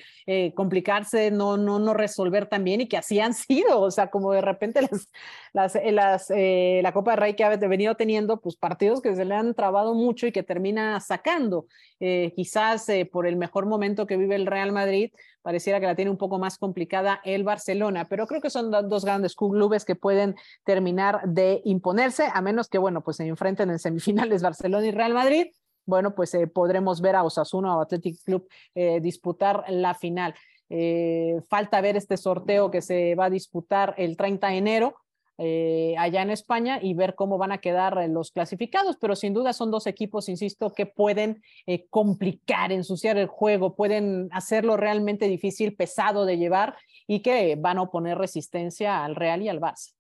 complicarse, 0.56 1.30
no, 1.30 1.58
no, 1.58 1.78
no 1.78 1.94
resolver 1.94 2.46
tan 2.46 2.64
bien 2.64 2.80
y 2.80 2.88
que 2.88 2.96
así 2.96 3.20
han 3.20 3.34
sido, 3.34 3.82
o 3.82 3.92
sea, 3.92 4.10
como 4.10 4.32
de 4.32 4.40
repente 4.40 4.82
las, 4.82 5.10
las, 5.52 5.78
las 5.92 6.30
la 6.30 6.94
Copa 6.94 7.12
de 7.12 7.18
Rey 7.18 7.34
que 7.34 7.44
ha 7.44 7.50
venido 7.50 7.96
teniendo, 7.96 8.40
pues 8.40 8.56
partidos 8.56 9.02
que 9.02 9.14
se 9.14 9.26
le 9.26 9.36
han 9.36 9.54
trabado 9.56 9.94
mucho 9.94 10.26
y 10.26 10.32
que 10.32 10.42
termina 10.42 11.01
sacando. 11.02 11.66
Eh, 12.00 12.34
quizás 12.36 12.88
eh, 12.90 13.06
por 13.06 13.28
el 13.28 13.36
mejor 13.36 13.66
momento 13.66 14.08
que 14.08 14.18
vive 14.18 14.36
el 14.36 14.46
Real 14.46 14.72
Madrid, 14.72 15.12
pareciera 15.42 15.80
que 15.80 15.86
la 15.88 15.96
tiene 15.96 16.12
un 16.12 16.18
poco 16.18 16.40
más 16.40 16.58
complicada 16.58 17.20
el 17.24 17.44
Barcelona, 17.44 18.08
pero 18.08 18.28
creo 18.28 18.42
que 18.42 18.50
son 18.50 18.72
dos 18.72 19.06
grandes 19.06 19.36
clubes 19.36 19.86
que 19.86 19.96
pueden 19.96 20.36
terminar 20.64 21.22
de 21.28 21.62
imponerse, 21.66 22.28
a 22.32 22.42
menos 22.42 22.70
que, 22.70 22.78
bueno, 22.78 23.02
pues 23.02 23.18
se 23.18 23.26
enfrenten 23.26 23.70
en 23.70 23.80
semifinales 23.80 24.42
Barcelona 24.44 24.88
y 24.88 24.92
Real 24.92 25.14
Madrid. 25.14 25.48
Bueno, 25.86 26.14
pues 26.14 26.34
eh, 26.36 26.48
podremos 26.48 27.02
ver 27.02 27.16
a 27.16 27.24
Osasuna 27.24 27.76
o 27.76 27.82
Athletic 27.82 28.24
Club 28.24 28.48
disputar 29.02 29.66
la 29.68 29.94
final. 29.96 30.34
falta 31.50 31.82
ver 31.82 31.98
este 31.98 32.16
sorteo 32.18 32.72
que 32.72 32.82
se 32.82 33.16
va 33.16 33.26
a 33.26 33.30
disputar 33.30 33.94
el 33.98 34.16
30 34.16 34.48
de 34.48 34.58
enero 34.58 34.96
eh, 35.38 35.96
allá 35.98 36.22
en 36.22 36.30
España 36.30 36.80
y 36.82 36.94
ver 36.94 37.16
cómo 37.16 37.38
van 37.38 37.52
a 37.52 37.60
quedar 37.60 37.98
eh, 37.98 38.08
los 38.08 38.32
clasificados, 38.32 38.98
pero 38.98 39.16
sin 39.16 39.34
duda 39.34 39.54
son 39.54 39.72
dos 39.72 39.88
equipos, 39.88 40.30
insisto, 40.30 40.74
que 40.74 40.86
pueden 40.86 41.42
eh, 41.66 41.88
complicar, 41.90 42.72
ensuciar 42.72 43.18
el 43.18 43.28
juego, 43.28 43.76
pueden 43.76 44.30
hacerlo 44.32 44.78
realmente 44.78 45.28
difícil, 45.28 45.76
pesado 45.76 46.26
de 46.26 46.38
llevar 46.38 46.76
y 47.08 47.22
que 47.22 47.56
van 47.56 47.78
a 47.78 47.84
oponer 47.84 48.18
resistencia 48.18 49.04
al 49.04 49.16
Real 49.16 49.42
y 49.42 49.50
al 49.50 49.60
Barça. 49.60 49.94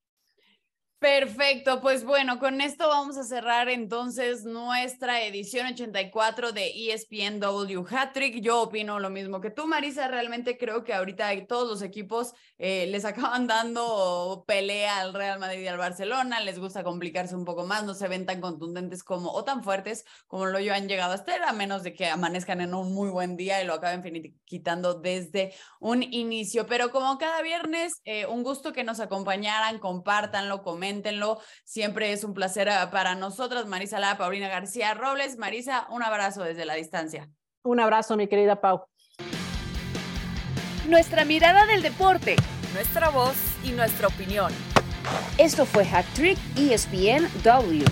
Perfecto, 1.02 1.82
pues 1.82 2.04
bueno, 2.04 2.38
con 2.38 2.62
esto 2.62 2.88
vamos 2.88 3.18
a 3.18 3.24
cerrar 3.24 3.70
entonces 3.70 4.45
nuestra 4.45 5.24
edición 5.24 5.66
84 5.66 6.52
de 6.52 6.93
ESPNW 6.93 7.84
Hattrick. 7.89 8.39
Yo 8.39 8.62
opino 8.62 8.99
lo 8.99 9.10
mismo 9.10 9.41
que 9.41 9.49
tú, 9.49 9.66
Marisa. 9.66 10.08
Realmente 10.08 10.60
creo 10.60 10.84
que 10.84 10.93
ahorita 10.93 11.32
todos 11.47 11.68
los 11.68 11.82
equipos 11.82 12.36
eh, 12.60 12.86
les 12.86 13.04
acaban 13.06 13.47
dando 13.47 14.43
pelea 14.45 14.99
al 14.99 15.16
Real 15.16 15.39
Madrid 15.39 15.62
y 15.62 15.68
al 15.68 15.80
Barcelona. 15.80 16.39
Les 16.39 16.60
gusta 16.60 16.84
complicarse 16.84 17.36
un 17.36 17.45
poco 17.45 17.66
más, 17.66 17.84
no 17.84 17.95
se 17.95 18.08
ven 18.08 18.28
tan 18.28 18.39
contundentes 18.39 19.04
como 19.04 19.32
o 19.32 19.43
tan 19.43 19.64
fuertes 19.64 20.06
como 20.28 20.45
lo 20.45 20.60
han 20.60 20.88
llegado 20.88 21.14
a 21.14 21.16
estar, 21.16 21.41
a 21.41 21.52
menos 21.52 21.82
de 21.82 21.95
que 21.95 22.06
amanezcan 22.06 22.62
en 22.62 22.76
un 22.76 22.93
muy 22.93 23.10
buen 23.10 23.38
día 23.38 23.60
y 23.60 23.66
lo 23.66 23.74
acaben 23.74 24.04
quitando 24.45 24.93
desde 24.93 25.56
un 25.80 26.04
inicio. 26.04 26.68
Pero 26.68 26.91
como 26.91 27.18
cada 27.18 27.41
viernes, 27.41 27.91
eh, 28.06 28.28
un 28.28 28.43
gusto 28.43 28.72
que 28.72 28.84
nos 28.84 28.99
acompañaran, 28.99 29.80
compártanlo, 29.80 30.62
comenten 30.62 30.91
Siempre 31.64 32.12
es 32.12 32.24
un 32.24 32.34
placer 32.34 32.70
ah, 32.70 32.92
para 32.92 33.16
nosotras. 33.16 33.66
Marisa 33.68 34.00
La, 34.00 34.18
Paulina 34.18 34.50
García 34.50 34.94
Robles. 34.94 35.38
Marisa, 35.38 35.88
un 35.89 36.04
abrazo 36.04 36.44
desde 36.44 36.66
la 36.66 36.76
distancia. 36.76 37.30
Un 37.64 37.80
abrazo, 37.80 38.18
mi 38.18 38.28
querida 38.28 38.60
Pau. 38.60 38.86
Nuestra 40.88 41.26
mirada 41.26 41.66
del 41.66 41.82
deporte. 41.82 42.36
Nuestra 42.74 43.10
voz 43.10 43.36
y 43.64 43.72
nuestra 43.72 44.08
opinión. 44.08 44.52
Esto 45.38 45.66
fue 45.66 45.84
Hat 45.84 46.06
Trick 46.16 46.38
ESPN 46.58 47.28
W. 47.44 47.86